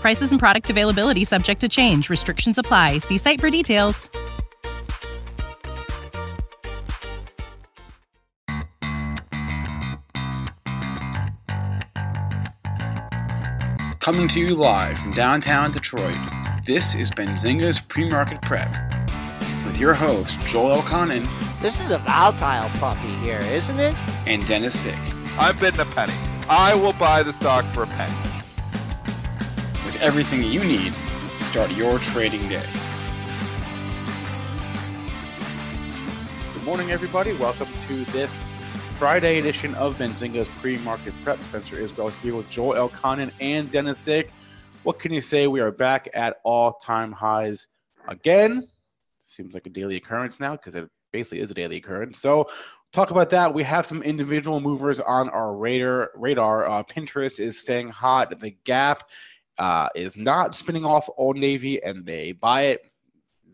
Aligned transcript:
Prices 0.00 0.30
and 0.30 0.38
product 0.40 0.70
availability 0.70 1.24
subject 1.24 1.60
to 1.62 1.68
change. 1.68 2.10
Restrictions 2.10 2.58
apply. 2.58 2.98
See 2.98 3.18
site 3.18 3.40
for 3.40 3.50
details. 3.50 4.08
Coming 14.00 14.28
to 14.28 14.40
you 14.40 14.54
live 14.54 14.98
from 14.98 15.12
downtown 15.14 15.72
Detroit, 15.72 16.18
this 16.64 16.94
is 16.94 17.10
Benzinga's 17.10 17.80
Pre-Market 17.80 18.40
Prep 18.42 18.72
with 19.64 19.78
your 19.78 19.94
host, 19.94 20.40
Joel 20.46 20.76
Elconin 20.80 21.26
This 21.60 21.84
is 21.84 21.90
a 21.90 21.98
volatile 21.98 22.68
puppy 22.78 23.08
here, 23.24 23.40
isn't 23.40 23.80
it? 23.80 23.94
and 24.26 24.46
Dennis 24.46 24.78
Dick. 24.78 24.96
I'm 25.38 25.58
bidding 25.58 25.80
a 25.80 25.84
penny. 25.86 26.14
I 26.48 26.74
will 26.74 26.92
buy 26.94 27.22
the 27.24 27.32
stock 27.32 27.64
for 27.74 27.82
a 27.82 27.86
penny. 27.88 28.14
With 29.96 30.04
everything 30.04 30.42
you 30.42 30.62
need 30.62 30.92
to 31.38 31.42
start 31.42 31.70
your 31.70 31.98
trading 31.98 32.46
day. 32.50 32.66
Good 36.52 36.64
morning, 36.64 36.90
everybody. 36.90 37.32
Welcome 37.32 37.68
to 37.88 38.04
this 38.06 38.44
Friday 38.98 39.38
edition 39.38 39.74
of 39.76 39.94
Benzinga's 39.94 40.50
pre-market 40.60 41.14
prep. 41.24 41.42
Spencer 41.44 41.76
Isbell 41.76 42.12
here 42.20 42.34
with 42.34 42.46
Joel 42.50 42.74
Elconin 42.74 43.30
and 43.40 43.70
Dennis 43.70 44.02
Dick. 44.02 44.30
What 44.82 44.98
can 44.98 45.14
you 45.14 45.22
say? 45.22 45.46
We 45.46 45.60
are 45.60 45.70
back 45.70 46.10
at 46.12 46.40
all-time 46.44 47.10
highs 47.10 47.66
again. 48.06 48.68
Seems 49.18 49.54
like 49.54 49.66
a 49.66 49.70
daily 49.70 49.96
occurrence 49.96 50.38
now 50.38 50.56
because 50.56 50.74
it 50.74 50.86
basically 51.10 51.40
is 51.40 51.50
a 51.50 51.54
daily 51.54 51.76
occurrence. 51.76 52.20
So 52.20 52.50
talk 52.92 53.12
about 53.12 53.30
that. 53.30 53.54
We 53.54 53.62
have 53.64 53.86
some 53.86 54.02
individual 54.02 54.60
movers 54.60 55.00
on 55.00 55.30
our 55.30 55.56
radar. 55.56 56.10
Radar. 56.14 56.68
Uh, 56.68 56.82
Pinterest 56.82 57.40
is 57.40 57.58
staying 57.58 57.88
hot. 57.88 58.38
The 58.38 58.54
Gap 58.64 59.04
uh, 59.58 59.88
is 59.94 60.16
not 60.16 60.54
spinning 60.54 60.84
off 60.84 61.08
Old 61.16 61.36
Navy, 61.36 61.82
and 61.82 62.04
they 62.04 62.32
buy 62.32 62.62
it. 62.62 62.90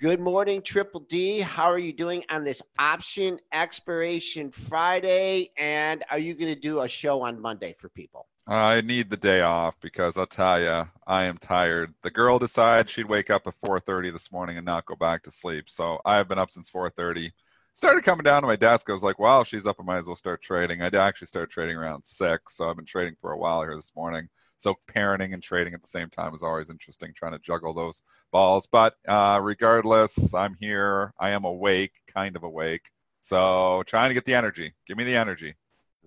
Good 0.00 0.18
morning, 0.18 0.62
Triple 0.62 1.00
D. 1.00 1.40
How 1.40 1.70
are 1.70 1.78
you 1.78 1.92
doing 1.92 2.24
on 2.28 2.42
this 2.42 2.60
option 2.78 3.38
expiration 3.52 4.50
Friday? 4.50 5.50
And 5.56 6.02
are 6.10 6.18
you 6.18 6.34
going 6.34 6.52
to 6.52 6.60
do 6.60 6.80
a 6.80 6.88
show 6.88 7.22
on 7.22 7.40
Monday 7.40 7.76
for 7.78 7.88
people? 7.88 8.26
I 8.48 8.80
need 8.80 9.10
the 9.10 9.16
day 9.16 9.42
off 9.42 9.78
because 9.80 10.18
I'll 10.18 10.26
tell 10.26 10.60
you, 10.60 10.88
I 11.06 11.22
am 11.24 11.38
tired. 11.38 11.94
The 12.02 12.10
girl 12.10 12.40
decided 12.40 12.90
she'd 12.90 13.08
wake 13.08 13.30
up 13.30 13.46
at 13.46 13.54
4:30 13.64 14.12
this 14.12 14.32
morning 14.32 14.56
and 14.56 14.66
not 14.66 14.86
go 14.86 14.96
back 14.96 15.22
to 15.22 15.30
sleep. 15.30 15.70
So 15.70 16.00
I've 16.04 16.26
been 16.26 16.40
up 16.40 16.50
since 16.50 16.68
4:30. 16.68 17.30
Started 17.74 18.02
coming 18.02 18.24
down 18.24 18.42
to 18.42 18.48
my 18.48 18.56
desk. 18.56 18.90
I 18.90 18.94
was 18.94 19.04
like, 19.04 19.20
"Wow, 19.20 19.44
she's 19.44 19.66
up. 19.66 19.76
I 19.78 19.84
might 19.84 19.98
as 19.98 20.06
well 20.06 20.16
start 20.16 20.42
trading." 20.42 20.82
I 20.82 20.90
did 20.90 20.98
actually 20.98 21.28
start 21.28 21.50
trading 21.50 21.76
around 21.76 22.04
six, 22.04 22.56
so 22.56 22.68
I've 22.68 22.74
been 22.74 22.84
trading 22.84 23.14
for 23.20 23.30
a 23.30 23.38
while 23.38 23.62
here 23.62 23.76
this 23.76 23.94
morning. 23.94 24.28
So 24.62 24.76
parenting 24.86 25.34
and 25.34 25.42
trading 25.42 25.74
at 25.74 25.82
the 25.82 25.88
same 25.88 26.08
time 26.08 26.36
is 26.36 26.42
always 26.44 26.70
interesting, 26.70 27.12
trying 27.16 27.32
to 27.32 27.40
juggle 27.40 27.74
those 27.74 28.00
balls. 28.30 28.68
But 28.70 28.94
uh, 29.08 29.40
regardless, 29.42 30.32
I'm 30.34 30.56
here. 30.60 31.12
I 31.18 31.30
am 31.30 31.44
awake, 31.44 31.94
kind 32.06 32.36
of 32.36 32.44
awake. 32.44 32.88
So 33.20 33.82
trying 33.88 34.10
to 34.10 34.14
get 34.14 34.24
the 34.24 34.34
energy. 34.34 34.72
Give 34.86 34.96
me 34.96 35.02
the 35.02 35.16
energy. 35.16 35.56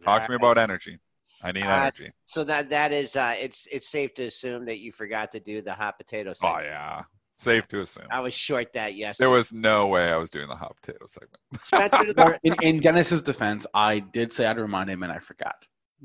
Talk 0.05 0.23
to 0.23 0.29
me 0.29 0.35
about 0.37 0.57
energy. 0.57 0.99
I 1.43 1.51
need 1.51 1.63
Uh, 1.63 1.81
energy. 1.81 2.11
So 2.23 2.45
that 2.45 2.69
that 2.69 2.93
is 2.93 3.17
uh, 3.17 3.35
it's 3.37 3.67
it's 3.73 3.89
safe 3.89 4.13
to 4.15 4.23
assume 4.23 4.63
that 4.65 4.79
you 4.79 4.93
forgot 4.93 5.33
to 5.33 5.41
do 5.41 5.61
the 5.61 5.73
hot 5.73 5.97
potato. 5.97 6.33
Oh 6.41 6.59
yeah, 6.59 7.03
safe 7.35 7.67
to 7.67 7.81
assume. 7.81 8.07
I 8.09 8.21
was 8.21 8.33
short 8.33 8.71
that 8.71 8.95
yesterday. 8.95 9.25
There 9.25 9.35
was 9.35 9.51
no 9.51 9.87
way 9.87 10.09
I 10.11 10.15
was 10.15 10.29
doing 10.29 10.47
the 10.47 10.55
hot 10.55 10.77
potato 10.81 11.05
segment. 11.07 12.39
In, 12.43 12.55
in 12.61 12.79
Dennis's 12.79 13.21
defense, 13.21 13.67
I 13.73 13.99
did 13.99 14.31
say 14.31 14.45
I'd 14.45 14.57
remind 14.57 14.89
him, 14.89 15.03
and 15.03 15.11
I 15.11 15.19
forgot. 15.19 15.55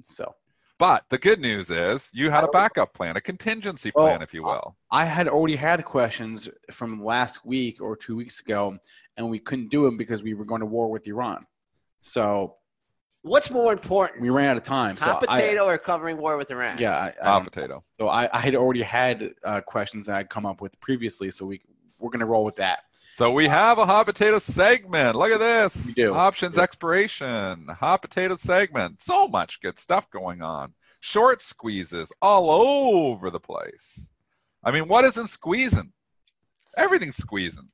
So 0.05 0.35
But 0.81 1.05
the 1.11 1.19
good 1.19 1.41
news 1.41 1.69
is 1.69 2.11
you 2.15 2.31
had 2.31 2.43
a 2.43 2.49
backup 2.49 2.95
plan, 2.95 3.15
a 3.15 3.21
contingency 3.21 3.93
Well, 3.95 4.07
plan, 4.07 4.23
if 4.23 4.33
you 4.33 4.43
will. 4.43 4.75
I 4.91 5.05
had 5.05 5.29
already 5.29 5.55
had 5.55 5.85
questions 5.85 6.49
from 6.71 7.05
last 7.05 7.45
week 7.45 7.83
or 7.83 7.95
two 7.95 8.17
weeks 8.17 8.41
ago, 8.41 8.79
and 9.19 9.29
we 9.29 9.39
couldn't 9.39 9.69
do 9.69 9.85
them 9.85 9.99
because 9.99 10.23
we 10.23 10.33
were 10.33 10.47
going 10.47 10.61
to 10.61 10.67
war 10.67 10.91
with 10.91 11.07
Iran. 11.07 11.45
So 12.01 12.57
what's 13.21 13.51
more 13.51 13.75
important, 13.75 14.23
we 14.23 14.31
ran 14.31 14.49
out 14.49 14.57
of 14.57 14.63
time. 14.63 14.97
So 14.97 15.05
hot 15.05 15.25
I- 15.29 15.35
potato 15.37 15.67
or 15.67 15.77
covering 15.77 16.17
war 16.17 16.39
with 16.39 16.51
Iran? 16.51 16.79
yeah, 16.79 16.97
I, 16.97 17.13
I 17.23 17.29
Hot 17.29 17.45
potato. 17.45 17.85
so 18.01 18.09
I, 18.09 18.35
I 18.35 18.41
had 18.41 18.55
already 18.55 18.81
had 18.83 19.35
uh, 19.45 19.61
questions 19.61 20.07
that 20.07 20.17
I'd 20.17 20.31
come 20.31 20.47
up 20.47 20.63
with 20.63 20.81
previously. 20.81 21.31
So 21.31 21.45
we 21.45 21.61
we're 21.99 22.09
going 22.09 22.21
to 22.21 22.27
roll 22.27 22.47
with 22.47 22.57
that. 22.57 22.85
So 23.13 23.33
we 23.33 23.49
have 23.49 23.79
a 23.79 23.87
hot 23.87 24.07
potato 24.07 24.39
segment. 24.39 25.17
Look 25.17 25.31
at 25.33 25.39
this. 25.41 25.87
We 25.89 25.93
do. 25.95 26.15
Options 26.15 26.57
Yeah. 26.57 26.63
expiration, 26.63 27.67
hot 27.69 28.03
potato 28.03 28.35
segment. 28.37 29.03
So 29.03 29.27
much 29.29 29.61
good 29.61 29.79
stuff 29.79 30.09
going 30.11 30.43
on. 30.43 30.75
Short 31.01 31.43
squeezes 31.43 32.13
all 32.23 32.51
over 32.51 33.31
the 33.31 33.41
place. 33.41 34.11
I 34.63 34.71
mean, 34.71 34.87
what 34.89 35.05
isn't 35.05 35.29
squeezing? 35.29 35.93
Everything's 36.77 37.17
squeezing. 37.17 37.69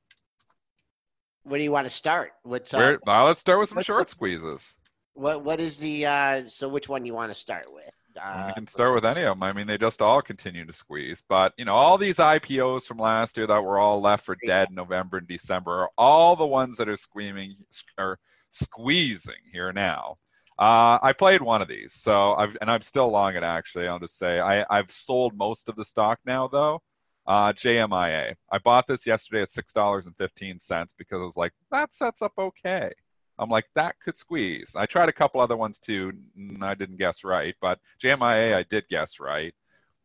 Where 1.42 1.58
do 1.58 1.64
you 1.64 1.70
want 1.72 1.86
to 1.86 1.90
start? 1.94 2.32
What's 2.42 2.72
uh, 2.72 2.78
Where, 2.78 2.98
well, 3.06 3.26
let's 3.26 3.40
start 3.40 3.58
with 3.60 3.68
some 3.68 3.76
what's 3.76 3.86
short 3.86 4.06
the- 4.06 4.10
squeezes. 4.10 4.76
what 5.14 5.42
what 5.44 5.60
is 5.60 5.78
the 5.78 6.06
uh 6.06 6.44
so 6.48 6.68
which 6.68 6.88
one 6.88 7.04
you 7.04 7.14
want 7.14 7.30
to 7.30 7.34
start 7.34 7.72
with? 7.72 7.95
Well, 8.24 8.44
we 8.46 8.50
Uh, 8.50 8.54
can 8.54 8.66
start 8.66 8.94
with 8.94 9.04
any 9.04 9.22
of 9.22 9.36
them. 9.36 9.42
I 9.42 9.52
mean, 9.52 9.66
they 9.66 9.78
just 9.78 10.02
all 10.02 10.22
continue 10.22 10.64
to 10.66 10.72
squeeze. 10.72 11.22
But 11.28 11.52
you 11.58 11.64
know, 11.64 11.74
all 11.74 11.98
these 11.98 12.18
IPOs 12.18 12.86
from 12.86 12.98
last 12.98 13.36
year 13.36 13.46
that 13.46 13.62
were 13.62 13.78
all 13.78 14.00
left 14.00 14.24
for 14.24 14.36
dead 14.46 14.68
in 14.70 14.74
November 14.74 15.18
and 15.18 15.28
December 15.28 15.72
are 15.82 15.90
all 15.98 16.36
the 16.36 16.46
ones 16.46 16.76
that 16.78 16.88
are 16.88 16.96
squeaming 16.96 17.56
or 17.98 18.18
squeezing 18.48 19.34
here 19.52 19.72
now. 19.72 20.16
Uh, 20.58 20.98
I 21.02 21.12
played 21.12 21.42
one 21.42 21.60
of 21.60 21.68
these, 21.68 21.92
so 21.92 22.34
I've 22.34 22.56
and 22.60 22.70
I'm 22.70 22.80
still 22.80 23.08
long 23.10 23.36
it. 23.36 23.42
Actually, 23.42 23.88
I'll 23.88 23.98
just 23.98 24.19
say 24.19 24.40
I, 24.40 24.64
I've 24.70 24.90
sold 24.90 25.36
most 25.36 25.69
of 25.69 25.76
the 25.76 25.84
stock 25.84 26.19
now, 26.24 26.48
though. 26.48 26.82
Uh, 27.26 27.52
JMIA. 27.52 28.36
I 28.50 28.58
bought 28.58 28.86
this 28.86 29.06
yesterday 29.06 29.42
at 29.42 29.50
six 29.50 29.72
dollars 29.72 30.06
and 30.06 30.16
fifteen 30.16 30.58
cents 30.60 30.94
because 30.96 31.20
I 31.20 31.24
was 31.24 31.36
like, 31.36 31.52
that 31.72 31.92
sets 31.92 32.22
up 32.22 32.32
okay. 32.38 32.92
I'm 33.38 33.50
like, 33.50 33.66
that 33.74 34.00
could 34.00 34.16
squeeze. 34.16 34.74
I 34.76 34.86
tried 34.86 35.08
a 35.08 35.12
couple 35.12 35.40
other 35.40 35.56
ones 35.56 35.78
too, 35.78 36.12
and 36.36 36.64
I 36.64 36.74
didn't 36.74 36.96
guess 36.96 37.24
right, 37.24 37.54
but 37.60 37.78
JMIA 38.02 38.56
I 38.56 38.62
did 38.62 38.88
guess 38.88 39.20
right. 39.20 39.54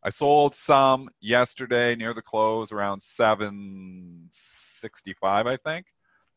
I 0.04 0.10
sold 0.10 0.56
some 0.56 1.10
yesterday 1.20 1.96
near 1.96 2.14
the 2.14 2.22
close 2.22 2.72
around 2.72 3.02
765, 3.02 5.48
I 5.48 5.58
think. 5.58 5.88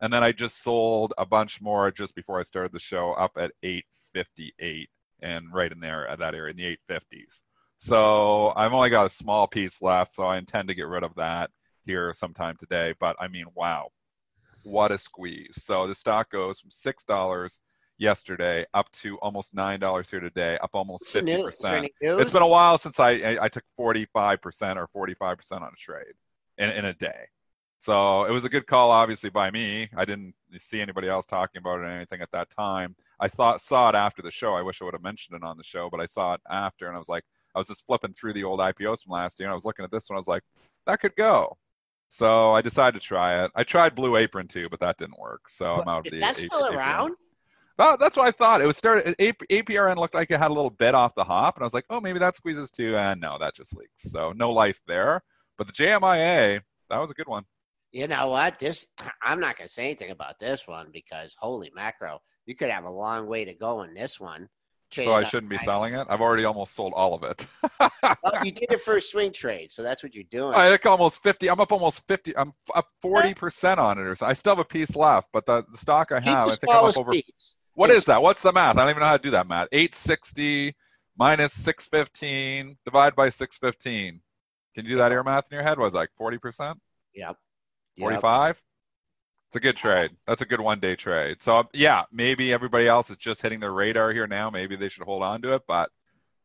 And 0.00 0.12
then 0.12 0.22
I 0.22 0.32
just 0.32 0.62
sold 0.62 1.14
a 1.16 1.24
bunch 1.24 1.62
more 1.62 1.90
just 1.90 2.14
before 2.14 2.38
I 2.38 2.42
started 2.42 2.72
the 2.72 2.78
show 2.78 3.12
up 3.12 3.38
at 3.38 3.52
858 3.62 4.90
and 5.22 5.46
right 5.52 5.72
in 5.72 5.80
there 5.80 6.06
at 6.06 6.18
that 6.18 6.34
area 6.34 6.50
in 6.50 6.58
the 6.58 6.76
850s. 6.90 7.42
So 7.78 8.52
I've 8.54 8.74
only 8.74 8.90
got 8.90 9.06
a 9.06 9.10
small 9.10 9.46
piece 9.46 9.80
left, 9.80 10.12
so 10.12 10.24
I 10.24 10.36
intend 10.36 10.68
to 10.68 10.74
get 10.74 10.88
rid 10.88 11.02
of 11.02 11.14
that 11.14 11.50
here 11.86 12.12
sometime 12.12 12.56
today. 12.58 12.92
But 13.00 13.16
I 13.18 13.28
mean, 13.28 13.46
wow, 13.54 13.88
what 14.64 14.92
a 14.92 14.98
squeeze. 14.98 15.62
So 15.62 15.86
the 15.86 15.94
stock 15.94 16.30
goes 16.30 16.60
from 16.60 16.70
$6 16.70 17.58
yesterday 17.98 18.66
up 18.74 18.90
to 18.90 19.16
almost 19.18 19.54
$9 19.54 20.10
here 20.10 20.20
today, 20.20 20.58
up 20.58 20.70
almost 20.74 21.02
what's 21.02 21.12
the 21.12 21.22
news? 21.22 21.54
Is 21.54 21.58
there 21.60 21.80
50%. 21.80 22.20
It's 22.20 22.32
been 22.32 22.42
a 22.42 22.46
while 22.46 22.78
since 22.78 22.98
I, 22.98 23.10
I, 23.10 23.44
I 23.44 23.48
took 23.48 23.64
45% 23.78 24.08
or 24.94 25.08
45% 25.08 25.52
on 25.52 25.62
a 25.62 25.76
trade 25.76 26.14
in, 26.58 26.70
in 26.70 26.84
a 26.84 26.94
day. 26.94 27.28
So 27.78 28.24
it 28.24 28.30
was 28.30 28.46
a 28.46 28.48
good 28.48 28.66
call, 28.66 28.90
obviously, 28.90 29.28
by 29.30 29.50
me. 29.50 29.90
I 29.94 30.06
didn't 30.06 30.34
see 30.56 30.80
anybody 30.80 31.08
else 31.08 31.26
talking 31.26 31.58
about 31.58 31.80
it 31.80 31.82
or 31.82 31.86
anything 31.86 32.22
at 32.22 32.30
that 32.32 32.48
time. 32.48 32.96
I 33.20 33.28
thought 33.28 33.60
saw 33.60 33.90
it 33.90 33.94
after 33.94 34.22
the 34.22 34.30
show. 34.30 34.54
I 34.54 34.62
wish 34.62 34.80
I 34.80 34.86
would 34.86 34.94
have 34.94 35.02
mentioned 35.02 35.36
it 35.36 35.44
on 35.44 35.58
the 35.58 35.64
show, 35.64 35.90
but 35.90 36.00
I 36.00 36.06
saw 36.06 36.34
it 36.34 36.40
after, 36.50 36.86
and 36.86 36.96
I 36.96 36.98
was 36.98 37.10
like, 37.10 37.24
I 37.54 37.58
was 37.58 37.68
just 37.68 37.86
flipping 37.86 38.12
through 38.12 38.32
the 38.32 38.44
old 38.44 38.60
IPOs 38.60 39.02
from 39.02 39.12
last 39.12 39.38
year, 39.38 39.48
and 39.48 39.52
I 39.52 39.54
was 39.54 39.66
looking 39.66 39.84
at 39.84 39.90
this 39.90 40.08
one. 40.08 40.16
I 40.16 40.18
was 40.18 40.28
like, 40.28 40.42
that 40.86 41.00
could 41.00 41.14
go. 41.14 41.58
So 42.14 42.52
I 42.52 42.62
decided 42.62 43.00
to 43.00 43.04
try 43.04 43.42
it. 43.42 43.50
I 43.56 43.64
tried 43.64 43.96
Blue 43.96 44.14
Apron 44.14 44.46
too, 44.46 44.68
but 44.70 44.78
that 44.78 44.98
didn't 44.98 45.18
work. 45.18 45.48
So 45.48 45.74
I'm 45.74 45.88
out 45.88 45.98
of 45.98 46.06
Is 46.06 46.12
the. 46.12 46.20
that 46.20 46.38
A- 46.38 46.46
still 46.46 46.72
around? 46.72 47.16
Well, 47.76 47.96
that's 47.98 48.16
what 48.16 48.28
I 48.28 48.30
thought. 48.30 48.60
It 48.60 48.66
was 48.66 48.76
started. 48.76 49.16
A- 49.18 49.32
APRN 49.32 49.96
looked 49.96 50.14
like 50.14 50.30
it 50.30 50.38
had 50.38 50.52
a 50.52 50.54
little 50.54 50.70
bit 50.70 50.94
off 50.94 51.16
the 51.16 51.24
hop, 51.24 51.56
and 51.56 51.64
I 51.64 51.66
was 51.66 51.74
like, 51.74 51.86
oh, 51.90 52.00
maybe 52.00 52.20
that 52.20 52.36
squeezes 52.36 52.70
too. 52.70 52.96
And 52.96 53.20
no, 53.20 53.36
that 53.40 53.56
just 53.56 53.76
leaks. 53.76 54.12
So 54.12 54.30
no 54.30 54.52
life 54.52 54.80
there. 54.86 55.24
But 55.58 55.66
the 55.66 55.72
JMIA, 55.72 56.60
that 56.88 57.00
was 57.00 57.10
a 57.10 57.14
good 57.14 57.26
one. 57.26 57.46
You 57.90 58.06
know 58.06 58.28
what? 58.28 58.60
This 58.60 58.86
I'm 59.22 59.40
not 59.40 59.58
gonna 59.58 59.66
say 59.66 59.86
anything 59.86 60.12
about 60.12 60.38
this 60.38 60.68
one 60.68 60.90
because 60.92 61.34
holy 61.36 61.72
macro, 61.74 62.20
you 62.46 62.54
could 62.54 62.70
have 62.70 62.84
a 62.84 62.90
long 62.90 63.26
way 63.26 63.44
to 63.44 63.54
go 63.54 63.82
in 63.82 63.92
this 63.92 64.20
one. 64.20 64.48
So 65.02 65.12
I 65.14 65.22
shouldn't 65.24 65.50
be 65.50 65.58
selling 65.58 65.94
it. 65.94 66.06
I've 66.08 66.20
already 66.20 66.44
almost 66.44 66.74
sold 66.74 66.92
all 66.94 67.14
of 67.14 67.22
it. 67.24 67.46
Well, 68.22 68.44
you 68.44 68.52
did 68.60 68.70
it 68.72 68.80
for 68.80 68.96
a 68.96 69.02
swing 69.02 69.32
trade, 69.32 69.72
so 69.72 69.82
that's 69.82 70.02
what 70.02 70.14
you're 70.14 70.24
doing. 70.30 70.54
I 70.54 70.70
think 70.70 70.86
almost 70.86 71.22
fifty. 71.22 71.48
I'm 71.50 71.60
up 71.60 71.72
almost 71.72 72.06
fifty. 72.06 72.36
I'm 72.36 72.52
up 72.74 72.88
forty 73.02 73.34
percent 73.34 73.80
on 73.80 73.98
it. 73.98 74.02
Or 74.06 74.14
so. 74.14 74.26
I 74.26 74.32
still 74.32 74.52
have 74.52 74.58
a 74.60 74.64
piece 74.64 74.94
left, 74.94 75.28
but 75.32 75.46
the, 75.46 75.64
the 75.70 75.78
stock 75.78 76.12
I 76.12 76.20
have, 76.20 76.48
the 76.48 76.54
I 76.54 76.56
think 76.56 76.72
I'm 76.74 76.84
up 76.84 76.96
over. 76.98 77.10
piece. 77.12 77.24
What 77.74 77.90
It's- 77.90 78.02
is 78.02 78.04
that? 78.06 78.22
What's 78.22 78.42
the 78.42 78.52
math? 78.52 78.76
I 78.76 78.80
don't 78.80 78.90
even 78.90 79.00
know 79.00 79.06
how 79.06 79.16
to 79.16 79.22
do 79.22 79.30
that 79.32 79.48
math. 79.48 79.68
Eight 79.72 79.94
sixty 79.94 80.74
minus 81.16 81.52
six 81.52 81.88
fifteen 81.88 82.76
divided 82.84 83.16
by 83.16 83.28
six 83.30 83.58
fifteen. 83.58 84.20
Can 84.74 84.84
you 84.84 84.92
do 84.92 84.96
that 84.98 85.12
air 85.12 85.22
math 85.24 85.50
in 85.50 85.56
your 85.56 85.64
head? 85.64 85.78
Was 85.78 85.94
like 85.94 86.10
forty 86.16 86.38
percent? 86.38 86.78
Yep. 87.14 87.36
Yep. 87.96 88.04
45 88.10 88.62
it's 89.54 89.64
a 89.64 89.68
good 89.68 89.76
trade 89.76 90.10
that's 90.26 90.42
a 90.42 90.46
good 90.46 90.60
one 90.60 90.80
day 90.80 90.96
trade 90.96 91.40
so 91.40 91.62
yeah 91.72 92.02
maybe 92.10 92.52
everybody 92.52 92.88
else 92.88 93.08
is 93.08 93.16
just 93.16 93.40
hitting 93.40 93.60
their 93.60 93.70
radar 93.70 94.10
here 94.10 94.26
now 94.26 94.50
maybe 94.50 94.74
they 94.74 94.88
should 94.88 95.04
hold 95.04 95.22
on 95.22 95.40
to 95.40 95.54
it 95.54 95.62
but 95.68 95.90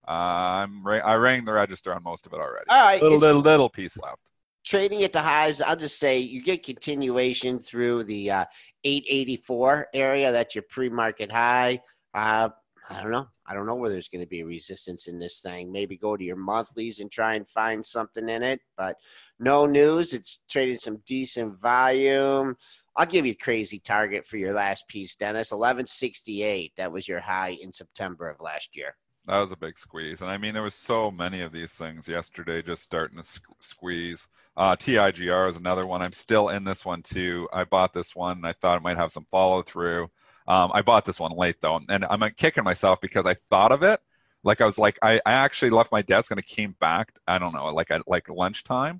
uh, 0.07 0.11
i'm 0.11 0.83
ra- 0.85 0.97
i 0.97 1.15
rang 1.15 1.43
the 1.43 1.51
register 1.51 1.91
on 1.91 2.03
most 2.03 2.27
of 2.27 2.33
it 2.33 2.39
already 2.39 2.65
All 2.69 2.83
right. 2.83 3.01
little, 3.01 3.17
little 3.17 3.41
little 3.41 3.69
piece 3.69 3.97
left 3.97 4.21
trading 4.63 5.03
at 5.03 5.13
the 5.13 5.21
highs. 5.21 5.61
I'll 5.61 5.75
just 5.75 5.97
say 5.97 6.19
you 6.19 6.43
get 6.43 6.63
continuation 6.65 7.59
through 7.59 8.03
the 8.03 8.29
uh, 8.29 8.45
884 8.83 9.87
area. 9.95 10.31
That's 10.31 10.53
your 10.53 10.65
pre-market 10.69 11.31
high. 11.31 11.81
Uh, 12.13 12.49
I 12.89 13.01
don't 13.01 13.11
know. 13.11 13.27
I 13.45 13.53
don't 13.53 13.65
know 13.65 13.75
where 13.75 13.89
there's 13.89 14.09
going 14.09 14.23
to 14.23 14.29
be 14.29 14.43
resistance 14.43 15.07
in 15.07 15.19
this 15.19 15.41
thing. 15.41 15.71
Maybe 15.71 15.97
go 15.97 16.17
to 16.17 16.23
your 16.23 16.35
monthlies 16.35 16.99
and 16.99 17.11
try 17.11 17.35
and 17.35 17.47
find 17.47 17.85
something 17.85 18.27
in 18.29 18.43
it. 18.43 18.61
But 18.77 18.97
no 19.39 19.65
news. 19.65 20.13
It's 20.13 20.39
traded 20.49 20.79
some 20.79 21.01
decent 21.05 21.59
volume. 21.59 22.55
I'll 22.99 23.05
give 23.05 23.25
you 23.25 23.31
a 23.31 23.35
crazy 23.35 23.79
target 23.79 24.27
for 24.27 24.35
your 24.35 24.51
last 24.51 24.85
piece, 24.89 25.15
Dennis. 25.15 25.51
1168. 25.51 26.73
That 26.75 26.91
was 26.91 27.07
your 27.07 27.21
high 27.21 27.57
in 27.61 27.71
September 27.71 28.29
of 28.29 28.41
last 28.41 28.75
year. 28.75 28.97
that 29.25 29.39
was 29.39 29.53
a 29.53 29.55
big 29.55 29.77
squeeze. 29.77 30.21
And 30.21 30.29
i 30.29 30.37
mean 30.37 30.53
there 30.53 30.63
was 30.63 30.75
so 30.75 31.09
many 31.09 31.39
of 31.39 31.53
these 31.53 31.71
things 31.75 32.09
yesterday 32.09 32.61
just 32.61 32.83
starting 32.83 33.17
to 33.17 33.39
squeeze. 33.61 34.27
Uh, 34.57 34.75
tigr 34.75 35.47
is 35.47 35.55
another 35.55 35.87
one. 35.87 36.01
I'm 36.01 36.11
still 36.11 36.49
in 36.49 36.65
this 36.65 36.85
one 36.85 37.01
too. 37.01 37.47
I 37.53 37.63
bought 37.63 37.93
this 37.93 38.17
one 38.17 38.35
and 38.35 38.45
i 38.45 38.51
thought 38.51 38.75
it 38.75 38.83
might 38.83 38.97
have 38.97 39.13
some 39.13 39.27
follow 39.31 39.61
through 39.61 40.09
um, 40.49 40.69
i 40.73 40.81
bought 40.81 41.05
this 41.05 41.21
one 41.21 41.31
late 41.31 41.61
though. 41.61 41.79
And 41.87 42.03
i'm 42.09 42.29
kicking 42.31 42.65
myself 42.65 42.99
because 42.99 43.25
i 43.25 43.33
thought 43.33 43.71
of 43.71 43.81
it. 43.81 44.01
Like 44.43 44.59
i 44.59 44.65
was 44.65 44.77
like 44.77 44.99
i, 45.01 45.21
I 45.25 45.31
actually 45.31 45.69
left 45.69 45.93
my 45.93 46.01
desk 46.01 46.31
and 46.31 46.39
i 46.39 46.43
came 46.43 46.75
back 46.81 47.13
i 47.25 47.39
don't 47.39 47.53
know 47.53 47.67
like 47.67 47.91
at 47.91 48.09
like 48.09 48.27
lunchtime 48.27 48.99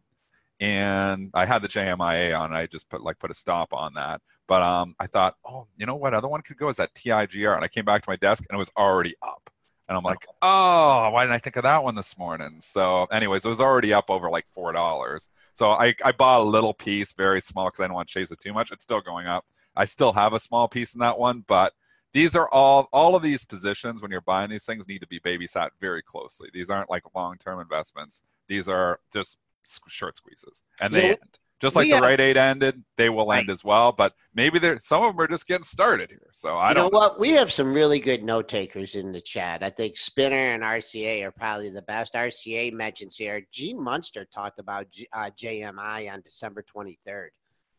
and 0.60 1.32
I 1.34 1.46
had 1.46 1.62
the 1.62 1.68
JMIA 1.68 2.38
on. 2.38 2.48
And 2.48 2.56
I 2.56 2.66
just 2.66 2.90
put 2.90 3.02
like 3.02 3.20
put 3.20 3.32
a 3.32 3.36
stop 3.36 3.74
on 3.74 3.94
that. 3.96 4.22
But 4.48 4.64
um, 4.64 4.96
I 5.00 5.08
thought, 5.08 5.36
oh, 5.46 5.68
you 5.78 5.86
know 5.86 5.96
what? 5.96 6.14
Other 6.14 6.28
one 6.28 6.42
could 6.42 6.58
go 6.58 6.70
is 6.70 6.78
that 6.78 6.94
TIGR, 6.96 7.56
and 7.56 7.64
I 7.64 7.68
came 7.68 7.86
back 7.86 8.04
to 8.04 8.10
my 8.10 8.16
desk 8.16 8.46
and 8.50 8.56
it 8.56 8.60
was 8.60 8.72
already 8.78 9.16
up. 9.22 9.50
And 9.88 9.98
I'm 9.98 10.04
like, 10.04 10.26
oh, 10.44 11.10
why 11.10 11.24
didn't 11.24 11.36
I 11.36 11.40
think 11.40 11.56
of 11.56 11.64
that 11.64 11.84
one 11.84 11.96
this 11.96 12.16
morning? 12.16 12.58
So, 12.60 13.06
anyways, 13.06 13.44
it 13.44 13.50
was 13.50 13.60
already 13.60 13.92
up 13.92 14.06
over 14.10 14.30
like 14.30 14.46
four 14.54 14.72
dollars. 14.72 15.30
So 15.56 15.72
I, 15.72 15.96
I 16.06 16.12
bought 16.12 16.42
a 16.42 16.44
little 16.44 16.76
piece, 16.76 17.14
very 17.14 17.42
small, 17.42 17.66
because 17.66 17.80
I 17.80 17.84
didn't 17.86 17.96
want 17.96 18.08
to 18.08 18.14
chase 18.14 18.32
it 18.32 18.40
too 18.40 18.54
much. 18.54 18.72
It's 18.72 18.84
still 18.84 19.02
going 19.02 19.26
up. 19.26 19.46
I 19.76 19.86
still 19.86 20.14
have 20.14 20.34
a 20.34 20.40
small 20.40 20.68
piece 20.68 20.94
in 20.94 21.00
that 21.00 21.18
one, 21.18 21.44
but 21.48 21.74
these 22.14 22.36
are 22.36 22.50
all 22.50 22.88
all 22.92 23.16
of 23.16 23.24
these 23.24 23.46
positions 23.46 24.02
when 24.02 24.12
you're 24.12 24.22
buying 24.22 24.50
these 24.50 24.66
things 24.66 24.88
need 24.88 25.00
to 25.00 25.08
be 25.08 25.20
babysat 25.20 25.70
very 25.80 26.02
closely. 26.02 26.50
These 26.54 26.70
aren't 26.70 26.90
like 26.90 27.04
long 27.16 27.38
term 27.38 27.60
investments. 27.60 28.24
These 28.48 28.68
are 28.70 29.00
just 29.14 29.40
short 29.88 30.18
squeezes, 30.18 30.64
and 30.80 30.94
they 30.94 31.04
Yeah, 31.04 31.10
end 31.10 31.40
just 31.60 31.76
like 31.76 31.86
we 31.86 31.92
the 31.92 32.00
right 32.00 32.20
eight 32.20 32.38
ended. 32.38 32.84
They 32.98 33.10
will 33.10 33.32
end 33.34 33.48
Right. 33.48 33.54
as 33.54 33.64
well, 33.64 33.92
but 33.92 34.14
maybe 34.34 34.60
they're 34.60 34.78
some 34.78 35.04
of 35.04 35.14
them 35.16 35.22
are 35.22 35.28
just 35.28 35.48
getting 35.48 35.64
started 35.64 36.10
here. 36.10 36.30
So 36.32 36.58
I 36.58 36.70
you 36.70 36.76
don't. 36.76 36.94
Know 36.94 37.00
what? 37.00 37.20
We 37.20 37.32
have 37.32 37.52
some 37.52 37.74
really 37.74 38.00
good 38.00 38.24
note 38.24 38.48
takers 38.48 38.96
in 38.96 39.12
the 39.12 39.22
chat. 39.22 39.62
I 39.62 39.70
think 39.70 39.98
Spinner 39.98 40.54
and 40.54 40.64
RCA 40.64 41.24
are 41.24 41.32
probably 41.32 41.70
the 41.70 41.82
best. 41.84 42.14
RCA 42.14 42.74
mentions 42.74 43.18
here. 43.18 43.46
Gene 43.52 43.82
Munster 43.82 44.26
talked 44.34 44.60
about 44.60 44.90
G, 44.92 45.08
uh, 45.14 45.30
JMI 45.38 46.12
on 46.12 46.22
December 46.22 46.64
23rd. 46.64 47.30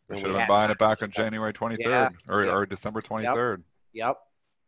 We 0.08 0.16
should 0.16 0.30
have 0.30 0.38
been 0.38 0.48
buying 0.48 0.70
it 0.70 0.78
back 0.78 1.02
on 1.02 1.10
January 1.10 1.52
23rd 1.52 2.10
or, 2.28 2.44
yeah. 2.44 2.50
or 2.50 2.66
December 2.66 3.00
23rd. 3.00 3.58
Yep. 3.58 3.60
Yep. 3.92 4.16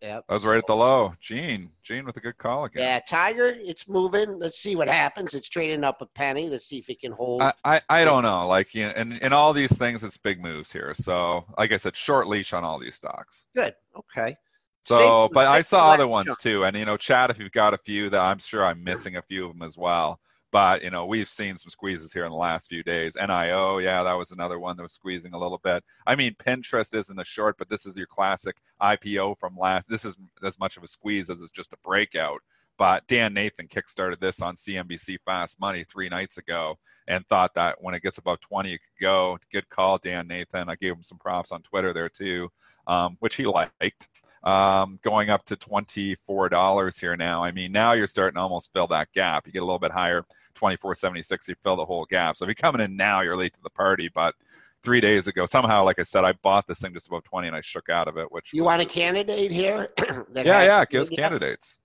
That 0.02 0.24
was 0.28 0.44
right 0.44 0.58
at 0.58 0.66
the 0.66 0.74
low. 0.74 1.14
Gene, 1.20 1.70
Gene 1.84 2.04
with 2.04 2.16
a 2.16 2.20
good 2.20 2.36
call 2.36 2.64
again. 2.64 2.82
Yeah, 2.82 3.00
Tiger, 3.08 3.54
it's 3.56 3.88
moving. 3.88 4.36
Let's 4.40 4.58
see 4.58 4.74
what 4.74 4.88
happens. 4.88 5.32
It's 5.34 5.48
trading 5.48 5.84
up 5.84 6.02
a 6.02 6.06
penny. 6.06 6.48
Let's 6.48 6.66
see 6.66 6.78
if 6.78 6.90
it 6.90 7.00
can 7.00 7.12
hold. 7.12 7.40
I, 7.40 7.52
I, 7.64 7.80
I 7.88 8.04
don't 8.04 8.24
know. 8.24 8.48
Like, 8.48 8.74
you 8.74 8.86
know, 8.86 8.92
and 8.96 9.18
in 9.18 9.32
all 9.32 9.52
these 9.52 9.76
things, 9.78 10.02
it's 10.02 10.16
big 10.16 10.42
moves 10.42 10.72
here. 10.72 10.92
So, 10.94 11.44
like 11.56 11.70
I 11.70 11.76
said, 11.76 11.96
short 11.96 12.26
leash 12.26 12.52
on 12.52 12.64
all 12.64 12.80
these 12.80 12.96
stocks. 12.96 13.46
Good. 13.54 13.74
Okay. 13.96 14.34
So, 14.80 14.96
Same- 14.98 15.34
but 15.34 15.46
I 15.46 15.62
saw 15.62 15.92
other 15.92 16.08
ones 16.08 16.36
too. 16.36 16.64
And, 16.64 16.76
you 16.76 16.84
know, 16.84 16.96
Chad, 16.96 17.30
if 17.30 17.38
you've 17.38 17.52
got 17.52 17.72
a 17.72 17.78
few 17.78 18.10
that 18.10 18.20
I'm 18.20 18.38
sure 18.38 18.66
I'm 18.66 18.82
missing 18.82 19.16
a 19.16 19.22
few 19.22 19.46
of 19.46 19.52
them 19.52 19.62
as 19.62 19.78
well. 19.78 20.18
But, 20.52 20.84
you 20.84 20.90
know, 20.90 21.06
we've 21.06 21.30
seen 21.30 21.56
some 21.56 21.70
squeezes 21.70 22.12
here 22.12 22.24
in 22.24 22.30
the 22.30 22.36
last 22.36 22.68
few 22.68 22.82
days. 22.82 23.16
NIO, 23.16 23.82
yeah, 23.82 24.02
that 24.02 24.18
was 24.18 24.32
another 24.32 24.58
one 24.58 24.76
that 24.76 24.82
was 24.82 24.92
squeezing 24.92 25.32
a 25.32 25.38
little 25.38 25.58
bit. 25.58 25.82
I 26.06 26.14
mean, 26.14 26.34
Pinterest 26.34 26.94
isn't 26.94 27.18
a 27.18 27.24
short, 27.24 27.56
but 27.56 27.70
this 27.70 27.86
is 27.86 27.96
your 27.96 28.06
classic 28.06 28.56
IPO 28.80 29.38
from 29.38 29.56
last. 29.56 29.88
This 29.88 30.04
is 30.04 30.18
as 30.44 30.60
much 30.60 30.76
of 30.76 30.82
a 30.82 30.88
squeeze 30.88 31.30
as 31.30 31.40
it's 31.40 31.50
just 31.50 31.72
a 31.72 31.78
breakout. 31.82 32.42
But 32.76 33.06
Dan 33.06 33.32
Nathan 33.32 33.66
kickstarted 33.66 34.20
this 34.20 34.42
on 34.42 34.56
CNBC 34.56 35.18
Fast 35.24 35.58
Money 35.58 35.84
three 35.84 36.10
nights 36.10 36.36
ago 36.36 36.78
and 37.08 37.26
thought 37.26 37.54
that 37.54 37.76
when 37.80 37.94
it 37.94 38.02
gets 38.02 38.18
above 38.18 38.40
20, 38.40 38.74
it 38.74 38.78
could 38.78 39.02
go. 39.02 39.38
Good 39.52 39.68
call, 39.70 39.98
Dan 39.98 40.28
Nathan. 40.28 40.68
I 40.68 40.76
gave 40.76 40.92
him 40.92 41.02
some 41.02 41.18
props 41.18 41.52
on 41.52 41.62
Twitter 41.62 41.92
there 41.92 42.08
too, 42.08 42.50
um, 42.86 43.16
which 43.20 43.36
he 43.36 43.46
liked. 43.46 44.08
Um, 44.44 44.98
going 45.02 45.30
up 45.30 45.44
to 45.46 45.56
$24 45.56 47.00
here 47.00 47.16
now. 47.16 47.44
I 47.44 47.52
mean, 47.52 47.70
now 47.72 47.92
you're 47.92 48.06
starting 48.08 48.34
to 48.36 48.40
almost 48.40 48.72
fill 48.72 48.88
that 48.88 49.08
gap. 49.14 49.46
You 49.46 49.52
get 49.52 49.62
a 49.62 49.64
little 49.64 49.78
bit 49.78 49.92
higher, 49.92 50.24
24.76, 50.56 51.48
you 51.48 51.54
fill 51.62 51.76
the 51.76 51.84
whole 51.84 52.04
gap. 52.06 52.36
So 52.36 52.44
if 52.44 52.48
you're 52.48 52.54
coming 52.56 52.80
in 52.80 52.96
now, 52.96 53.20
you're 53.20 53.36
late 53.36 53.54
to 53.54 53.62
the 53.62 53.70
party. 53.70 54.10
But 54.12 54.34
three 54.82 55.00
days 55.00 55.28
ago. 55.28 55.46
Somehow, 55.46 55.84
like 55.84 55.98
I 55.98 56.02
said, 56.02 56.24
I 56.24 56.32
bought 56.42 56.66
this 56.66 56.80
thing 56.80 56.92
just 56.92 57.06
above 57.06 57.24
20 57.24 57.48
and 57.48 57.56
I 57.56 57.60
shook 57.60 57.88
out 57.88 58.08
of 58.08 58.16
it. 58.16 58.30
Which 58.32 58.52
You 58.52 58.64
want 58.64 58.82
a 58.82 58.84
candidate 58.84 59.50
here? 59.52 59.88
Yeah, 60.34 60.64
yeah, 60.64 60.84
give 60.84 61.02
us 61.02 61.10
candidates. 61.10 61.78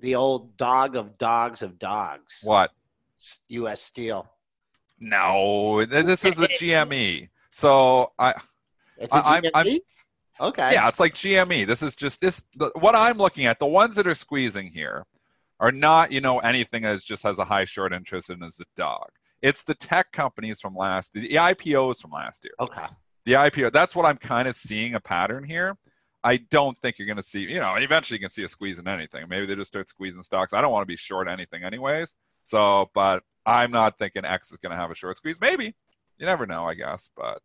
The 0.00 0.14
old 0.14 0.56
dog 0.56 0.96
of 0.96 1.16
dogs 1.16 1.62
of 1.62 1.78
dogs. 1.78 2.40
What? 2.44 2.72
U.S. 3.48 3.80
Steel. 3.80 4.28
No, 5.00 5.84
this 5.86 6.24
is 6.24 6.36
the 6.36 6.48
GME. 6.48 7.28
So 7.50 8.12
I, 8.18 8.34
It's 8.98 9.14
a 9.14 9.18
I- 9.18 9.34
I'm- 9.36 9.44
I'm- 9.54 9.66
GME? 9.66 9.78
Okay. 10.40 10.72
yeah, 10.72 10.88
it's 10.88 11.00
like 11.00 11.14
GME. 11.14 11.66
This 11.66 11.82
is 11.82 11.96
just 11.96 12.20
this. 12.20 12.44
The, 12.56 12.70
what 12.78 12.94
I'm 12.94 13.18
looking 13.18 13.46
at, 13.46 13.58
the 13.58 13.66
ones 13.66 13.96
that 13.96 14.06
are 14.06 14.14
squeezing 14.14 14.68
here, 14.68 15.06
are 15.58 15.72
not 15.72 16.12
you 16.12 16.20
know 16.20 16.38
anything 16.40 16.82
that 16.82 17.00
just 17.02 17.22
has 17.22 17.38
a 17.38 17.44
high 17.44 17.64
short 17.64 17.92
interest 17.92 18.30
and 18.30 18.42
is 18.44 18.60
a 18.60 18.64
dog. 18.76 19.08
It's 19.42 19.64
the 19.64 19.74
tech 19.74 20.12
companies 20.12 20.60
from 20.60 20.74
last, 20.74 21.12
the 21.12 21.28
IPOs 21.28 22.00
from 22.00 22.10
last 22.10 22.44
year. 22.44 22.54
Okay. 22.58 22.86
the 23.24 23.34
IPO. 23.34 23.72
That's 23.72 23.94
what 23.94 24.06
I'm 24.06 24.16
kind 24.16 24.48
of 24.48 24.54
seeing 24.54 24.94
a 24.94 25.00
pattern 25.00 25.44
here. 25.44 25.76
I 26.24 26.38
don't 26.38 26.76
think 26.78 26.98
you're 26.98 27.06
going 27.06 27.18
to 27.18 27.22
see, 27.22 27.40
you 27.40 27.60
know, 27.60 27.74
eventually 27.76 28.16
you 28.16 28.20
can 28.20 28.30
see 28.30 28.42
a 28.42 28.48
squeeze 28.48 28.80
in 28.80 28.88
anything. 28.88 29.26
Maybe 29.28 29.46
they 29.46 29.54
just 29.54 29.68
start 29.68 29.88
squeezing 29.88 30.22
stocks. 30.22 30.52
I 30.52 30.60
don't 30.60 30.72
want 30.72 30.82
to 30.82 30.86
be 30.86 30.96
short 30.96 31.28
anything 31.28 31.62
anyways. 31.62 32.16
So, 32.42 32.90
but 32.94 33.22
I'm 33.44 33.70
not 33.70 33.98
thinking 33.98 34.24
X 34.24 34.50
is 34.50 34.56
going 34.56 34.70
to 34.70 34.76
have 34.76 34.90
a 34.90 34.94
short 34.96 35.18
squeeze. 35.18 35.40
Maybe. 35.40 35.76
You 36.18 36.26
never 36.26 36.46
know, 36.46 36.64
I 36.64 36.74
guess. 36.74 37.10
But 37.16 37.40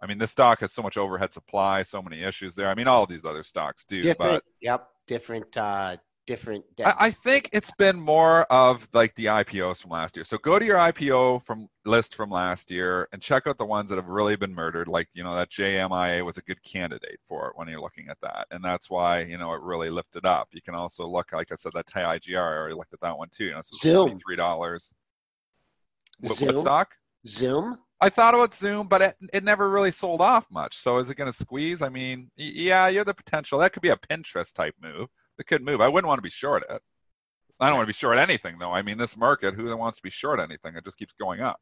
I 0.00 0.06
mean, 0.06 0.18
this 0.18 0.30
stock 0.30 0.60
has 0.60 0.72
so 0.72 0.82
much 0.82 0.96
overhead 0.96 1.32
supply, 1.32 1.82
so 1.82 2.00
many 2.02 2.22
issues 2.22 2.54
there. 2.54 2.68
I 2.68 2.74
mean, 2.74 2.86
all 2.86 3.06
these 3.06 3.24
other 3.24 3.42
stocks 3.42 3.84
do. 3.84 4.02
Different. 4.02 4.42
But 4.44 4.44
Yep. 4.60 4.88
Different. 5.06 5.56
Uh, 5.56 5.96
different. 6.28 6.64
I, 6.84 6.94
I 6.98 7.10
think 7.10 7.48
it's 7.52 7.72
been 7.72 7.98
more 7.98 8.44
of 8.52 8.86
like 8.92 9.14
the 9.14 9.26
IPOs 9.26 9.80
from 9.80 9.90
last 9.90 10.16
year. 10.16 10.24
So 10.24 10.36
go 10.36 10.58
to 10.58 10.64
your 10.64 10.76
IPO 10.76 11.42
from 11.42 11.68
list 11.86 12.14
from 12.14 12.30
last 12.30 12.70
year 12.70 13.08
and 13.12 13.22
check 13.22 13.46
out 13.46 13.56
the 13.56 13.64
ones 13.64 13.88
that 13.88 13.96
have 13.96 14.08
really 14.08 14.36
been 14.36 14.54
murdered. 14.54 14.86
Like 14.86 15.08
you 15.14 15.24
know 15.24 15.34
that 15.34 15.50
JMIA 15.50 16.24
was 16.24 16.36
a 16.36 16.42
good 16.42 16.62
candidate 16.62 17.18
for 17.26 17.48
it 17.48 17.52
when 17.56 17.66
you're 17.66 17.80
looking 17.80 18.08
at 18.08 18.20
that, 18.20 18.46
and 18.50 18.62
that's 18.62 18.90
why 18.90 19.22
you 19.22 19.38
know 19.38 19.54
it 19.54 19.62
really 19.62 19.90
lifted 19.90 20.26
up. 20.26 20.48
You 20.52 20.60
can 20.60 20.74
also 20.74 21.08
look, 21.08 21.32
like 21.32 21.50
I 21.50 21.56
said, 21.56 21.72
that 21.74 21.86
TIGR. 21.86 22.36
I 22.36 22.56
already 22.56 22.74
looked 22.74 22.92
at 22.92 23.00
that 23.00 23.16
one 23.16 23.28
too. 23.32 23.46
You 23.46 23.54
know, 23.54 23.62
Zoom. 23.64 24.18
three 24.18 24.36
dollars. 24.36 24.94
What, 26.20 26.38
what 26.40 26.58
stock? 26.58 26.94
Zoom. 27.26 27.78
I 28.00 28.08
thought 28.10 28.34
about 28.34 28.54
Zoom, 28.54 28.86
but 28.86 29.02
it, 29.02 29.16
it 29.32 29.44
never 29.44 29.68
really 29.68 29.90
sold 29.90 30.20
off 30.20 30.46
much. 30.50 30.76
So 30.76 30.98
is 30.98 31.10
it 31.10 31.16
going 31.16 31.30
to 31.30 31.36
squeeze? 31.36 31.82
I 31.82 31.88
mean, 31.88 32.30
yeah, 32.36 32.86
you 32.88 32.98
have 32.98 33.06
the 33.06 33.14
potential. 33.14 33.58
That 33.58 33.72
could 33.72 33.82
be 33.82 33.88
a 33.88 33.96
Pinterest 33.96 34.54
type 34.54 34.74
move. 34.80 35.08
It 35.38 35.46
could 35.46 35.64
move. 35.64 35.80
I 35.80 35.88
wouldn't 35.88 36.08
want 36.08 36.18
to 36.18 36.22
be 36.22 36.30
short 36.30 36.64
it. 36.70 36.80
I 37.60 37.66
don't 37.66 37.76
want 37.76 37.86
to 37.86 37.92
be 37.92 37.98
short 37.98 38.18
anything, 38.18 38.58
though. 38.58 38.72
I 38.72 38.82
mean, 38.82 38.98
this 38.98 39.16
market, 39.16 39.54
who 39.54 39.76
wants 39.76 39.98
to 39.98 40.02
be 40.02 40.10
short 40.10 40.38
anything? 40.38 40.76
It 40.76 40.84
just 40.84 40.98
keeps 40.98 41.14
going 41.14 41.40
up. 41.40 41.60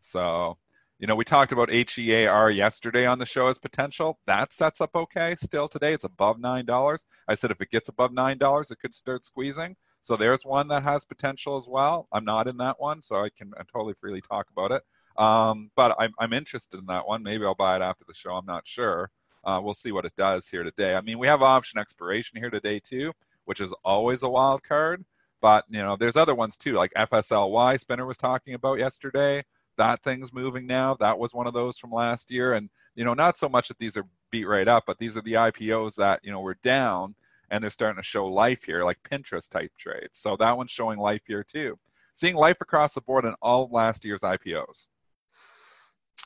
So, 0.00 0.58
you 0.98 1.06
know, 1.06 1.14
we 1.14 1.24
talked 1.24 1.52
about 1.52 1.70
HEAR 1.70 2.50
yesterday 2.50 3.06
on 3.06 3.20
the 3.20 3.26
show 3.26 3.46
as 3.46 3.58
potential. 3.58 4.18
That 4.26 4.52
sets 4.52 4.80
up 4.80 4.90
okay 4.96 5.36
still 5.36 5.68
today. 5.68 5.92
It's 5.92 6.04
above 6.04 6.38
$9. 6.38 7.04
I 7.28 7.34
said 7.34 7.52
if 7.52 7.60
it 7.60 7.70
gets 7.70 7.88
above 7.88 8.10
$9, 8.10 8.70
it 8.70 8.78
could 8.80 8.94
start 8.94 9.24
squeezing. 9.24 9.76
So 10.00 10.16
there's 10.16 10.44
one 10.44 10.68
that 10.68 10.82
has 10.82 11.04
potential 11.04 11.56
as 11.56 11.68
well. 11.68 12.08
I'm 12.12 12.24
not 12.24 12.48
in 12.48 12.56
that 12.56 12.80
one, 12.80 13.02
so 13.02 13.16
I 13.16 13.28
can 13.28 13.52
I 13.58 13.62
totally 13.72 13.94
freely 13.94 14.20
talk 14.20 14.46
about 14.50 14.72
it. 14.72 14.82
Um, 15.18 15.70
but 15.76 15.96
I'm, 15.98 16.12
I'm 16.18 16.32
interested 16.32 16.78
in 16.78 16.86
that 16.86 17.06
one. 17.06 17.22
Maybe 17.22 17.44
I'll 17.44 17.54
buy 17.54 17.76
it 17.76 17.82
after 17.82 18.04
the 18.06 18.14
show. 18.14 18.34
I'm 18.34 18.46
not 18.46 18.66
sure. 18.66 19.10
Uh, 19.44 19.60
we'll 19.62 19.74
see 19.74 19.92
what 19.92 20.04
it 20.04 20.12
does 20.16 20.48
here 20.48 20.64
today. 20.64 20.94
I 20.94 21.00
mean, 21.00 21.18
we 21.18 21.28
have 21.28 21.40
option 21.40 21.78
expiration 21.78 22.38
here 22.38 22.50
today 22.50 22.80
too, 22.80 23.12
which 23.44 23.60
is 23.60 23.72
always 23.84 24.22
a 24.22 24.28
wild 24.28 24.64
card. 24.64 25.04
But 25.40 25.64
you 25.68 25.80
know, 25.80 25.96
there's 25.96 26.16
other 26.16 26.34
ones 26.34 26.56
too, 26.56 26.72
like 26.72 26.92
FSLY. 26.94 27.78
Spinner 27.78 28.06
was 28.06 28.18
talking 28.18 28.54
about 28.54 28.78
yesterday. 28.78 29.44
That 29.76 30.02
thing's 30.02 30.32
moving 30.32 30.66
now. 30.66 30.94
That 30.94 31.18
was 31.18 31.34
one 31.34 31.46
of 31.46 31.52
those 31.52 31.78
from 31.78 31.92
last 31.92 32.30
year, 32.30 32.54
and 32.54 32.70
you 32.94 33.04
know, 33.04 33.14
not 33.14 33.36
so 33.36 33.48
much 33.48 33.68
that 33.68 33.78
these 33.78 33.96
are 33.96 34.06
beat 34.30 34.46
right 34.46 34.66
up, 34.66 34.84
but 34.86 34.98
these 34.98 35.16
are 35.16 35.22
the 35.22 35.34
IPOs 35.34 35.96
that 35.96 36.20
you 36.24 36.32
know 36.32 36.40
were 36.40 36.56
down, 36.64 37.14
and 37.50 37.62
they're 37.62 37.70
starting 37.70 38.02
to 38.02 38.06
show 38.06 38.26
life 38.26 38.64
here, 38.64 38.84
like 38.84 38.98
Pinterest 39.08 39.48
type 39.48 39.72
trades. 39.78 40.18
So 40.18 40.36
that 40.38 40.56
one's 40.56 40.70
showing 40.70 40.98
life 40.98 41.22
here 41.26 41.44
too. 41.44 41.78
Seeing 42.14 42.34
life 42.34 42.60
across 42.60 42.94
the 42.94 43.02
board 43.02 43.26
in 43.26 43.34
all 43.42 43.68
last 43.70 44.04
year's 44.04 44.22
IPOs. 44.22 44.88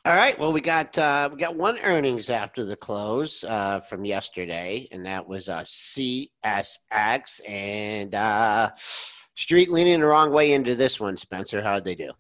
All 0.07 0.15
right. 0.15 0.39
Well, 0.39 0.53
we 0.53 0.63
got 0.63 0.97
uh, 0.97 1.29
we 1.31 1.39
got 1.39 1.57
one 1.57 1.79
earnings 1.81 2.31
after 2.31 2.65
the 2.65 2.77
close 2.77 3.45
uh, 3.45 3.81
from 3.81 4.05
yesterday, 4.05 4.89
and 4.93 5.05
that 5.05 5.27
was 5.27 5.51
uh, 5.51 5.61
CSX. 5.61 7.41
And 7.47 8.15
uh, 8.15 8.71
Street 9.41 9.71
leaning 9.71 10.01
the 10.01 10.07
wrong 10.07 10.33
way 10.33 10.53
into 10.53 10.75
this 10.75 10.99
one. 11.01 11.17
Spencer, 11.17 11.63
how'd 11.63 11.85
they 11.85 11.95
do? 11.95 12.13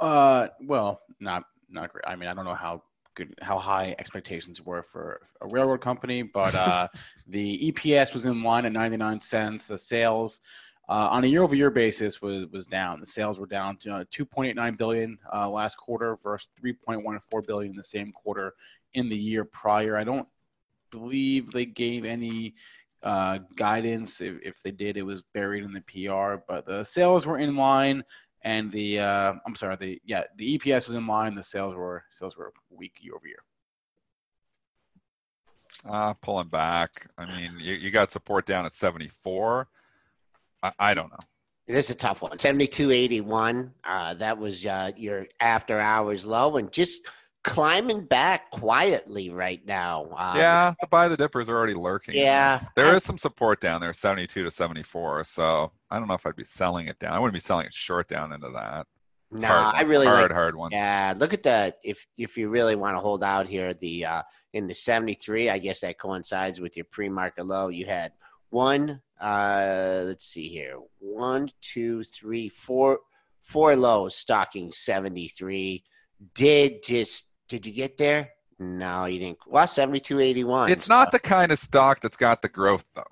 Uh, 0.00 0.48
well, 0.62 1.00
not 1.20 1.42
not 1.68 1.92
great. 1.92 2.04
I 2.06 2.14
mean, 2.14 2.28
I 2.28 2.34
don't 2.34 2.44
know 2.44 2.54
how 2.54 2.82
good, 3.14 3.34
how 3.42 3.58
high 3.58 3.94
expectations 3.98 4.62
were 4.62 4.82
for 4.82 5.20
a 5.40 5.48
railroad 5.48 5.80
company, 5.80 6.22
but 6.22 6.54
uh, 6.54 6.88
the 7.26 7.72
EPS 7.72 8.14
was 8.14 8.24
in 8.24 8.42
line 8.42 8.64
at 8.64 8.72
99 8.72 9.20
cents. 9.20 9.66
The 9.66 9.78
sales 9.78 10.40
uh, 10.88 11.08
on 11.10 11.24
a 11.24 11.26
year-over-year 11.26 11.70
basis 11.70 12.22
was 12.22 12.46
was 12.46 12.66
down. 12.66 13.00
The 13.00 13.06
sales 13.06 13.38
were 13.38 13.46
down 13.46 13.76
to 13.78 13.96
uh, 13.96 14.04
2.89 14.04 14.78
billion 14.78 15.18
uh, 15.32 15.48
last 15.48 15.76
quarter 15.76 16.16
versus 16.22 16.48
3.14 16.62 17.46
billion 17.46 17.72
in 17.72 17.76
the 17.76 17.84
same 17.84 18.12
quarter 18.12 18.54
in 18.94 19.08
the 19.08 19.16
year 19.16 19.44
prior. 19.44 19.96
I 19.96 20.04
don't 20.04 20.26
believe 20.90 21.52
they 21.52 21.66
gave 21.66 22.04
any 22.04 22.54
uh, 23.02 23.38
guidance. 23.54 24.20
If, 24.22 24.36
if 24.42 24.62
they 24.62 24.70
did, 24.70 24.96
it 24.96 25.02
was 25.02 25.22
buried 25.34 25.64
in 25.64 25.72
the 25.72 25.82
PR. 25.82 26.42
But 26.48 26.64
the 26.64 26.84
sales 26.84 27.26
were 27.26 27.38
in 27.38 27.54
line, 27.56 28.02
and 28.42 28.72
the 28.72 29.00
uh, 29.00 29.34
I'm 29.46 29.56
sorry, 29.56 29.76
the 29.76 30.00
yeah, 30.06 30.24
the 30.36 30.58
EPS 30.58 30.86
was 30.86 30.94
in 30.94 31.06
line. 31.06 31.34
The 31.34 31.42
sales 31.42 31.74
were 31.74 32.04
sales 32.08 32.36
were 32.36 32.52
weak 32.70 32.94
year 33.00 33.14
over 33.14 33.26
year. 33.26 33.42
Uh, 35.86 36.14
pulling 36.14 36.48
back. 36.48 37.08
I 37.18 37.26
mean, 37.26 37.52
you, 37.58 37.74
you 37.74 37.90
got 37.90 38.10
support 38.10 38.46
down 38.46 38.66
at 38.66 38.74
74. 38.74 39.68
I, 40.62 40.72
I 40.78 40.94
don't 40.94 41.10
know. 41.10 41.18
This 41.66 41.86
is 41.90 41.96
a 41.96 41.98
tough 41.98 42.22
one. 42.22 42.38
Seventy-two 42.38 42.90
eighty-one. 42.90 43.72
Uh, 43.84 44.14
that 44.14 44.38
was 44.38 44.64
uh, 44.64 44.90
your 44.96 45.26
after-hours 45.40 46.24
low, 46.24 46.56
and 46.56 46.72
just 46.72 47.06
climbing 47.44 48.04
back 48.04 48.50
quietly 48.50 49.30
right 49.30 49.64
now. 49.66 50.04
Um, 50.16 50.36
yeah, 50.38 50.72
the 50.80 50.86
buy 50.86 51.08
the 51.08 51.16
dippers 51.16 51.48
are 51.48 51.56
already 51.56 51.74
lurking. 51.74 52.14
in 52.14 52.22
Yeah, 52.22 52.58
there 52.74 52.86
I- 52.86 52.96
is 52.96 53.04
some 53.04 53.18
support 53.18 53.60
down 53.60 53.80
there, 53.82 53.92
72 53.92 54.42
to 54.44 54.50
74. 54.50 55.24
So 55.24 55.70
I 55.90 55.98
don't 55.98 56.08
know 56.08 56.14
if 56.14 56.26
I'd 56.26 56.36
be 56.36 56.44
selling 56.44 56.88
it 56.88 56.98
down. 56.98 57.12
I 57.12 57.18
wouldn't 57.18 57.34
be 57.34 57.40
selling 57.40 57.66
it 57.66 57.74
short 57.74 58.08
down 58.08 58.32
into 58.32 58.48
that. 58.50 58.86
No, 59.30 59.48
I 59.48 59.82
really 59.82 60.06
hard, 60.06 60.22
like. 60.22 60.32
hard 60.32 60.56
one. 60.56 60.70
Yeah, 60.72 61.12
look 61.18 61.34
at 61.34 61.42
the 61.42 61.74
if 61.84 62.06
if 62.16 62.38
you 62.38 62.48
really 62.48 62.76
want 62.76 62.96
to 62.96 63.00
hold 63.00 63.22
out 63.22 63.46
here, 63.46 63.74
the 63.74 64.06
uh, 64.06 64.22
in 64.54 64.66
the 64.66 64.72
seventy-three. 64.74 65.50
I 65.50 65.58
guess 65.58 65.80
that 65.80 65.98
coincides 66.00 66.60
with 66.62 66.78
your 66.78 66.86
pre-market 66.90 67.44
low. 67.44 67.68
You 67.68 67.84
had 67.84 68.12
one. 68.50 69.00
Uh, 69.20 70.02
let's 70.06 70.26
see 70.26 70.48
here. 70.48 70.76
One, 71.00 71.50
two, 71.60 72.04
three, 72.04 72.48
four, 72.48 73.00
four 73.42 73.74
lows 73.74 74.14
stocking 74.16 74.70
seventy-three. 74.70 75.82
Did 76.34 76.82
just 76.82 77.26
did 77.48 77.66
you 77.66 77.72
get 77.72 77.96
there? 77.96 78.30
No, 78.58 79.06
you 79.06 79.18
didn't. 79.18 79.38
Well, 79.46 79.66
seventy-two 79.66 80.20
eighty-one. 80.20 80.70
It's 80.70 80.88
not 80.88 81.12
the 81.12 81.18
kind 81.18 81.52
of 81.52 81.58
stock 81.58 82.00
that's 82.00 82.16
got 82.16 82.42
the 82.42 82.48
growth 82.48 82.84
though. 82.94 83.04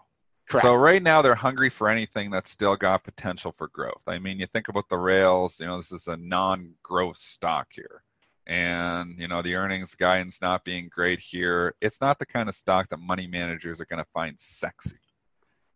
correct. 0.49 0.63
So 0.63 0.75
right 0.75 1.03
now 1.03 1.23
they're 1.23 1.35
hungry 1.35 1.69
for 1.71 1.89
anything 1.89 2.31
that's 2.31 2.51
still 2.51 2.77
got 2.77 3.05
potential 3.05 3.53
for 3.53 3.69
growth. 3.69 4.03
I 4.07 4.19
mean, 4.19 4.39
you 4.39 4.47
think 4.47 4.69
about 4.69 4.89
the 4.89 4.99
rails, 4.99 5.61
you 5.61 5.67
know, 5.67 5.77
this 5.77 5.93
is 5.93 6.07
a 6.07 6.17
non-growth 6.17 7.17
stock 7.17 7.69
here. 7.73 8.03
And, 8.47 9.19
you 9.19 9.27
know, 9.27 9.43
the 9.43 9.57
earnings 9.57 9.97
guidance 9.97 10.41
not 10.41 10.65
being 10.65 10.89
great 10.89 11.19
here, 11.21 11.75
it's 11.81 12.01
not 12.01 12.21
the 12.21 12.27
kind 12.27 12.49
of 12.49 12.55
stock 12.55 12.89
that 12.91 13.01
money 13.01 13.27
managers 13.27 13.81
are 13.81 13.87
going 13.87 14.03
to 14.03 14.11
find 14.15 14.39
sexy. 14.39 14.99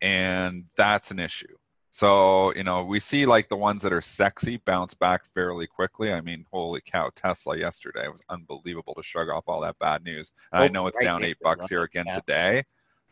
And 0.01 0.65
that's 0.77 1.11
an 1.11 1.19
issue. 1.19 1.57
So, 1.93 2.55
you 2.55 2.63
know, 2.63 2.85
we 2.85 3.01
see 3.01 3.27
like 3.27 3.49
the 3.49 3.57
ones 3.57 3.83
that 3.83 3.93
are 3.93 4.01
sexy 4.01 4.59
bounce 4.59 4.95
back 4.95 5.25
fairly 5.35 5.67
quickly. 5.67 6.13
I 6.13 6.21
mean, 6.21 6.47
holy 6.53 6.81
cow, 6.81 7.11
Tesla 7.15 7.59
yesterday 7.59 8.07
was 8.09 8.23
unbelievable 8.29 8.95
to 8.95 9.03
shrug 9.03 9.29
off 9.29 9.45
all 9.49 9.61
that 9.63 9.79
bad 9.81 10.05
news. 10.05 10.33
And 10.53 10.63
I 10.63 10.67
Oh, 10.67 10.69
know 10.69 10.87
it's 10.87 10.99
right 10.99 11.05
down 11.07 11.25
eight 11.25 11.39
bucks 11.43 11.69
here 11.69 11.83
again 11.83 12.07
Yeah. 12.07 12.21
today, 12.21 12.65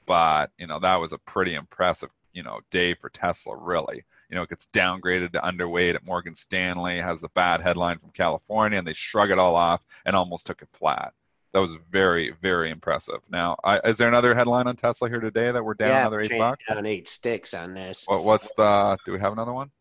but 0.06 0.52
you 0.58 0.66
know, 0.66 0.78
that 0.78 0.96
was 0.96 1.12
a 1.12 1.18
pretty 1.18 1.54
impressive, 1.54 2.10
you 2.32 2.42
know, 2.44 2.60
day 2.70 2.94
for 2.94 3.10
Tesla, 3.10 3.56
really. 3.56 4.04
You 4.30 4.36
know, 4.36 4.42
it 4.42 4.50
gets 4.50 4.68
downgraded 4.68 5.32
to 5.32 5.40
underweight 5.40 5.94
at 5.96 6.04
Morgan 6.04 6.34
Stanley, 6.36 6.98
has 6.98 7.20
the 7.20 7.30
bad 7.30 7.60
headline 7.62 7.98
from 7.98 8.10
California, 8.10 8.78
and 8.78 8.86
they 8.86 8.92
shrug 8.92 9.30
it 9.30 9.38
all 9.38 9.56
off 9.56 9.84
and 10.04 10.14
almost 10.14 10.46
took 10.46 10.62
it 10.62 10.68
flat. 10.72 11.14
That 11.58 11.62
was 11.62 11.76
very, 11.90 12.32
very 12.40 12.70
impressive. 12.70 13.18
Now, 13.28 13.56
I, 13.64 13.80
is 13.80 13.98
there 13.98 14.06
another 14.06 14.32
headline 14.32 14.68
on 14.68 14.76
Tesla 14.76 15.08
here 15.08 15.18
today 15.18 15.50
that 15.50 15.64
we're 15.64 15.74
down 15.74 15.88
yeah, 15.88 16.00
another 16.02 16.20
eight 16.20 16.28
trading 16.28 16.38
bucks? 16.38 16.64
down 16.68 16.86
eight 16.86 17.08
sticks 17.08 17.52
on 17.52 17.74
this. 17.74 18.04
What, 18.06 18.22
what's 18.22 18.52
the? 18.54 18.96
Do 19.04 19.10
we 19.10 19.18
have 19.18 19.32
another 19.32 19.52
one? 19.52 19.72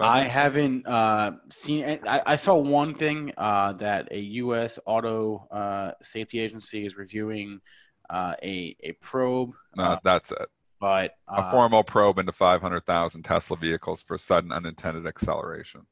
I 0.00 0.26
haven't 0.26 0.86
uh, 0.86 1.32
seen. 1.50 2.00
I, 2.08 2.22
I 2.24 2.36
saw 2.36 2.54
one 2.56 2.94
thing 2.94 3.34
uh, 3.36 3.74
that 3.74 4.08
a 4.12 4.18
U.S. 4.18 4.78
auto 4.86 5.46
uh, 5.50 5.90
safety 6.00 6.40
agency 6.40 6.86
is 6.86 6.96
reviewing 6.96 7.60
uh, 8.08 8.32
a 8.42 8.74
a 8.82 8.92
probe, 8.92 9.52
no, 9.76 9.84
uh, 9.84 9.98
that's 10.02 10.32
it. 10.32 10.48
but 10.80 11.16
A 11.28 11.42
uh, 11.42 11.50
formal 11.50 11.84
probe 11.84 12.18
into 12.18 12.32
500,000 12.32 13.22
Tesla 13.24 13.58
vehicles 13.58 14.02
for 14.02 14.16
sudden 14.16 14.52
unintended 14.52 15.06
acceleration. 15.06 15.82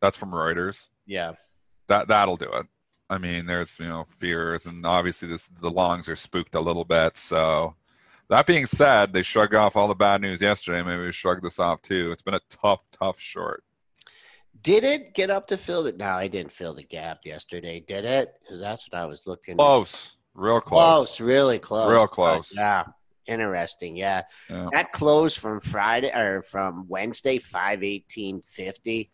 That's 0.00 0.16
from 0.16 0.30
Reuters. 0.30 0.86
yeah, 1.04 1.32
that 1.88 2.08
that'll 2.08 2.38
do 2.38 2.50
it. 2.50 2.66
I 3.10 3.18
mean, 3.18 3.46
there's 3.46 3.78
you 3.78 3.88
know 3.88 4.06
fears, 4.18 4.66
and 4.66 4.84
obviously 4.86 5.28
this 5.28 5.48
the 5.48 5.70
longs 5.70 6.08
are 6.08 6.16
spooked 6.16 6.54
a 6.54 6.60
little 6.60 6.84
bit. 6.84 7.16
So 7.16 7.74
that 8.28 8.46
being 8.46 8.66
said, 8.66 9.12
they 9.12 9.22
shrugged 9.22 9.54
off 9.54 9.76
all 9.76 9.88
the 9.88 9.94
bad 9.94 10.20
news 10.20 10.40
yesterday. 10.40 10.82
Maybe 10.82 11.02
we 11.02 11.12
shrug 11.12 11.42
this 11.42 11.58
off 11.58 11.82
too. 11.82 12.10
It's 12.12 12.22
been 12.22 12.34
a 12.34 12.40
tough, 12.48 12.82
tough 12.92 13.20
short. 13.20 13.62
Did 14.62 14.84
it 14.84 15.14
get 15.14 15.28
up 15.30 15.46
to 15.48 15.56
fill 15.56 15.82
the? 15.82 15.92
No, 15.92 16.10
I 16.10 16.28
didn't 16.28 16.52
fill 16.52 16.72
the 16.74 16.84
gap 16.84 17.18
yesterday. 17.24 17.84
Did 17.86 18.04
it? 18.04 18.34
Because 18.40 18.60
that's 18.60 18.88
what 18.90 18.98
I 18.98 19.04
was 19.04 19.26
looking. 19.26 19.56
Close, 19.56 20.16
real 20.34 20.60
close, 20.60 21.08
close, 21.08 21.20
really 21.20 21.58
close, 21.58 21.90
real 21.90 22.06
close. 22.06 22.54
But, 22.54 22.62
yeah, 22.62 22.84
interesting. 23.26 23.94
Yeah. 23.94 24.22
Yeah. 24.48 24.70
that 24.72 24.92
close 24.92 25.36
from 25.36 25.60
Friday 25.60 26.10
or 26.14 26.42
from 26.42 26.86
Wednesday, 26.88 27.38
five 27.38 27.84
eighteen 27.84 28.40
fifty. 28.40 29.10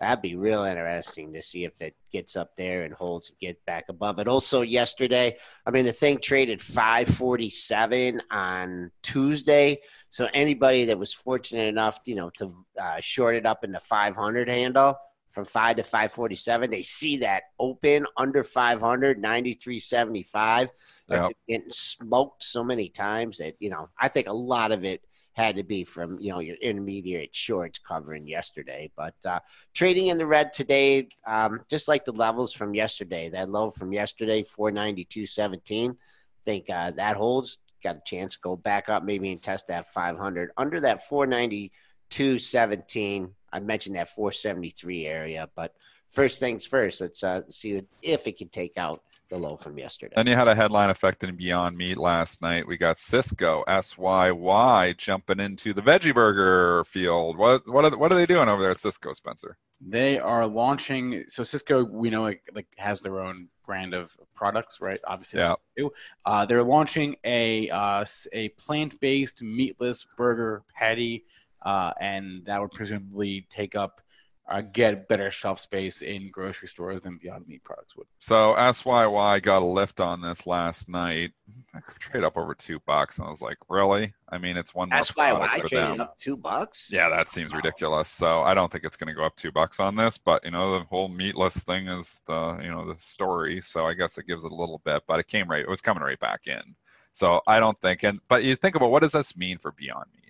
That'd 0.00 0.22
be 0.22 0.34
real 0.34 0.64
interesting 0.64 1.32
to 1.32 1.40
see 1.40 1.64
if 1.64 1.80
it 1.80 1.94
gets 2.10 2.36
up 2.36 2.56
there 2.56 2.82
and 2.82 2.92
holds, 2.92 3.30
get 3.40 3.64
back 3.64 3.84
above 3.88 4.18
it. 4.18 4.26
Also, 4.26 4.62
yesterday, 4.62 5.36
I 5.66 5.70
mean, 5.70 5.86
the 5.86 5.92
thing 5.92 6.18
traded 6.18 6.60
five 6.60 7.08
forty 7.08 7.48
seven 7.48 8.20
on 8.30 8.90
Tuesday. 9.02 9.78
So 10.10 10.28
anybody 10.34 10.84
that 10.86 10.98
was 10.98 11.12
fortunate 11.12 11.68
enough, 11.68 12.00
you 12.04 12.14
know, 12.14 12.30
to 12.38 12.54
uh, 12.80 13.00
short 13.00 13.34
it 13.36 13.46
up 13.46 13.64
in 13.64 13.72
the 13.72 13.80
500 13.80 14.48
handle 14.48 14.96
from 15.32 15.44
5 15.44 15.76
to 15.76 15.82
547, 15.82 16.70
they 16.70 16.82
see 16.82 17.16
that 17.16 17.42
open 17.58 18.06
under 18.16 18.44
500, 18.44 19.20
93.75. 19.20 20.68
Yep. 21.10 21.32
getting 21.48 21.70
smoked 21.70 22.44
so 22.44 22.64
many 22.64 22.88
times 22.88 23.38
that, 23.38 23.54
you 23.58 23.68
know, 23.68 23.88
I 24.00 24.08
think 24.08 24.28
a 24.28 24.32
lot 24.32 24.72
of 24.72 24.84
it 24.84 25.02
had 25.34 25.56
to 25.56 25.62
be 25.62 25.84
from, 25.84 26.18
you 26.20 26.30
know, 26.30 26.40
your 26.40 26.56
intermediate 26.56 27.34
shorts 27.34 27.78
covering 27.78 28.26
yesterday. 28.26 28.90
But 28.96 29.14
uh, 29.24 29.40
trading 29.74 30.08
in 30.08 30.18
the 30.18 30.26
red 30.26 30.52
today, 30.52 31.08
um, 31.26 31.60
just 31.68 31.88
like 31.88 32.04
the 32.04 32.12
levels 32.12 32.52
from 32.52 32.74
yesterday, 32.74 33.28
that 33.30 33.50
low 33.50 33.70
from 33.70 33.92
yesterday, 33.92 34.42
492.17, 34.42 35.96
think 36.44 36.70
uh, 36.70 36.92
that 36.92 37.16
holds 37.16 37.58
got 37.82 37.96
a 37.96 38.02
chance 38.04 38.34
to 38.34 38.40
go 38.40 38.54
back 38.56 38.88
up 38.88 39.02
maybe 39.04 39.30
and 39.30 39.42
test 39.42 39.68
that 39.68 39.92
500 39.92 40.50
under 40.56 40.80
that 40.80 41.06
492.17 41.08 43.30
i 43.52 43.60
mentioned 43.60 43.94
that 43.96 44.08
473 44.08 45.06
area 45.06 45.48
but 45.54 45.74
first 46.10 46.40
things 46.40 46.66
first 46.66 47.02
let's 47.02 47.22
uh, 47.22 47.42
see 47.50 47.82
if 48.02 48.26
it 48.26 48.38
can 48.38 48.48
take 48.48 48.78
out 48.78 49.02
the 49.34 49.40
low 49.48 49.56
from 49.56 49.76
yesterday 49.78 50.12
Then 50.16 50.26
you 50.26 50.34
had 50.36 50.48
a 50.48 50.54
headline 50.54 50.90
affecting 50.90 51.34
Beyond 51.36 51.76
Meat 51.76 51.98
last 51.98 52.40
night. 52.40 52.66
We 52.66 52.76
got 52.76 52.96
Sysco 52.96 53.64
SYY 53.66 54.96
jumping 54.96 55.40
into 55.40 55.72
the 55.72 55.82
veggie 55.82 56.14
burger 56.14 56.84
field. 56.84 57.36
What 57.36 57.62
what 57.66 57.84
are 57.84 57.96
what 57.96 58.12
are 58.12 58.14
they 58.14 58.26
doing 58.26 58.48
over 58.48 58.62
there 58.62 58.70
at 58.70 58.76
Sysco, 58.78 59.14
Spencer? 59.14 59.56
They 59.80 60.18
are 60.18 60.46
launching. 60.46 61.24
So 61.28 61.42
Sysco, 61.42 61.88
we 61.88 62.10
know, 62.10 62.22
like, 62.22 62.42
like 62.54 62.66
has 62.76 63.00
their 63.00 63.20
own 63.20 63.48
brand 63.66 63.92
of 63.94 64.16
products, 64.34 64.80
right? 64.80 65.00
Obviously, 65.06 65.40
Yeah. 65.40 65.54
They 65.76 65.84
uh, 66.26 66.46
they're 66.46 66.62
launching 66.62 67.16
a 67.24 67.68
uh, 67.70 68.00
s- 68.02 68.28
a 68.32 68.50
plant-based 68.50 69.42
meatless 69.42 70.06
burger 70.16 70.62
patty, 70.78 71.24
uh, 71.62 71.92
and 72.00 72.44
that 72.46 72.60
would 72.60 72.70
presumably 72.72 73.46
take 73.50 73.74
up, 73.74 74.00
uh, 74.46 74.60
get 74.60 75.08
better 75.08 75.30
shelf 75.30 75.58
space 75.58 76.02
in 76.02 76.30
grocery 76.30 76.68
stores 76.68 77.00
than 77.00 77.16
Beyond 77.16 77.48
Meat 77.48 77.64
products 77.64 77.96
would. 77.96 78.06
So 78.20 78.54
SYY 78.58 79.42
got 79.42 79.62
a 79.62 79.64
lift 79.64 80.00
on 80.00 80.20
this 80.20 80.46
last 80.46 80.88
night. 80.88 81.32
I 81.74 81.80
trade 81.98 82.24
up 82.24 82.36
over 82.36 82.54
two 82.54 82.78
bucks, 82.86 83.18
and 83.18 83.26
I 83.26 83.30
was 83.30 83.40
like, 83.40 83.56
really? 83.68 84.12
I 84.28 84.38
mean, 84.38 84.56
it's 84.56 84.74
one. 84.74 84.90
more 84.90 84.98
that's 84.98 85.16
why 85.16 85.30
product 85.30 85.54
i 85.54 85.60
for 85.60 85.68
traded 85.68 85.90
them. 85.92 86.00
up 86.00 86.18
two 86.18 86.36
bucks 86.36 86.90
Yeah, 86.92 87.08
that 87.08 87.28
seems 87.30 87.54
ridiculous. 87.54 88.08
So 88.08 88.42
I 88.42 88.52
don't 88.52 88.70
think 88.70 88.84
it's 88.84 88.96
going 88.96 89.08
to 89.08 89.14
go 89.14 89.24
up 89.24 89.36
two 89.36 89.50
bucks 89.50 89.80
on 89.80 89.96
this. 89.96 90.18
But 90.18 90.44
you 90.44 90.50
know, 90.50 90.78
the 90.78 90.84
whole 90.84 91.08
meatless 91.08 91.64
thing 91.64 91.88
is 91.88 92.20
the 92.26 92.58
you 92.62 92.70
know 92.70 92.86
the 92.86 92.98
story. 93.00 93.60
So 93.62 93.86
I 93.86 93.94
guess 93.94 94.18
it 94.18 94.26
gives 94.26 94.44
it 94.44 94.52
a 94.52 94.54
little 94.54 94.80
bit. 94.84 95.04
But 95.06 95.20
it 95.20 95.26
came 95.26 95.48
right. 95.48 95.62
It 95.62 95.68
was 95.68 95.80
coming 95.80 96.02
right 96.02 96.20
back 96.20 96.46
in. 96.46 96.74
So 97.12 97.40
I 97.46 97.60
don't 97.60 97.80
think. 97.80 98.02
And 98.02 98.20
but 98.28 98.44
you 98.44 98.56
think 98.56 98.76
about 98.76 98.90
what 98.90 99.02
does 99.02 99.12
this 99.12 99.36
mean 99.36 99.56
for 99.58 99.72
Beyond 99.72 100.06
Meat? 100.14 100.23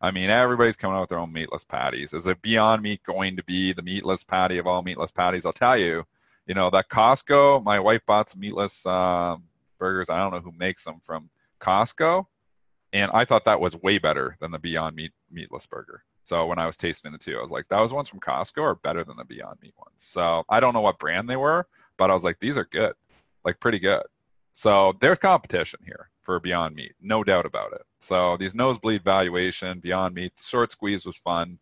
I 0.00 0.10
mean, 0.10 0.30
everybody's 0.30 0.76
coming 0.76 0.96
out 0.96 1.00
with 1.00 1.08
their 1.08 1.18
own 1.18 1.32
meatless 1.32 1.64
patties. 1.64 2.12
Is 2.12 2.26
it 2.26 2.40
Beyond 2.40 2.82
Meat 2.82 3.02
going 3.02 3.36
to 3.36 3.44
be 3.44 3.72
the 3.72 3.82
meatless 3.82 4.22
patty 4.22 4.58
of 4.58 4.66
all 4.66 4.82
meatless 4.82 5.12
patties? 5.12 5.44
I'll 5.44 5.52
tell 5.52 5.76
you. 5.76 6.04
You 6.46 6.54
know 6.54 6.70
that 6.70 6.88
Costco. 6.88 7.62
My 7.62 7.78
wife 7.78 8.00
bought 8.06 8.30
some 8.30 8.40
meatless 8.40 8.86
uh, 8.86 9.36
burgers. 9.78 10.08
I 10.08 10.16
don't 10.16 10.32
know 10.32 10.40
who 10.40 10.52
makes 10.52 10.84
them 10.84 11.00
from 11.02 11.28
Costco 11.60 12.24
and 12.92 13.10
I 13.12 13.24
thought 13.24 13.44
that 13.44 13.60
was 13.60 13.76
way 13.76 13.98
better 13.98 14.36
than 14.40 14.50
the 14.50 14.58
Beyond 14.58 14.96
Meat 14.96 15.12
meatless 15.30 15.66
burger. 15.66 16.04
So 16.22 16.46
when 16.46 16.58
I 16.58 16.66
was 16.66 16.76
tasting 16.76 17.12
the 17.12 17.18
two, 17.18 17.38
I 17.38 17.42
was 17.42 17.50
like, 17.50 17.68
those 17.68 17.92
ones 17.92 18.08
from 18.08 18.20
Costco 18.20 18.62
are 18.62 18.74
better 18.76 19.04
than 19.04 19.16
the 19.16 19.24
Beyond 19.24 19.58
Meat 19.62 19.74
ones. 19.78 19.94
So 19.96 20.44
I 20.48 20.60
don't 20.60 20.74
know 20.74 20.80
what 20.80 20.98
brand 20.98 21.28
they 21.28 21.36
were, 21.36 21.66
but 21.96 22.10
I 22.10 22.14
was 22.14 22.24
like, 22.24 22.38
these 22.38 22.58
are 22.58 22.64
good, 22.64 22.94
like 23.44 23.60
pretty 23.60 23.78
good. 23.78 24.02
So 24.58 24.92
there's 24.98 25.20
competition 25.20 25.78
here 25.84 26.10
for 26.20 26.40
Beyond 26.40 26.74
Meat, 26.74 26.96
no 27.00 27.22
doubt 27.22 27.46
about 27.46 27.72
it. 27.74 27.82
So 28.00 28.36
these 28.36 28.56
nosebleed 28.56 29.04
valuation, 29.04 29.78
Beyond 29.78 30.16
Meat, 30.16 30.32
short 30.36 30.72
squeeze 30.72 31.06
was 31.06 31.16
fun. 31.16 31.60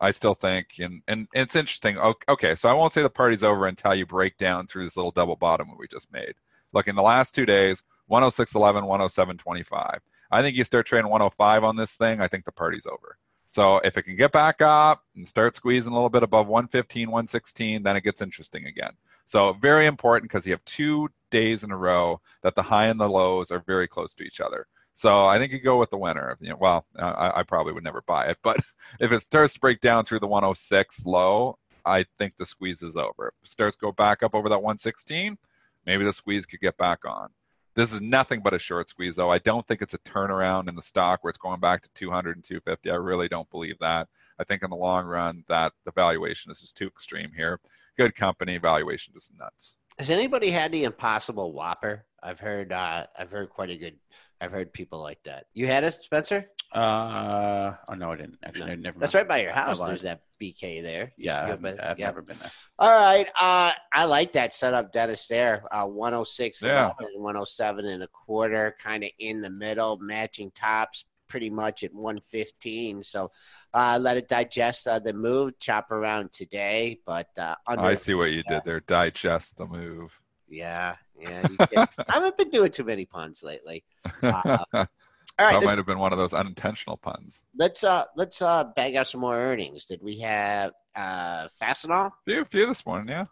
I 0.00 0.12
still 0.12 0.36
think, 0.36 0.68
and 0.78 1.02
and 1.08 1.26
it's 1.34 1.56
interesting. 1.56 1.98
Okay, 2.28 2.54
so 2.54 2.68
I 2.68 2.74
won't 2.74 2.92
say 2.92 3.02
the 3.02 3.10
party's 3.10 3.42
over 3.42 3.66
until 3.66 3.92
you 3.92 4.06
break 4.06 4.38
down 4.38 4.68
through 4.68 4.84
this 4.84 4.96
little 4.96 5.10
double 5.10 5.34
bottom 5.34 5.66
we 5.76 5.88
just 5.88 6.12
made. 6.12 6.34
Look, 6.72 6.86
in 6.86 6.94
the 6.94 7.02
last 7.02 7.34
two 7.34 7.44
days, 7.44 7.82
106.11, 8.08 8.84
107.25. 8.84 9.98
I 10.30 10.40
think 10.40 10.56
you 10.56 10.62
start 10.62 10.86
trading 10.86 11.10
105 11.10 11.64
on 11.64 11.74
this 11.74 11.96
thing, 11.96 12.20
I 12.20 12.28
think 12.28 12.44
the 12.44 12.52
party's 12.52 12.86
over. 12.86 13.18
So 13.48 13.78
if 13.78 13.98
it 13.98 14.02
can 14.02 14.14
get 14.14 14.30
back 14.30 14.62
up 14.62 15.02
and 15.16 15.26
start 15.26 15.56
squeezing 15.56 15.90
a 15.90 15.96
little 15.96 16.08
bit 16.08 16.22
above 16.22 16.46
115, 16.46 17.08
116, 17.08 17.82
then 17.82 17.96
it 17.96 18.04
gets 18.04 18.22
interesting 18.22 18.66
again. 18.66 18.92
So 19.24 19.54
very 19.54 19.86
important 19.86 20.30
because 20.30 20.46
you 20.46 20.52
have 20.52 20.64
two 20.64 21.08
days 21.30 21.64
in 21.64 21.70
a 21.70 21.76
row 21.76 22.20
that 22.42 22.54
the 22.54 22.62
high 22.62 22.86
and 22.86 23.00
the 23.00 23.08
lows 23.08 23.50
are 23.50 23.60
very 23.60 23.88
close 23.88 24.14
to 24.16 24.24
each 24.24 24.40
other. 24.40 24.66
So 24.92 25.26
I 25.26 25.38
think 25.38 25.52
you 25.52 25.60
go 25.60 25.78
with 25.78 25.90
the 25.90 25.98
winner. 25.98 26.36
You 26.40 26.50
know, 26.50 26.56
well, 26.58 26.84
I, 26.98 27.32
I 27.36 27.42
probably 27.44 27.72
would 27.72 27.84
never 27.84 28.02
buy 28.02 28.26
it, 28.26 28.38
but 28.42 28.58
if 29.00 29.12
it 29.12 29.22
starts 29.22 29.54
to 29.54 29.60
break 29.60 29.80
down 29.80 30.04
through 30.04 30.20
the 30.20 30.26
106 30.26 31.06
low, 31.06 31.58
I 31.84 32.04
think 32.18 32.34
the 32.36 32.46
squeeze 32.46 32.82
is 32.82 32.96
over. 32.96 33.32
If 33.40 33.48
it 33.48 33.50
starts 33.50 33.76
to 33.76 33.86
go 33.86 33.92
back 33.92 34.22
up 34.22 34.34
over 34.34 34.48
that 34.48 34.62
116, 34.62 35.38
maybe 35.86 36.04
the 36.04 36.12
squeeze 36.12 36.46
could 36.46 36.60
get 36.60 36.76
back 36.76 37.04
on. 37.04 37.28
This 37.74 37.92
is 37.92 38.02
nothing 38.02 38.40
but 38.40 38.54
a 38.54 38.58
short 38.58 38.88
squeeze, 38.88 39.14
though. 39.14 39.30
I 39.30 39.38
don't 39.38 39.64
think 39.68 39.82
it's 39.82 39.94
a 39.94 39.98
turnaround 39.98 40.68
in 40.68 40.74
the 40.74 40.82
stock 40.82 41.22
where 41.22 41.28
it's 41.28 41.38
going 41.38 41.60
back 41.60 41.82
to 41.82 41.90
200 41.94 42.36
and 42.36 42.44
250. 42.44 42.90
I 42.90 42.94
really 42.96 43.28
don't 43.28 43.48
believe 43.50 43.78
that. 43.78 44.08
I 44.36 44.42
think 44.42 44.64
in 44.64 44.70
the 44.70 44.76
long 44.76 45.06
run 45.06 45.44
that 45.48 45.72
the 45.84 45.92
valuation 45.92 46.50
is 46.50 46.60
just 46.60 46.76
too 46.76 46.88
extreme 46.88 47.30
here. 47.36 47.60
Good 47.96 48.16
company, 48.16 48.58
valuation 48.58 49.14
just 49.14 49.32
nuts. 49.38 49.76
Has 49.98 50.10
anybody 50.10 50.50
had 50.50 50.72
the 50.72 50.84
Impossible 50.84 51.52
Whopper? 51.52 52.04
I've 52.22 52.40
heard. 52.40 52.72
Uh, 52.72 53.06
I've 53.18 53.30
heard 53.30 53.50
quite 53.50 53.70
a 53.70 53.76
good. 53.76 53.94
I've 54.40 54.52
heard 54.52 54.72
people 54.72 55.00
like 55.00 55.18
that. 55.24 55.46
You 55.54 55.66
had 55.66 55.82
it, 55.84 55.94
Spencer? 55.94 56.48
Uh, 56.72 57.74
oh 57.88 57.94
no, 57.94 58.12
I 58.12 58.16
didn't 58.16 58.38
actually. 58.44 58.66
No. 58.66 58.72
I 58.72 58.76
never. 58.76 58.98
That's 59.00 59.14
right 59.14 59.26
by 59.26 59.42
your 59.42 59.52
house. 59.52 59.82
There's 59.84 60.02
that 60.02 60.20
BK 60.40 60.82
there. 60.82 61.12
You 61.16 61.26
Yeah, 61.26 61.46
should 61.46 61.52
I've, 61.54 61.62
go 61.62 61.76
by- 61.76 61.90
I've 61.90 61.98
yeah. 61.98 62.06
never 62.06 62.22
been 62.22 62.38
there. 62.38 62.50
All 62.78 62.90
right. 62.92 63.26
Uh, 63.40 63.72
I 63.92 64.04
like 64.04 64.32
that 64.32 64.52
setup, 64.54 64.92
Dennis. 64.92 65.26
There, 65.26 65.62
uh, 65.74 65.86
106, 65.86 66.62
Yeah. 66.62 66.92
11, 67.00 67.20
107 67.20 67.84
and 67.86 68.02
a 68.04 68.08
quarter, 68.08 68.76
kind 68.80 69.02
of 69.02 69.10
in 69.18 69.40
the 69.40 69.50
middle, 69.50 69.96
matching 69.98 70.50
tops, 70.52 71.04
pretty 71.28 71.50
much 71.50 71.84
at 71.84 71.94
115. 71.94 73.02
So, 73.02 73.30
uh, 73.74 73.98
let 74.00 74.16
it 74.16 74.28
digest 74.28 74.86
uh, 74.88 74.98
the 74.98 75.12
move, 75.12 75.58
chop 75.58 75.90
around 75.90 76.32
today, 76.32 77.00
but 77.06 77.28
uh, 77.38 77.54
under. 77.66 77.84
I 77.84 77.94
see 77.94 78.14
what 78.14 78.32
you 78.32 78.42
did 78.42 78.62
there. 78.64 78.80
Digest 78.80 79.56
the 79.56 79.66
move. 79.66 80.20
Yeah, 80.48 80.96
yeah. 81.20 81.46
I 81.76 81.86
haven't 82.08 82.38
been 82.38 82.50
doing 82.50 82.70
too 82.70 82.84
many 82.84 83.04
puns 83.04 83.42
lately. 83.42 83.84
Uh, 84.22 84.64
that 84.72 84.88
All 85.38 85.46
right, 85.46 85.54
let's 85.54 85.66
might 85.66 85.76
have 85.78 85.86
been 85.86 86.00
one 86.00 86.12
of 86.12 86.18
those 86.18 86.34
unintentional 86.34 86.96
puns. 86.96 87.44
let's 87.56 87.84
uh 87.84 88.04
let's 88.16 88.42
uh 88.42 88.64
bang 88.74 88.96
out 88.96 89.06
some 89.06 89.20
more 89.20 89.36
earnings. 89.36 89.86
Did 89.86 90.02
we 90.02 90.18
have 90.18 90.72
uh 90.96 91.46
Fastenal? 91.62 92.10
Few, 92.24 92.40
a 92.40 92.44
few 92.44 92.66
this 92.66 92.84
morning, 92.84 93.08
yeah. 93.08 93.26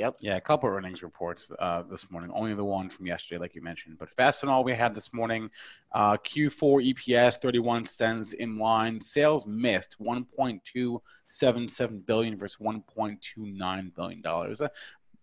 Yep. 0.00 0.16
Yeah, 0.22 0.36
a 0.36 0.40
couple 0.40 0.70
earnings 0.70 1.02
reports 1.02 1.52
uh, 1.58 1.82
this 1.82 2.10
morning. 2.10 2.30
Only 2.32 2.54
the 2.54 2.64
one 2.64 2.88
from 2.88 3.06
yesterday, 3.06 3.38
like 3.38 3.54
you 3.54 3.60
mentioned. 3.60 3.98
But 3.98 4.08
Fastenal 4.16 4.64
we 4.64 4.74
had 4.74 4.94
this 4.94 5.12
morning, 5.12 5.50
uh, 5.92 6.16
Q4 6.16 6.94
EPS 6.94 7.42
31 7.42 7.84
cents 7.84 8.32
in 8.32 8.56
line. 8.56 8.98
Sales 8.98 9.44
missed 9.44 9.96
1.277 10.00 12.06
billion 12.06 12.38
versus 12.38 12.56
1.29 12.62 13.94
billion 13.94 14.22
dollars. 14.22 14.62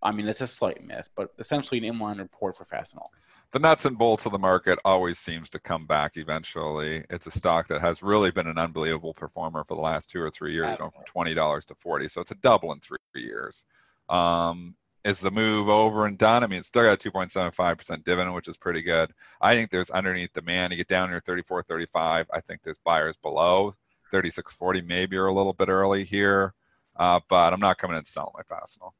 I 0.04 0.12
mean, 0.12 0.28
it's 0.28 0.42
a 0.42 0.48
slight 0.48 0.86
miss, 0.86 1.08
but 1.08 1.34
essentially 1.40 1.84
an 1.86 1.96
inline 1.96 2.20
report 2.20 2.56
for 2.56 2.66
Fastenal. 2.66 3.08
The 3.52 3.58
nuts 3.58 3.86
and 3.86 3.98
bolts 3.98 4.28
of 4.28 4.32
the 4.32 4.38
market 4.38 4.78
always 4.86 5.18
seems 5.18 5.50
to 5.52 5.60
come 5.60 5.88
back 5.88 6.18
eventually. 6.18 7.04
It's 7.10 7.26
a 7.26 7.32
stock 7.32 7.68
that 7.70 7.82
has 7.82 8.04
really 8.04 8.30
been 8.30 8.46
an 8.46 8.60
unbelievable 8.60 9.16
performer 9.16 9.64
for 9.64 9.74
the 9.74 9.82
last 9.82 10.12
two 10.12 10.22
or 10.22 10.30
three 10.30 10.54
years, 10.54 10.76
going 10.76 10.92
from 10.92 11.06
twenty 11.08 11.34
dollars 11.34 11.66
to 11.68 11.76
forty. 11.76 12.10
So 12.10 12.22
it's 12.22 12.30
a 12.30 12.36
double 12.36 12.72
in 12.74 12.80
three 12.80 13.00
years. 13.16 13.66
Um, 14.10 14.76
is 15.04 15.20
the 15.22 15.32
move 15.32 15.70
over 15.70 16.06
and 16.06 16.18
done? 16.18 16.44
I 16.44 16.48
mean, 16.48 16.60
it's 16.60 16.68
still 16.68 16.84
got 16.84 17.06
a 17.06 17.10
2.75% 17.10 18.04
dividend, 18.04 18.36
which 18.36 18.50
is 18.50 18.58
pretty 18.58 18.82
good. 18.82 19.12
I 19.40 19.56
think 19.56 19.70
there's 19.70 19.90
underneath 19.90 20.34
demand. 20.34 20.74
You 20.74 20.78
get 20.78 20.90
down 20.90 21.10
here 21.10 21.22
34, 21.26 21.64
35. 21.64 22.28
I 22.34 22.42
think 22.42 22.62
there's 22.62 22.80
buyers 22.80 23.16
below 23.16 23.74
36, 24.12 24.54
40. 24.54 24.82
Maybe 24.82 25.16
you're 25.16 25.28
a 25.28 25.34
little 25.34 25.54
bit 25.54 25.70
early 25.70 26.04
here, 26.04 26.54
uh, 26.98 27.22
but 27.30 27.54
I'm 27.54 27.60
not 27.62 27.78
coming 27.78 27.98
in 27.98 28.04
selling 28.04 28.34
my 28.36 28.44
Fastenal. 28.44 28.92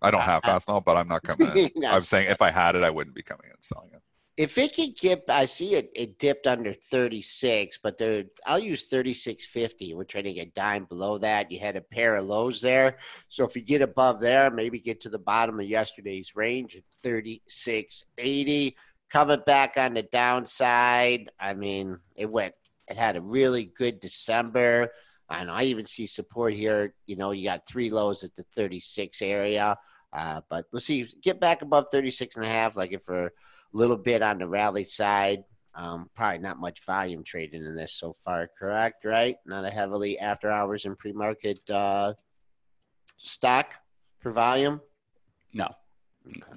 I 0.00 0.10
don't 0.10 0.22
have 0.22 0.42
Fastenal, 0.42 0.82
but 0.82 0.96
I'm 0.96 1.08
not 1.08 1.22
coming 1.22 1.54
in. 1.54 1.70
I'm 1.84 2.00
saying 2.00 2.30
if 2.30 2.40
I 2.40 2.50
had 2.50 2.74
it, 2.74 2.82
I 2.82 2.90
wouldn't 2.90 3.14
be 3.14 3.22
coming 3.22 3.48
in 3.50 3.60
selling 3.60 3.90
it. 3.92 4.02
If 4.36 4.58
it 4.58 4.76
could 4.76 4.94
get, 4.98 5.24
I 5.30 5.46
see 5.46 5.76
it. 5.76 5.90
It 5.94 6.18
dipped 6.18 6.46
under 6.46 6.74
36, 6.74 7.78
but 7.82 7.96
there, 7.96 8.24
I'll 8.46 8.58
use 8.58 8.86
36.50. 8.86 9.94
We're 9.94 10.04
trying 10.04 10.24
trading 10.24 10.40
a 10.40 10.46
dime 10.46 10.84
below 10.84 11.16
that. 11.18 11.50
You 11.50 11.58
had 11.58 11.76
a 11.76 11.80
pair 11.80 12.16
of 12.16 12.26
lows 12.26 12.60
there, 12.60 12.98
so 13.30 13.44
if 13.44 13.56
you 13.56 13.62
get 13.62 13.80
above 13.80 14.20
there, 14.20 14.50
maybe 14.50 14.78
get 14.78 15.00
to 15.02 15.08
the 15.08 15.18
bottom 15.18 15.58
of 15.58 15.66
yesterday's 15.66 16.36
range 16.36 16.76
at 16.76 16.82
36.80. 17.02 18.74
Coming 19.10 19.42
back 19.46 19.74
on 19.78 19.94
the 19.94 20.02
downside. 20.02 21.30
I 21.40 21.54
mean, 21.54 21.98
it 22.14 22.30
went. 22.30 22.54
It 22.88 22.98
had 22.98 23.16
a 23.16 23.22
really 23.22 23.72
good 23.76 24.00
December. 24.00 24.90
And 25.30 25.50
I 25.50 25.62
even 25.62 25.86
see 25.86 26.06
support 26.06 26.52
here. 26.52 26.92
You 27.06 27.16
know, 27.16 27.30
you 27.30 27.44
got 27.44 27.66
three 27.66 27.88
lows 27.88 28.22
at 28.22 28.34
the 28.34 28.44
36 28.54 29.22
area. 29.22 29.78
Uh, 30.12 30.40
but 30.50 30.66
we'll 30.72 30.80
see. 30.80 31.08
Get 31.22 31.40
back 31.40 31.62
above 31.62 31.86
36 31.90 32.36
and 32.36 32.44
a 32.44 32.48
half, 32.48 32.76
like 32.76 32.92
if 32.92 33.08
a 33.08 33.30
little 33.76 33.96
bit 33.96 34.22
on 34.22 34.38
the 34.38 34.46
rally 34.46 34.84
side. 34.84 35.44
Um, 35.74 36.08
probably 36.14 36.38
not 36.38 36.58
much 36.58 36.84
volume 36.84 37.22
trading 37.22 37.64
in 37.64 37.76
this 37.76 37.92
so 37.92 38.14
far, 38.24 38.48
correct? 38.58 39.04
Right? 39.04 39.36
Not 39.44 39.66
a 39.66 39.70
heavily 39.70 40.18
after 40.18 40.50
hours 40.50 40.86
and 40.86 40.98
pre 40.98 41.12
market 41.12 41.60
uh, 41.70 42.14
stock 43.18 43.66
for 44.20 44.32
volume? 44.32 44.80
No. 45.52 45.68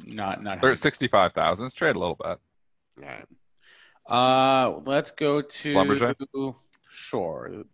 Not 0.06 0.42
not 0.42 0.62
They're 0.62 0.72
at 0.72 0.80
65,000. 0.80 1.64
Let's 1.64 1.76
trade 1.76 1.96
a 1.96 2.00
little 2.00 2.16
bit. 2.16 2.40
All 3.04 3.10
right. 3.10 3.26
Uh, 4.08 4.80
let's 4.86 5.12
go 5.12 5.42
to 5.42 5.74
Schlumberger? 5.74 6.56
Sure. 6.90 7.66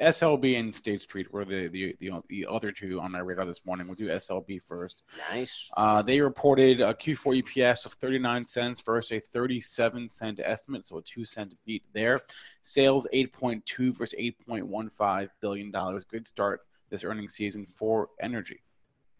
SLB 0.00 0.58
and 0.58 0.74
State 0.74 1.00
Street 1.00 1.32
were 1.32 1.44
the, 1.44 1.68
the 1.68 1.96
the 2.00 2.10
the 2.28 2.46
other 2.48 2.72
two 2.72 3.00
on 3.00 3.12
my 3.12 3.20
radar 3.20 3.46
this 3.46 3.64
morning. 3.64 3.86
We'll 3.86 3.96
do 3.96 4.08
SLB 4.08 4.62
first. 4.62 5.02
Nice. 5.30 5.70
Uh, 5.76 6.02
they 6.02 6.20
reported 6.20 6.80
a 6.80 6.92
Q4 6.94 7.42
EPS 7.42 7.86
of 7.86 7.92
39 7.94 8.44
cents 8.44 8.80
versus 8.82 9.12
a 9.12 9.20
37 9.20 10.10
cent 10.10 10.40
estimate, 10.42 10.86
so 10.86 10.98
a 10.98 11.02
two 11.02 11.24
cent 11.24 11.54
beat 11.64 11.84
there. 11.92 12.20
Sales 12.62 13.06
8.2 13.14 13.96
versus 13.96 14.18
8.15 14.18 15.28
billion 15.40 15.70
dollars. 15.70 16.04
Good 16.04 16.26
start 16.26 16.62
this 16.90 17.04
earnings 17.04 17.34
season 17.34 17.66
for 17.66 18.08
energy. 18.20 18.60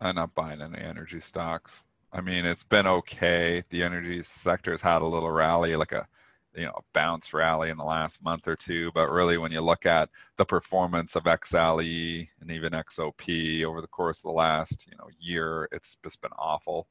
I'm 0.01 0.17
not 0.17 0.35
buying 0.35 0.61
any 0.63 0.79
energy 0.79 1.21
stocks. 1.21 1.85
I 2.13 2.21
mean, 2.21 2.45
it's 2.45 2.65
been 2.65 2.87
okay. 2.87 3.63
The 3.71 3.83
energy 3.83 4.23
sector 4.23 4.71
has 4.71 4.81
had 4.81 5.03
a 5.03 5.07
little 5.07 5.31
rally, 5.31 5.77
like 5.77 5.93
a 5.93 6.07
you 6.57 6.65
know 6.65 6.81
bounce 6.93 7.33
rally 7.35 7.71
in 7.71 7.77
the 7.77 7.85
last 7.85 8.25
month 8.25 8.49
or 8.49 8.57
two. 8.57 8.91
But 8.93 9.11
really, 9.11 9.39
when 9.39 9.53
you 9.53 9.61
look 9.61 9.87
at 9.87 10.09
the 10.37 10.45
performance 10.45 11.15
of 11.15 11.25
XLE 11.25 12.29
and 12.41 12.51
even 12.51 12.73
XOP 12.73 13.65
over 13.65 13.81
the 13.81 13.87
course 13.87 14.19
of 14.19 14.25
the 14.25 14.37
last 14.37 14.87
you 14.91 14.97
know 14.99 15.09
year, 15.21 15.69
it's 15.73 15.99
just 16.03 16.21
been 16.21 16.33
awful. 16.39 16.89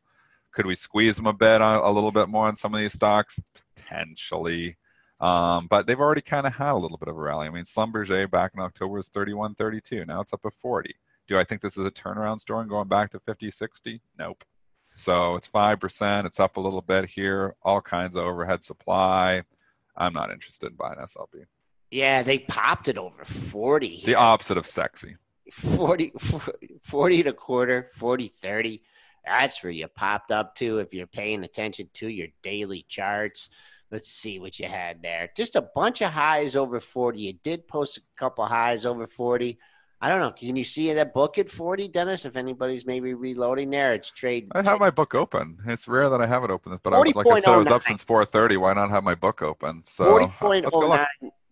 Could 0.51 0.65
we 0.65 0.75
squeeze 0.75 1.17
them 1.17 1.27
a 1.27 1.33
bit 1.33 1.61
on, 1.61 1.83
a 1.83 1.91
little 1.91 2.11
bit 2.11 2.29
more 2.29 2.47
on 2.47 2.55
some 2.55 2.73
of 2.73 2.79
these 2.79 2.93
stocks? 2.93 3.41
Potentially. 3.75 4.77
Um, 5.19 5.67
but 5.67 5.87
they've 5.87 5.99
already 5.99 6.21
kind 6.21 6.45
of 6.45 6.55
had 6.55 6.73
a 6.73 6.77
little 6.77 6.97
bit 6.97 7.09
of 7.09 7.17
a 7.17 7.21
rally. 7.21 7.47
I 7.47 7.49
mean, 7.49 7.63
Schlumberger 7.63 8.29
back 8.29 8.51
in 8.53 8.61
October 8.61 8.93
was 8.93 9.07
31, 9.07 9.55
32. 9.55 10.05
Now 10.05 10.21
it's 10.21 10.33
up 10.33 10.45
at 10.45 10.53
40. 10.53 10.93
Do 11.27 11.39
I 11.39 11.43
think 11.43 11.61
this 11.61 11.77
is 11.77 11.85
a 11.85 11.91
turnaround 11.91 12.39
story 12.39 12.61
and 12.61 12.69
going 12.69 12.87
back 12.87 13.11
to 13.11 13.19
50, 13.19 13.49
60? 13.49 14.01
Nope. 14.19 14.43
So 14.95 15.35
it's 15.35 15.47
5%. 15.47 16.25
It's 16.25 16.39
up 16.39 16.57
a 16.57 16.61
little 16.61 16.81
bit 16.81 17.05
here. 17.05 17.55
All 17.63 17.81
kinds 17.81 18.15
of 18.15 18.23
overhead 18.23 18.63
supply. 18.63 19.43
I'm 19.97 20.13
not 20.13 20.31
interested 20.31 20.71
in 20.71 20.75
buying 20.75 20.99
SLB. 20.99 21.45
Yeah, 21.91 22.23
they 22.23 22.39
popped 22.39 22.87
it 22.87 22.97
over 22.97 23.23
40. 23.23 23.87
It's 23.87 24.05
the 24.05 24.15
opposite 24.15 24.57
of 24.57 24.65
sexy. 24.65 25.15
40, 25.51 26.13
40 26.81 27.19
and 27.19 27.29
a 27.29 27.33
quarter, 27.33 27.89
40, 27.95 28.27
30. 28.27 28.81
That's 29.25 29.63
where 29.63 29.71
you 29.71 29.87
popped 29.87 30.31
up 30.31 30.55
to 30.55 30.79
if 30.79 30.93
you're 30.93 31.07
paying 31.07 31.43
attention 31.43 31.89
to 31.93 32.09
your 32.09 32.27
daily 32.43 32.85
charts. 32.89 33.49
Let's 33.91 34.09
see 34.09 34.39
what 34.39 34.59
you 34.59 34.67
had 34.67 35.01
there. 35.01 35.29
Just 35.37 35.55
a 35.55 35.69
bunch 35.75 36.01
of 36.01 36.11
highs 36.11 36.55
over 36.55 36.79
40. 36.79 37.19
You 37.19 37.33
did 37.43 37.67
post 37.67 37.97
a 37.97 38.01
couple 38.19 38.45
highs 38.45 38.85
over 38.85 39.05
40. 39.05 39.57
I 40.01 40.09
don't 40.09 40.19
know. 40.19 40.31
Can 40.31 40.55
you 40.55 40.63
see 40.63 40.93
that 40.93 41.13
book 41.13 41.37
at 41.37 41.49
40, 41.49 41.87
Dennis? 41.87 42.25
If 42.25 42.35
anybody's 42.35 42.85
maybe 42.85 43.13
reloading 43.13 43.69
there, 43.69 43.93
it's 43.93 44.11
trade. 44.11 44.49
I 44.53 44.61
have 44.61 44.79
my 44.79 44.91
book 44.91 45.15
open. 45.15 45.57
It's 45.65 45.87
rare 45.87 46.09
that 46.09 46.21
I 46.21 46.27
have 46.27 46.43
it 46.43 46.51
open, 46.51 46.77
but 46.83 46.93
I 46.93 46.99
was 46.99 47.15
like 47.15 47.25
I 47.27 47.39
said, 47.39 47.53
I 47.53 47.57
was 47.57 47.67
up 47.67 47.81
since 47.81 48.03
4:30. 48.03 48.57
Why 48.57 48.73
not 48.73 48.89
have 48.89 49.03
my 49.03 49.15
book 49.15 49.41
open? 49.41 49.83
So 49.85 50.17
uh, 50.17 50.19
look. 50.21 50.31
40.09 50.31 51.05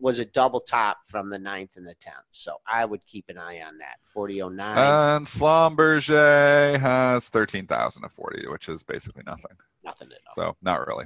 was 0.04 0.20
a 0.20 0.26
double 0.26 0.60
top 0.60 0.98
from 1.06 1.30
the 1.30 1.38
9th 1.38 1.78
and 1.78 1.88
the 1.88 1.96
10th. 1.96 2.28
So 2.34 2.58
I 2.68 2.84
would 2.84 3.06
keep 3.06 3.30
an 3.30 3.38
eye 3.38 3.62
on 3.62 3.78
that. 3.78 4.00
40.09. 4.14 4.60
And 4.60 5.26
Schlumberger 5.26 6.78
has 6.78 7.30
13,000 7.30 8.04
at 8.04 8.12
40, 8.12 8.48
which 8.50 8.68
is 8.68 8.84
basically 8.84 9.24
nothing. 9.26 9.56
Nothing 9.86 10.10
at 10.12 10.18
all. 10.28 10.52
So 10.52 10.58
not 10.62 10.86
really. 10.86 11.06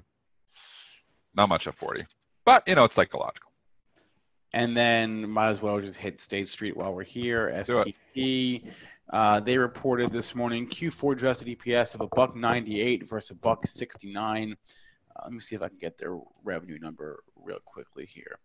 Not 1.36 1.48
much 1.50 1.68
at 1.68 1.76
40. 1.76 2.06
But, 2.44 2.64
you 2.68 2.74
know, 2.74 2.86
it's 2.86 2.96
psychological. 2.96 3.47
And 4.54 4.76
then 4.76 5.30
might 5.30 5.50
as 5.50 5.62
well 5.62 5.80
just 5.82 5.98
hit 5.98 6.20
State 6.20 6.48
Street 6.48 6.76
while 6.76 6.94
we're 6.94 7.04
here. 7.04 7.50
Do. 7.66 7.84
STT. 7.84 8.72
Uh, 9.10 9.40
they 9.40 9.58
reported 9.58 10.12
this 10.12 10.36
morning 10.36 10.68
Q4 10.68 11.14
adjusted 11.14 11.48
EPS 11.48 11.96
of 11.96 12.02
a 12.02 12.08
buck 12.08 12.36
98 12.36 13.08
versus 13.08 13.32
a 13.32 13.36
buck 13.36 13.66
69. 13.66 14.56
Uh, 15.16 15.22
let 15.24 15.32
me 15.32 15.40
see 15.40 15.56
if 15.56 15.62
I 15.62 15.70
can 15.70 15.78
get 15.78 15.98
their 15.98 16.18
revenue 16.44 16.78
number 16.80 17.24
real 17.36 17.60
quickly 17.64 18.06
here. 18.06 18.38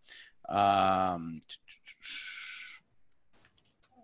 Um, 0.47 1.41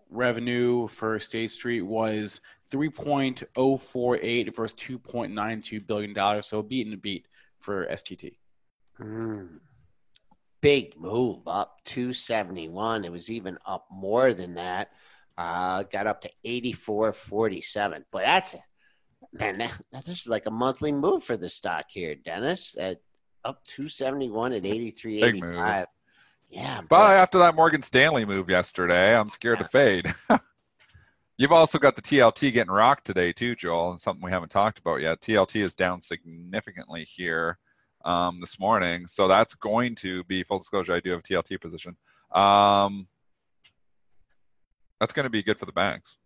revenue 0.09 0.87
for 0.87 1.19
State 1.19 1.51
Street 1.51 1.81
was 1.81 2.41
3.048 2.71 4.55
versus 4.55 4.79
2.92 4.79 5.87
billion 5.87 6.13
dollars. 6.13 6.47
So 6.47 6.59
a 6.59 6.63
beat 6.63 6.85
and 6.85 6.93
a 6.93 6.97
beat 6.97 7.25
for 7.59 7.85
STT. 7.87 8.35
Mm. 8.99 9.59
Big 10.61 10.97
move 10.99 11.47
up 11.47 11.79
271. 11.85 13.05
It 13.05 13.11
was 13.11 13.29
even 13.29 13.57
up 13.65 13.85
more 13.91 14.33
than 14.33 14.55
that. 14.55 14.91
Uh, 15.37 15.83
got 15.83 16.05
up 16.07 16.21
to 16.21 16.29
84.47. 16.45 18.03
But 18.11 18.23
that's 18.25 18.53
it. 18.55 18.59
Man, 19.31 19.57
that, 19.59 19.81
that- 19.91 20.05
this 20.05 20.21
is 20.21 20.27
like 20.27 20.45
a 20.47 20.51
monthly 20.51 20.91
move 20.91 21.23
for 21.23 21.37
the 21.37 21.49
stock 21.49 21.85
here, 21.89 22.15
Dennis. 22.15 22.75
At 22.77 22.99
up 23.45 23.63
271 23.67 24.53
at 24.53 24.63
83.85. 24.63 25.85
Yeah. 26.49 26.81
But 26.89 27.11
after 27.11 27.37
that 27.39 27.55
Morgan 27.55 27.83
Stanley 27.83 28.25
move 28.25 28.49
yesterday, 28.49 29.15
I'm 29.15 29.29
scared 29.29 29.59
to 29.59 29.65
fade. 29.65 30.11
You've 31.37 31.51
also 31.53 31.77
got 31.77 31.95
the 31.95 32.01
TLT 32.01 32.51
getting 32.51 32.71
rocked 32.71 33.05
today 33.05 33.31
too, 33.31 33.55
Joel, 33.55 33.91
and 33.91 34.01
something 34.01 34.23
we 34.25 34.31
haven't 34.31 34.49
talked 34.49 34.79
about 34.79 34.99
yet. 34.99 35.21
TLT 35.21 35.63
is 35.63 35.73
down 35.73 36.01
significantly 36.01 37.05
here 37.05 37.59
um, 38.05 38.39
this 38.39 38.59
morning, 38.59 39.07
so 39.07 39.27
that's 39.27 39.55
going 39.55 39.95
to 39.95 40.23
be 40.25 40.43
full 40.43 40.59
disclosure. 40.59 40.93
I 40.93 40.99
do 40.99 41.11
have 41.11 41.19
a 41.19 41.23
TLT 41.23 41.59
position. 41.59 41.95
Um, 42.31 43.07
that's 44.99 45.13
going 45.13 45.25
to 45.25 45.29
be 45.29 45.43
good 45.43 45.57
for 45.57 45.65
the 45.65 45.71
banks. 45.71 46.17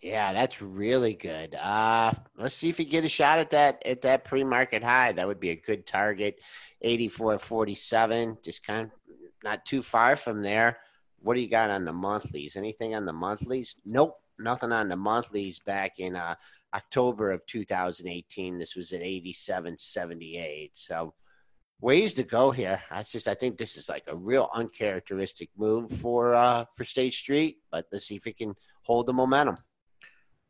Yeah, 0.00 0.32
that's 0.32 0.60
really 0.60 1.14
good. 1.14 1.54
Uh, 1.54 2.12
let's 2.36 2.54
see 2.54 2.68
if 2.68 2.78
you 2.78 2.84
get 2.84 3.04
a 3.04 3.08
shot 3.08 3.38
at 3.38 3.50
that 3.50 3.82
at 3.86 4.02
that 4.02 4.24
pre-market 4.24 4.82
high. 4.82 5.12
That 5.12 5.26
would 5.26 5.40
be 5.40 5.50
a 5.50 5.56
good 5.56 5.86
target. 5.86 6.40
84.47, 6.84 8.42
just 8.44 8.66
kind 8.66 8.82
of 8.82 8.90
not 9.42 9.64
too 9.64 9.82
far 9.82 10.16
from 10.16 10.42
there. 10.42 10.78
What 11.20 11.34
do 11.34 11.40
you 11.40 11.48
got 11.48 11.70
on 11.70 11.84
the 11.84 11.92
monthlies? 11.92 12.56
Anything 12.56 12.94
on 12.94 13.06
the 13.06 13.12
monthlies? 13.12 13.76
Nope, 13.84 14.20
nothing 14.38 14.70
on 14.70 14.88
the 14.88 14.96
monthlies 14.96 15.58
back 15.60 15.98
in 15.98 16.14
uh, 16.14 16.34
October 16.74 17.30
of 17.30 17.46
2018. 17.46 18.58
This 18.58 18.76
was 18.76 18.92
at 18.92 19.02
87.78. 19.02 20.70
So 20.74 21.14
ways 21.80 22.14
to 22.14 22.22
go 22.22 22.50
here. 22.50 22.80
I 22.90 23.02
just 23.02 23.28
I 23.28 23.34
think 23.34 23.56
this 23.56 23.76
is 23.76 23.88
like 23.88 24.04
a 24.08 24.16
real 24.16 24.48
uncharacteristic 24.54 25.50
move 25.56 25.90
for 25.92 26.34
uh, 26.34 26.64
for 26.76 26.84
State 26.84 27.14
Street, 27.14 27.58
but 27.70 27.86
let's 27.92 28.06
see 28.06 28.16
if 28.16 28.26
it 28.26 28.38
can 28.38 28.54
hold 28.82 29.06
the 29.06 29.12
momentum. 29.12 29.58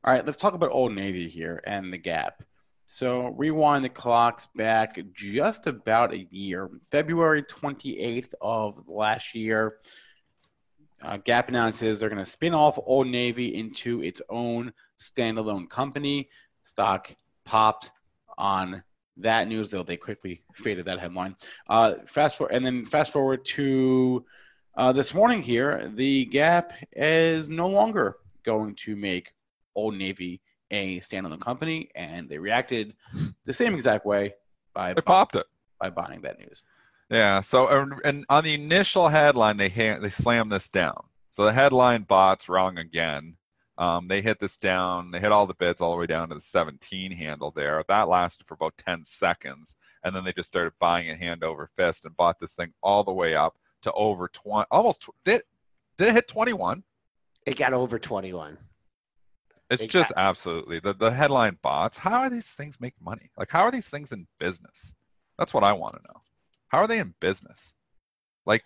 All 0.05 0.13
right, 0.13 0.25
let's 0.25 0.39
talk 0.39 0.55
about 0.55 0.71
Old 0.71 0.93
Navy 0.93 1.29
here 1.29 1.61
and 1.67 1.93
the 1.93 1.99
gap. 1.99 2.43
So 2.89 3.35
rewind 3.37 3.85
the 3.85 3.89
clocks 3.89 4.47
back 4.55 4.99
just 5.13 5.67
about 5.67 6.15
a 6.15 6.29
year. 6.31 6.71
February 6.93 7.43
28th 7.43 8.33
of 8.41 8.85
last 8.87 9.35
year, 9.35 9.79
uh, 11.03 11.17
Gap 11.19 11.49
announces 11.49 12.01
they're 12.01 12.09
going 12.09 12.25
to 12.25 12.31
spin 12.31 12.55
off 12.55 12.79
Old 12.85 13.07
Navy 13.07 13.55
into 13.55 14.03
its 14.03 14.21
own 14.29 14.73
standalone 14.99 15.69
company. 15.69 16.29
Stock 16.65 17.15
popped 17.45 17.91
on 18.39 18.83
that 19.19 19.49
news, 19.49 19.71
though 19.71 19.83
they 19.83 19.97
quickly 19.97 20.43
faded 20.55 20.85
that 20.87 20.99
headline. 20.99 21.37
Uh, 21.69 21.95
fast 22.07 22.39
forward, 22.39 22.55
and 22.55 22.65
then 22.65 22.85
fast 22.85 23.13
forward 23.13 23.45
to 23.45 24.25
uh, 24.77 24.93
this 24.93 25.15
morning 25.15 25.41
here, 25.41 25.91
the 25.95 26.27
Gap 26.27 26.73
is 26.93 27.49
no 27.49 27.67
longer 27.67 28.17
going 28.45 28.75
to 28.77 28.95
make 28.95 29.33
Old 29.75 29.95
Navy 29.95 30.41
a 30.71 31.01
standalone 31.01 31.41
company, 31.41 31.89
and 31.95 32.29
they 32.29 32.39
reacted 32.39 32.95
the 33.45 33.53
same 33.53 33.75
exact 33.75 34.05
way 34.05 34.35
by 34.75 34.93
They 34.93 35.01
popped 35.01 35.37
it. 35.37 35.47
by 35.81 35.91
buying 35.91 36.21
that 36.23 36.39
news. 36.39 36.65
Yeah. 37.11 37.41
So, 37.41 37.69
and- 37.69 38.01
and 38.05 38.25
on 38.29 38.45
the 38.45 38.55
initial 38.55 39.09
headline, 39.09 39.57
they 39.57 39.69
ha- 39.69 39.99
they 40.01 40.11
slammed 40.11 40.51
this 40.53 40.69
down. 40.69 41.09
So 41.31 41.45
the 41.45 41.53
headline 41.53 42.03
bot's 42.03 42.49
wrong 42.49 42.79
again. 42.79 43.37
Um, 43.79 44.09
they 44.09 44.23
hit 44.23 44.39
this 44.41 44.57
down. 44.57 45.11
They 45.11 45.21
hit 45.21 45.33
all 45.33 45.47
the 45.47 45.55
bids 45.55 45.81
all 45.83 45.91
the 45.93 45.99
way 45.99 46.07
down 46.07 46.31
to 46.31 46.35
the 46.35 46.41
17 46.41 47.13
handle 47.13 47.51
there. 47.51 47.85
That 47.89 48.09
lasted 48.09 48.47
for 48.47 48.55
about 48.55 48.79
10 48.79 49.05
seconds, 49.05 49.77
and 50.03 50.17
then 50.17 50.25
they 50.25 50.33
just 50.33 50.49
started 50.49 50.73
buying 50.81 51.09
it 51.09 51.19
hand 51.19 51.45
over 51.45 51.69
fist 51.77 52.07
and 52.07 52.17
bought 52.17 52.39
this 52.39 52.55
thing 52.55 52.73
all 52.83 53.05
the 53.05 53.13
way 53.13 53.35
up 53.35 53.59
to 53.83 53.93
over 53.93 54.29
20. 54.29 54.67
Almost 54.71 55.09
did 55.25 55.43
did 55.99 56.09
it 56.09 56.15
hit 56.15 56.29
21? 56.29 56.83
It 57.45 57.57
got 57.59 57.73
over 57.75 57.99
21. 57.99 58.57
It's 59.69 59.83
They 59.83 59.89
just 59.89 60.13
absolutely 60.17 60.81
the 60.81 60.95
the 60.95 61.11
headline 61.11 61.59
bots. 61.61 61.99
How 61.99 62.21
are 62.21 62.31
these 62.31 62.53
things 62.55 62.81
make 62.81 62.95
money? 63.01 63.31
Like 63.37 63.51
how 63.51 63.63
are 63.63 63.71
these 63.71 63.91
things 63.91 64.11
in 64.11 64.27
business? 64.39 64.95
That's 65.39 65.53
what 65.53 65.65
I 65.65 65.73
want 65.75 65.97
to 65.97 66.03
know. 66.09 66.23
How 66.69 66.79
are 66.79 66.87
they 66.87 66.99
in 66.99 67.15
business? 67.21 67.75
Like 68.45 68.65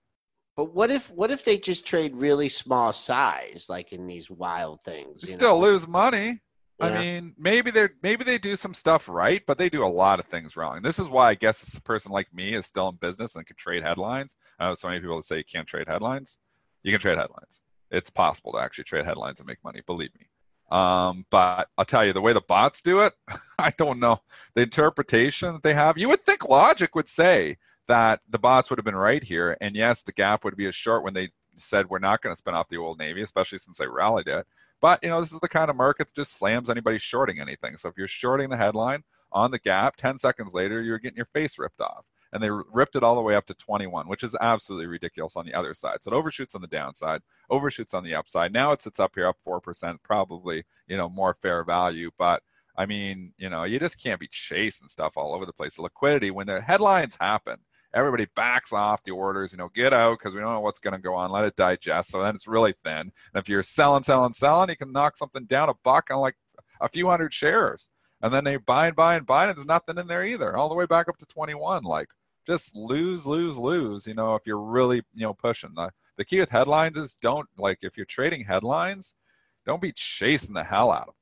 But 0.56 0.74
what 0.74 0.90
if 0.90 1.10
what 1.12 1.30
if 1.30 1.44
they 1.44 1.58
just 1.58 1.86
trade 1.86 2.16
really 2.16 2.48
small 2.48 2.92
size, 2.92 3.66
like 3.68 3.92
in 3.92 4.06
these 4.06 4.30
wild 4.30 4.82
things? 4.82 5.22
You 5.22 5.28
you 5.28 5.32
still 5.32 5.60
lose 5.60 5.86
money. 5.86 6.40
I 6.78 6.90
mean, 6.90 7.34
maybe 7.38 7.70
they 7.70 7.88
maybe 8.02 8.24
they 8.24 8.38
do 8.38 8.54
some 8.56 8.74
stuff 8.74 9.08
right, 9.08 9.42
but 9.46 9.56
they 9.56 9.68
do 9.70 9.84
a 9.84 9.88
lot 9.88 10.18
of 10.18 10.26
things 10.26 10.56
wrong. 10.56 10.82
This 10.82 10.98
is 10.98 11.08
why 11.08 11.30
I 11.30 11.34
guess 11.34 11.76
a 11.76 11.80
person 11.82 12.12
like 12.12 12.32
me 12.34 12.54
is 12.54 12.66
still 12.66 12.88
in 12.88 12.96
business 12.96 13.34
and 13.34 13.46
can 13.46 13.56
trade 13.56 13.82
headlines. 13.82 14.36
I 14.58 14.66
know 14.66 14.74
so 14.74 14.88
many 14.88 15.00
people 15.00 15.16
that 15.16 15.22
say 15.24 15.38
you 15.38 15.44
can't 15.44 15.66
trade 15.66 15.88
headlines. 15.88 16.38
You 16.82 16.92
can 16.92 17.00
trade 17.00 17.18
headlines. 17.18 17.62
It's 17.90 18.10
possible 18.10 18.52
to 18.52 18.58
actually 18.58 18.84
trade 18.84 19.06
headlines 19.06 19.40
and 19.40 19.46
make 19.46 19.62
money. 19.64 19.80
Believe 19.86 20.14
me. 20.18 20.26
Um, 20.70 21.26
but 21.30 21.68
I'll 21.78 21.84
tell 21.84 22.04
you, 22.04 22.12
the 22.12 22.20
way 22.20 22.32
the 22.32 22.40
bots 22.40 22.80
do 22.80 23.00
it, 23.00 23.12
I 23.58 23.72
don't 23.76 24.00
know. 24.00 24.20
The 24.54 24.62
interpretation 24.62 25.52
that 25.52 25.62
they 25.62 25.74
have, 25.74 25.96
you 25.96 26.08
would 26.08 26.24
think 26.24 26.48
logic 26.48 26.94
would 26.94 27.08
say 27.08 27.58
that 27.88 28.20
the 28.28 28.38
bots 28.38 28.68
would 28.68 28.78
have 28.78 28.84
been 28.84 28.96
right 28.96 29.22
here, 29.22 29.56
and 29.60 29.76
yes, 29.76 30.02
the 30.02 30.12
gap 30.12 30.44
would 30.44 30.56
be 30.56 30.66
as 30.66 30.74
short 30.74 31.04
when 31.04 31.14
they 31.14 31.30
said 31.58 31.88
we're 31.88 31.98
not 31.98 32.20
going 32.20 32.34
to 32.34 32.38
spin 32.38 32.54
off 32.54 32.68
the 32.68 32.76
old 32.76 32.98
navy, 32.98 33.22
especially 33.22 33.58
since 33.58 33.78
they 33.78 33.86
rallied 33.86 34.28
it. 34.28 34.46
But 34.80 35.02
you 35.02 35.08
know, 35.08 35.20
this 35.20 35.32
is 35.32 35.40
the 35.40 35.48
kind 35.48 35.70
of 35.70 35.76
market 35.76 36.08
that 36.08 36.14
just 36.14 36.36
slams 36.36 36.68
anybody 36.68 36.98
shorting 36.98 37.40
anything. 37.40 37.76
So 37.76 37.88
if 37.88 37.96
you're 37.96 38.06
shorting 38.06 38.50
the 38.50 38.56
headline 38.56 39.04
on 39.32 39.50
the 39.50 39.58
gap, 39.58 39.96
10 39.96 40.18
seconds 40.18 40.52
later, 40.52 40.82
you're 40.82 40.98
getting 40.98 41.16
your 41.16 41.26
face 41.26 41.58
ripped 41.58 41.80
off. 41.80 42.06
And 42.36 42.44
they 42.44 42.50
ripped 42.50 42.96
it 42.96 43.02
all 43.02 43.14
the 43.14 43.22
way 43.22 43.34
up 43.34 43.46
to 43.46 43.54
21, 43.54 44.08
which 44.08 44.22
is 44.22 44.36
absolutely 44.42 44.84
ridiculous 44.84 45.38
on 45.38 45.46
the 45.46 45.54
other 45.54 45.72
side. 45.72 46.02
So 46.02 46.10
it 46.10 46.14
overshoots 46.14 46.54
on 46.54 46.60
the 46.60 46.66
downside, 46.66 47.22
overshoots 47.48 47.94
on 47.94 48.04
the 48.04 48.14
upside. 48.14 48.52
Now 48.52 48.72
it 48.72 48.82
sits 48.82 49.00
up 49.00 49.12
here 49.14 49.26
up 49.26 49.38
4%, 49.46 49.96
probably, 50.02 50.64
you 50.86 50.98
know, 50.98 51.08
more 51.08 51.32
fair 51.32 51.64
value. 51.64 52.10
But 52.18 52.42
I 52.76 52.84
mean, 52.84 53.32
you 53.38 53.48
know, 53.48 53.64
you 53.64 53.78
just 53.78 54.02
can't 54.02 54.20
be 54.20 54.28
chasing 54.28 54.88
stuff 54.88 55.16
all 55.16 55.34
over 55.34 55.46
the 55.46 55.52
place. 55.54 55.76
The 55.76 55.82
liquidity, 55.82 56.30
when 56.30 56.46
the 56.46 56.60
headlines 56.60 57.16
happen, 57.18 57.56
everybody 57.94 58.26
backs 58.36 58.74
off 58.74 59.02
the 59.02 59.12
orders, 59.12 59.52
you 59.52 59.56
know, 59.56 59.70
get 59.74 59.94
out 59.94 60.18
because 60.18 60.34
we 60.34 60.40
don't 60.40 60.52
know 60.52 60.60
what's 60.60 60.80
going 60.80 60.92
to 60.92 61.00
go 61.00 61.14
on. 61.14 61.30
Let 61.30 61.46
it 61.46 61.56
digest. 61.56 62.10
So 62.10 62.22
then 62.22 62.34
it's 62.34 62.46
really 62.46 62.74
thin. 62.84 63.00
And 63.00 63.12
if 63.36 63.48
you're 63.48 63.62
selling, 63.62 64.02
selling, 64.02 64.34
selling, 64.34 64.68
you 64.68 64.76
can 64.76 64.92
knock 64.92 65.16
something 65.16 65.46
down 65.46 65.70
a 65.70 65.74
buck 65.82 66.10
on 66.10 66.18
like 66.18 66.36
a 66.82 66.88
few 66.90 67.08
hundred 67.08 67.32
shares. 67.32 67.88
And 68.22 68.32
then 68.32 68.44
they 68.44 68.56
buy 68.56 68.88
and 68.88 68.96
buy 68.96 69.16
and 69.16 69.26
buy, 69.26 69.46
and 69.46 69.56
there's 69.56 69.66
nothing 69.66 69.98
in 69.98 70.06
there 70.06 70.24
either, 70.24 70.56
all 70.56 70.68
the 70.68 70.74
way 70.74 70.86
back 70.86 71.08
up 71.08 71.18
to 71.18 71.26
21. 71.26 71.84
Like, 71.84 72.08
just 72.46 72.76
lose, 72.76 73.26
lose, 73.26 73.58
lose, 73.58 74.06
you 74.06 74.14
know, 74.14 74.34
if 74.34 74.42
you're 74.46 74.60
really, 74.60 75.02
you 75.14 75.26
know, 75.26 75.34
pushing. 75.34 75.72
The, 75.74 75.90
the 76.16 76.24
key 76.24 76.38
with 76.38 76.50
headlines 76.50 76.96
is 76.96 77.16
don't, 77.20 77.48
like, 77.58 77.78
if 77.82 77.96
you're 77.96 78.06
trading 78.06 78.44
headlines, 78.44 79.14
don't 79.66 79.82
be 79.82 79.92
chasing 79.92 80.54
the 80.54 80.64
hell 80.64 80.90
out 80.90 81.02
of 81.02 81.06
them. 81.06 81.14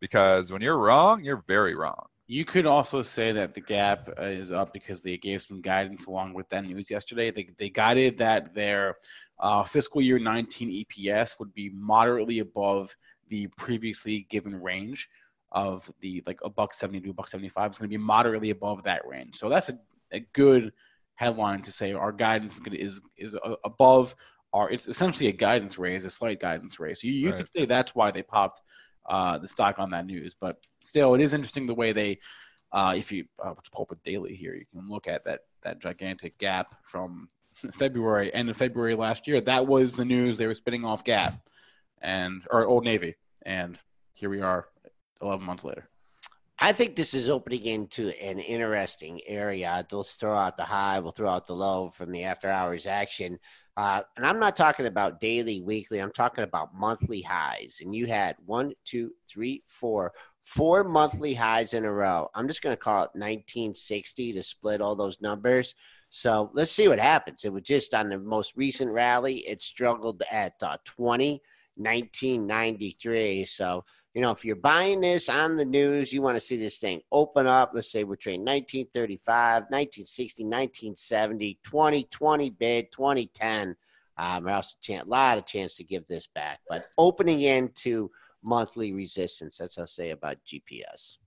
Because 0.00 0.52
when 0.52 0.60
you're 0.60 0.78
wrong, 0.78 1.24
you're 1.24 1.42
very 1.46 1.74
wrong. 1.74 2.06
You 2.28 2.44
could 2.44 2.66
also 2.66 3.02
say 3.02 3.32
that 3.32 3.54
the 3.54 3.60
gap 3.60 4.10
is 4.18 4.52
up 4.52 4.72
because 4.72 5.00
they 5.00 5.16
gave 5.16 5.42
some 5.42 5.60
guidance 5.60 6.06
along 6.06 6.34
with 6.34 6.48
that 6.50 6.64
news 6.64 6.90
yesterday. 6.90 7.30
They, 7.30 7.48
they 7.58 7.70
guided 7.70 8.18
that 8.18 8.54
their 8.54 8.96
uh, 9.38 9.62
fiscal 9.62 10.02
year 10.02 10.18
19 10.18 10.84
EPS 10.84 11.38
would 11.38 11.54
be 11.54 11.70
moderately 11.70 12.40
above 12.40 12.94
the 13.28 13.46
previously 13.56 14.26
given 14.28 14.60
range 14.60 15.08
of 15.52 15.90
the 16.00 16.22
like 16.26 16.38
a 16.44 16.50
buck 16.50 16.74
70 16.74 17.00
to 17.00 17.10
a 17.10 17.12
buck 17.12 17.28
75. 17.28 17.70
It's 17.70 17.78
going 17.78 17.88
to 17.88 17.96
be 17.96 18.02
moderately 18.02 18.50
above 18.50 18.82
that 18.84 19.06
range. 19.06 19.36
So 19.36 19.48
that's 19.48 19.68
a, 19.68 19.78
a 20.12 20.20
good 20.32 20.72
headline 21.14 21.62
to 21.62 21.72
say 21.72 21.92
our 21.92 22.12
guidance 22.12 22.60
is 22.72 23.00
is 23.16 23.34
above 23.64 24.14
our. 24.52 24.70
It's 24.70 24.88
essentially 24.88 25.28
a 25.28 25.32
guidance 25.32 25.78
raise, 25.78 26.04
a 26.04 26.10
slight 26.10 26.40
guidance 26.40 26.78
raise. 26.78 27.02
You, 27.02 27.12
you 27.12 27.28
Right. 27.30 27.38
could 27.38 27.52
say 27.52 27.64
that's 27.66 27.94
why 27.94 28.10
they 28.10 28.22
popped 28.22 28.60
uh, 29.08 29.38
the 29.38 29.48
stock 29.48 29.78
on 29.78 29.90
that 29.90 30.06
news. 30.06 30.34
But 30.38 30.56
still, 30.80 31.14
it 31.14 31.20
is 31.20 31.34
interesting 31.34 31.66
the 31.66 31.74
way 31.74 31.92
they, 31.92 32.18
uh, 32.72 32.94
if 32.96 33.10
you 33.12 33.24
uh, 33.42 33.50
let's 33.50 33.68
pull 33.68 33.82
up 33.82 33.92
a 33.92 33.96
daily 34.04 34.34
here, 34.34 34.54
you 34.54 34.66
can 34.66 34.88
look 34.88 35.06
at 35.08 35.24
that 35.24 35.40
that 35.62 35.80
gigantic 35.80 36.36
gap 36.38 36.74
from 36.84 37.28
February, 37.72 38.32
end 38.34 38.50
of 38.50 38.56
February 38.56 38.94
last 38.94 39.26
year. 39.26 39.40
That 39.40 39.66
was 39.66 39.94
the 39.94 40.04
news 40.04 40.38
they 40.38 40.46
were 40.46 40.54
spinning 40.54 40.84
off 40.84 41.04
Gap 41.04 41.34
and 42.02 42.42
or 42.50 42.66
Old 42.66 42.84
Navy, 42.84 43.16
and 43.44 43.80
here 44.14 44.28
we 44.30 44.40
are, 44.42 44.68
eleven 45.22 45.46
months 45.46 45.64
later. 45.64 45.88
I 46.58 46.72
think 46.72 46.96
this 46.96 47.12
is 47.12 47.28
opening 47.28 47.64
into 47.64 48.08
an 48.08 48.38
interesting 48.38 49.20
area. 49.26 49.86
They'll 49.90 50.02
throw 50.02 50.34
out 50.34 50.56
the 50.56 50.64
high, 50.64 50.98
we'll 51.00 51.12
throw 51.12 51.28
out 51.28 51.46
the 51.46 51.54
low 51.54 51.90
from 51.90 52.10
the 52.10 52.24
after 52.24 52.48
hours 52.48 52.86
action. 52.86 53.38
Uh, 53.76 54.02
and 54.16 54.24
I'm 54.24 54.38
not 54.38 54.56
talking 54.56 54.86
about 54.86 55.20
daily, 55.20 55.60
weekly. 55.60 56.00
I'm 56.00 56.12
talking 56.12 56.44
about 56.44 56.74
monthly 56.74 57.20
highs. 57.20 57.80
And 57.82 57.94
you 57.94 58.06
had 58.06 58.36
one, 58.46 58.72
two, 58.86 59.10
three, 59.28 59.62
four, 59.66 60.12
four 60.44 60.82
monthly 60.82 61.34
highs 61.34 61.74
in 61.74 61.84
a 61.84 61.92
row. 61.92 62.30
I'm 62.34 62.48
just 62.48 62.62
going 62.62 62.74
to 62.74 62.82
call 62.82 63.02
it 63.02 63.10
1960 63.12 64.32
to 64.32 64.42
split 64.42 64.80
all 64.80 64.96
those 64.96 65.20
numbers. 65.20 65.74
So 66.08 66.50
let's 66.54 66.72
see 66.72 66.88
what 66.88 66.98
happens. 66.98 67.44
It 67.44 67.52
was 67.52 67.64
just 67.64 67.92
on 67.92 68.08
the 68.08 68.18
most 68.18 68.56
recent 68.56 68.90
rally, 68.90 69.46
it 69.46 69.62
struggled 69.62 70.22
at 70.30 70.54
uh, 70.62 70.78
20, 70.86 71.42
1993. 71.76 73.44
So 73.44 73.84
you 74.16 74.22
know, 74.22 74.30
if 74.30 74.46
you're 74.46 74.56
buying 74.56 75.02
this 75.02 75.28
on 75.28 75.56
the 75.56 75.64
news, 75.66 76.10
you 76.10 76.22
want 76.22 76.36
to 76.36 76.40
see 76.40 76.56
this 76.56 76.78
thing 76.78 77.02
open 77.12 77.46
up. 77.46 77.72
Let's 77.74 77.92
say 77.92 78.02
we're 78.02 78.16
trading 78.16 78.46
1935, 78.46 79.64
1960, 79.64 80.42
1970, 80.42 81.58
2020 81.62 82.50
bid, 82.50 82.90
2010. 82.92 83.76
Um, 84.16 84.48
I 84.48 84.54
also 84.54 84.74
a 84.88 85.02
lot 85.04 85.36
of 85.36 85.44
chance 85.44 85.76
to 85.76 85.84
give 85.84 86.06
this 86.06 86.28
back, 86.28 86.60
but 86.66 86.86
opening 86.96 87.42
into 87.42 88.10
monthly 88.42 88.94
resistance. 88.94 89.58
That's 89.58 89.76
what 89.76 89.82
I'll 89.82 89.86
say 89.86 90.12
about 90.12 90.38
GPS. 90.46 91.18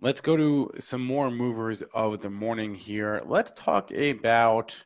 Let's 0.00 0.20
go 0.20 0.36
to 0.36 0.70
some 0.78 1.04
more 1.04 1.32
movers 1.32 1.82
of 1.94 2.20
the 2.20 2.30
morning 2.30 2.76
here. 2.76 3.22
Let's 3.26 3.50
talk 3.56 3.90
about 3.90 4.84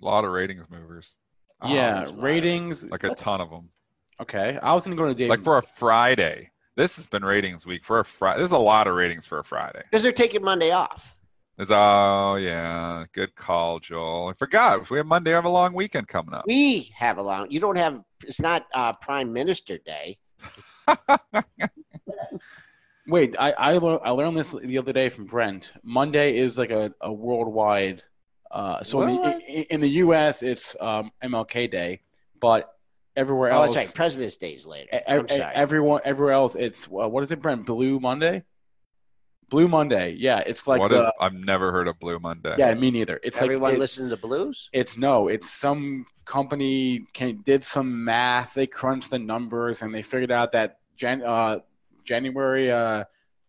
A 0.00 0.04
lot 0.06 0.24
of 0.24 0.30
ratings 0.30 0.64
movers, 0.70 1.14
yeah 1.62 1.98
there's 1.98 2.08
a 2.08 2.12
lot 2.14 2.18
of- 2.18 2.24
ratings. 2.24 2.90
like 2.90 3.04
a 3.04 3.14
ton 3.14 3.42
of 3.42 3.50
them. 3.50 3.68
Okay, 4.20 4.58
I 4.62 4.74
was 4.74 4.84
gonna 4.84 4.96
go 4.96 5.06
to 5.06 5.14
Dave. 5.14 5.30
Like 5.30 5.42
for 5.42 5.58
a 5.58 5.62
Friday. 5.62 6.50
This 6.74 6.96
has 6.96 7.06
been 7.06 7.24
ratings 7.24 7.66
week 7.66 7.84
for 7.84 7.98
a 7.98 8.04
Friday. 8.04 8.38
There's 8.38 8.52
a 8.52 8.58
lot 8.58 8.86
of 8.86 8.94
ratings 8.94 9.26
for 9.26 9.38
a 9.38 9.44
Friday. 9.44 9.82
Because 9.90 10.02
they're 10.02 10.12
taking 10.12 10.42
Monday 10.42 10.70
off. 10.70 11.18
There's 11.56 11.70
oh 11.70 12.36
yeah, 12.36 13.04
good 13.12 13.34
call, 13.34 13.78
Joel. 13.78 14.28
I 14.28 14.32
forgot 14.32 14.80
if 14.80 14.90
we 14.90 14.96
have 14.96 15.06
Monday, 15.06 15.32
I 15.32 15.34
have 15.34 15.44
a 15.44 15.50
long 15.50 15.74
weekend 15.74 16.08
coming 16.08 16.34
up. 16.34 16.44
We 16.46 16.90
have 16.96 17.18
a 17.18 17.22
long. 17.22 17.50
You 17.50 17.60
don't 17.60 17.76
have. 17.76 18.02
It's 18.24 18.40
not 18.40 18.66
uh, 18.74 18.94
Prime 18.94 19.32
Minister 19.32 19.78
Day. 19.78 20.18
Wait, 23.06 23.36
I 23.38 23.52
I, 23.52 23.76
lear- 23.76 24.00
I 24.02 24.10
learned 24.10 24.36
this 24.38 24.52
the 24.52 24.78
other 24.78 24.92
day 24.92 25.08
from 25.10 25.26
Brent. 25.26 25.72
Monday 25.82 26.36
is 26.36 26.56
like 26.56 26.70
a, 26.70 26.92
a 27.00 27.12
worldwide. 27.12 28.02
Uh, 28.50 28.82
so 28.82 29.02
in 29.02 29.16
the, 29.16 29.40
in, 29.48 29.64
in 29.70 29.80
the 29.80 29.90
U.S. 29.90 30.42
it's 30.42 30.74
um, 30.80 31.10
MLK 31.22 31.70
Day, 31.70 32.00
but 32.40 32.71
everywhere 33.16 33.52
Oh, 33.52 33.62
else, 33.62 33.74
that's 33.74 33.88
right. 33.88 33.94
President's 33.94 34.36
Day's 34.36 34.66
later. 34.66 34.88
e- 34.94 34.98
I'm 35.08 35.24
e- 35.26 35.28
sorry. 35.28 35.54
everyone 35.54 36.00
everywhere 36.04 36.34
else 36.34 36.54
it's 36.54 36.86
uh, 36.86 37.08
what 37.08 37.22
is 37.22 37.32
it, 37.32 37.40
Brent? 37.42 37.66
Blue 37.66 38.00
Monday. 38.00 38.42
Blue 39.48 39.68
Monday, 39.68 40.16
yeah. 40.18 40.38
It's 40.46 40.66
like 40.66 40.80
what 40.80 40.90
the, 40.90 41.02
is? 41.02 41.08
I've 41.20 41.34
never 41.34 41.72
heard 41.72 41.86
of 41.86 41.98
Blue 42.00 42.18
Monday. 42.18 42.54
yeah, 42.58 42.72
me 42.72 42.90
neither. 42.90 43.20
It's 43.22 43.36
Everyone 43.40 43.62
like 43.70 43.74
it- 43.74 43.80
listens 43.80 44.10
to 44.10 44.16
blues. 44.16 44.70
It's 44.72 44.96
no, 44.96 45.28
it's 45.28 45.50
some 45.50 46.06
company 46.24 47.04
can, 47.12 47.42
did 47.44 47.62
some 47.62 48.02
math. 48.04 48.54
They 48.54 48.66
crunched 48.66 49.10
the 49.10 49.18
numbers 49.18 49.82
and 49.82 49.94
they 49.94 50.00
figured 50.02 50.30
out 50.32 50.52
that 50.52 50.78
Jan, 50.96 51.22
uh, 51.22 51.58
January, 52.04 52.70
uh, 52.72 53.04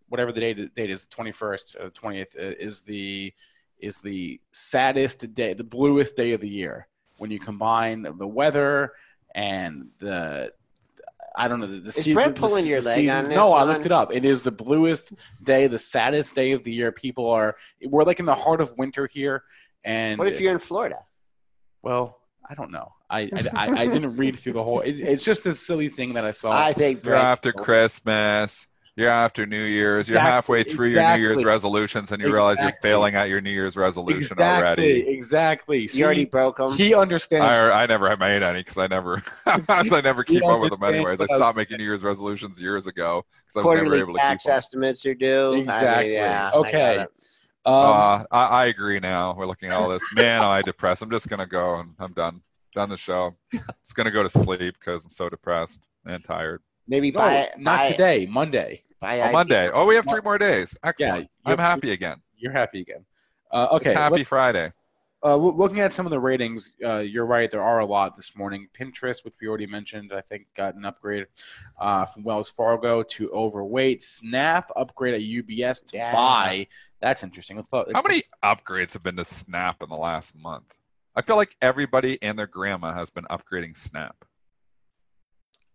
whatever 0.10 0.32
the 0.34 0.42
date, 0.42 0.76
date 0.76 0.90
is, 0.90 1.04
the 1.04 1.10
twenty 1.10 1.32
first, 1.32 1.78
uh, 1.82 1.90
twentieth, 1.94 2.36
uh, 2.38 2.42
is 2.60 2.82
the 2.82 3.34
is 3.80 3.98
the 4.00 4.40
saddest 4.52 5.34
day, 5.34 5.54
the 5.54 5.64
bluest 5.64 6.16
day 6.18 6.32
of 6.34 6.42
the 6.42 6.48
year 6.50 6.88
when 7.18 7.30
you 7.32 7.40
combine 7.40 8.02
the 8.18 8.28
weather 8.28 8.92
and 9.36 9.88
the. 10.00 10.52
I 11.36 11.48
don't 11.48 11.60
know 11.60 11.66
the, 11.66 11.80
the 11.80 11.90
Is 11.90 11.96
sea- 11.96 12.14
Brent 12.14 12.36
pulling 12.36 12.66
the 12.66 12.70
your 12.70 12.82
leg 12.82 12.96
on 13.10 13.26
seasons- 13.26 13.28
this 13.30 13.36
No, 13.36 13.54
I 13.54 13.64
one? 13.64 13.70
looked 13.70 13.88
it 13.88 13.92
up. 13.92 14.14
It 14.14 14.24
is 14.24 14.44
the 14.44 14.52
bluest 14.52 15.14
day, 15.44 15.66
the 15.66 15.80
saddest 15.80 16.36
day 16.36 16.52
of 16.52 16.64
the 16.64 16.72
year. 16.72 16.92
People 16.92 17.28
are. 17.30 17.56
We're 17.84 18.04
like 18.04 18.20
in 18.20 18.28
the 18.28 18.36
heart 18.36 18.62
of 18.62 18.78
winter 18.78 19.08
here, 19.08 19.44
and 19.84 20.20
What 20.20 20.28
if 20.28 20.40
you're 20.40 20.52
in 20.52 20.60
Florida? 20.60 21.00
well, 21.82 22.20
I 22.48 22.54
don't 22.54 22.72
know. 22.72 22.92
I 23.10 23.22
I, 23.22 23.50
I, 23.56 23.68
I 23.82 23.88
didn't 23.88 24.16
read 24.16 24.38
through 24.38 24.54
the 24.54 24.64
whole. 24.64 24.82
It, 24.82 25.00
it's 25.00 25.24
just 25.24 25.46
a 25.48 25.56
silly 25.56 25.90
thing 25.90 26.14
that 26.14 26.24
I 26.26 26.32
saw. 26.32 26.52
I 26.52 26.72
think 26.74 27.04
You're 27.04 27.14
Brent. 27.14 27.26
after 27.26 27.52
Christmas. 27.52 28.68
You're 28.96 29.10
after 29.10 29.48
New 29.48 29.64
Year's. 29.64 30.08
You're 30.08 30.18
Exactly, 30.20 30.32
halfway 30.32 30.64
through 30.64 30.90
your 30.90 31.16
New 31.16 31.22
Year's 31.22 31.44
resolutions, 31.44 32.12
and 32.12 32.22
you 32.22 32.32
realize 32.32 32.60
you're 32.62 32.72
failing 32.82 33.16
at 33.16 33.28
your 33.28 33.42
New 33.42 33.50
Year's 33.50 33.76
resolution 33.76 34.34
exactly, 34.38 34.46
already. 34.46 35.10
Exactly. 35.10 35.88
See, 35.88 35.98
You 35.98 36.06
already 36.06 36.26
broke 36.26 36.58
them. 36.58 36.74
he 36.74 36.94
understands. 36.94 37.46
I, 37.46 37.72
I 37.84 37.86
never 37.88 38.08
have 38.08 38.20
made 38.20 38.44
any 38.44 38.60
because 38.60 38.78
I 38.78 38.86
never, 38.86 39.24
I 39.48 40.02
never 40.04 40.24
keep 40.24 40.44
up 40.46 40.62
with 40.62 40.70
them 40.70 40.84
anyways. 40.84 41.20
I 41.20 41.26
stopped 41.26 41.58
making 41.58 41.78
New 41.78 41.86
Year's 41.86 42.04
resolutions 42.04 42.62
years 42.62 42.86
ago 42.86 43.26
because 43.48 43.66
I 43.66 43.68
was 43.68 43.82
never 43.82 43.96
able 43.96 44.14
to 44.14 44.20
keep 44.20 44.28
tax 44.28 44.44
them. 44.44 44.54
estimates 44.56 45.06
are 45.08 45.16
due. 45.16 45.48
I 45.50 45.56
mean, 45.56 45.64
Exactly. 45.64 46.14
yeah, 46.14 46.52
Okay. 46.54 46.72
got 46.72 47.06
it. 47.06 47.12
um, 47.66 47.74
uh, 47.74 48.24
I, 48.32 48.46
I 48.48 48.66
agree 48.66 49.00
now. 49.00 49.34
We're 49.36 49.48
looking 49.48 49.70
at 49.70 49.76
all 49.76 49.90
this. 49.90 50.04
Man, 50.14 50.44
am 50.44 50.50
I 50.50 50.62
depressed. 50.62 51.02
I'm 51.02 51.10
just 51.10 51.30
gonna 51.30 51.48
go 51.48 51.76
and 51.80 51.96
I'm 52.00 52.14
done. 52.14 52.42
Done 52.76 52.90
the 52.90 52.98
show. 52.98 53.36
It's 53.52 53.94
gonna 53.94 54.12
go 54.12 54.22
to 54.22 54.30
sleep 54.30 54.76
because 54.80 55.04
I'm 55.06 55.12
so 55.12 55.30
depressed 55.30 55.88
and 56.06 56.24
tired. 56.24 56.62
Maybe 56.88 57.12
no, 57.12 57.20
buy 57.20 57.50
not 57.58 57.84
buy, 57.84 57.92
today. 57.92 58.26
Monday. 58.26 58.84
Buy 59.00 59.22
On 59.22 59.32
Monday. 59.32 59.70
Oh, 59.74 59.86
we 59.86 59.96
have 59.96 60.06
three 60.08 60.22
more 60.24 60.38
days. 60.38 60.78
Excellent. 60.84 61.24
you 61.24 61.28
I'm 61.46 61.52
have- 61.52 61.60
happy 61.60 61.92
again. 61.92 62.22
You're 62.38 62.52
happy 62.52 62.82
again. 62.82 63.06
Uh, 63.52 63.68
okay. 63.74 63.92
It's 63.92 64.00
happy 64.00 64.16
let's- 64.18 64.30
Friday. 64.30 64.72
Uh, 65.26 65.38
looking 65.38 65.80
at 65.80 65.94
some 65.94 66.06
of 66.06 66.10
the 66.10 66.20
ratings, 66.20 66.74
uh, 66.84 66.98
you're 66.98 67.26
right. 67.26 67.50
There 67.50 67.64
are 67.64 67.80
a 67.80 67.86
lot 67.86 68.18
this 68.18 68.36
morning. 68.36 68.68
Pinterest, 68.78 69.24
which 69.24 69.36
we 69.42 69.48
already 69.48 69.66
mentioned, 69.66 70.12
I 70.14 70.20
think 70.20 70.48
got 70.54 70.76
an 70.76 70.84
upgrade 70.84 71.28
uh, 71.80 72.04
from 72.04 72.24
Wells 72.24 72.50
Fargo 72.50 73.04
to 73.04 73.32
overweight. 73.32 74.02
Snap 74.02 74.70
upgrade 74.76 75.14
at 75.14 75.22
UBS 75.22 75.86
to 75.88 75.98
Yeah. 75.98 76.12
buy. 76.12 76.68
That's 77.00 77.24
interesting. 77.24 77.56
Let's, 77.56 77.72
let's 77.72 77.94
How 77.94 78.02
many 78.02 78.24
upgrades 78.44 78.92
have 78.94 79.04
been 79.04 79.16
to 79.16 79.24
Snap 79.24 79.82
in 79.82 79.88
the 79.88 79.96
last 79.96 80.38
month? 80.38 80.76
I 81.16 81.22
feel 81.22 81.38
like 81.38 81.56
everybody 81.62 82.22
and 82.22 82.38
their 82.38 82.48
grandma 82.48 82.94
has 82.94 83.10
been 83.10 83.24
upgrading 83.26 83.78
Snap. 83.78 84.26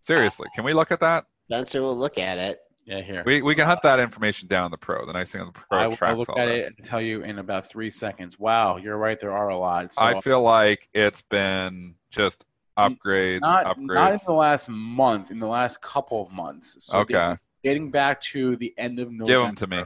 Seriously, 0.00 0.48
can 0.54 0.64
we 0.64 0.72
look 0.72 0.90
at 0.92 1.00
that? 1.00 1.26
Spencer 1.50 1.82
will 1.82 1.96
look 1.96 2.18
at 2.18 2.38
it. 2.38 2.60
Yeah, 2.84 3.02
here. 3.02 3.22
We, 3.26 3.42
we 3.42 3.54
can 3.54 3.66
hunt 3.66 3.82
that 3.82 4.00
information 4.00 4.48
down 4.48 4.66
in 4.66 4.70
the 4.70 4.78
pro. 4.78 5.04
The 5.04 5.12
nice 5.12 5.30
thing 5.32 5.42
on 5.42 5.48
the 5.48 5.52
pro 5.52 5.78
I 5.78 5.86
will 5.88 5.96
tracks 5.96 6.16
look 6.16 6.28
all 6.30 6.38
at 6.40 6.46
this. 6.46 6.68
it 6.70 6.78
and 6.78 6.88
tell 6.88 7.02
you 7.02 7.22
in 7.22 7.38
about 7.38 7.68
three 7.68 7.90
seconds. 7.90 8.38
Wow, 8.38 8.78
you're 8.78 8.96
right. 8.96 9.20
There 9.20 9.32
are 9.36 9.48
a 9.48 9.58
lot. 9.58 9.92
So 9.92 10.02
I 10.02 10.18
feel 10.22 10.40
like 10.40 10.88
it's 10.94 11.20
been 11.20 11.96
just 12.10 12.46
upgrades, 12.78 13.40
not, 13.42 13.78
not 13.78 14.12
in 14.12 14.20
the 14.26 14.32
last 14.32 14.70
month, 14.70 15.30
in 15.30 15.38
the 15.38 15.46
last 15.46 15.82
couple 15.82 16.22
of 16.22 16.32
months. 16.32 16.76
So 16.78 17.00
okay, 17.00 17.36
dating 17.62 17.90
back 17.90 18.22
to 18.22 18.56
the 18.56 18.72
end 18.78 19.00
of 19.00 19.10
November. 19.10 19.26
give 19.26 19.42
them 19.42 19.54
to 19.56 19.66
me. 19.66 19.84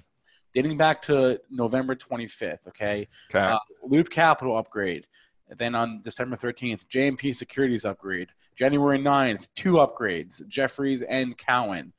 Dating 0.54 0.76
back 0.76 1.00
to 1.02 1.40
November 1.50 1.96
25th. 1.96 2.68
Okay. 2.68 3.08
Okay, 3.34 3.44
Uh, 3.44 3.58
Loop 3.82 4.10
Capital 4.10 4.56
upgrade. 4.56 5.06
Then 5.58 5.74
on 5.74 6.00
December 6.02 6.36
13th, 6.36 6.86
JMP 6.86 7.34
Securities 7.34 7.84
upgrade. 7.84 8.28
January 8.56 8.98
9th, 8.98 9.48
two 9.54 9.74
upgrades, 9.74 10.46
Jefferies 10.46 11.02
and 11.02 11.36
Cowen. 11.38 11.92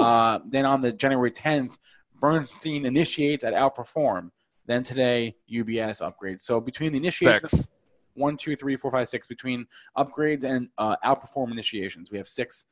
Uh, 0.00 0.38
then 0.46 0.64
on 0.64 0.80
the 0.80 0.92
January 0.92 1.30
10th, 1.30 1.76
Bernstein 2.20 2.86
initiates 2.86 3.44
at 3.44 3.52
Outperform. 3.52 4.30
Then 4.66 4.82
today, 4.82 5.36
UBS 5.50 6.04
upgrade. 6.04 6.40
So 6.40 6.60
between 6.60 6.92
the 6.92 6.98
initiations, 6.98 7.50
six. 7.52 7.68
one, 8.14 8.36
two, 8.36 8.56
three, 8.56 8.76
four, 8.76 8.90
five, 8.90 9.08
six, 9.08 9.26
between 9.26 9.66
upgrades 9.96 10.44
and 10.44 10.68
uh, 10.78 10.96
Outperform 11.04 11.52
initiations, 11.52 12.10
we 12.10 12.18
have 12.18 12.26
six 12.26 12.66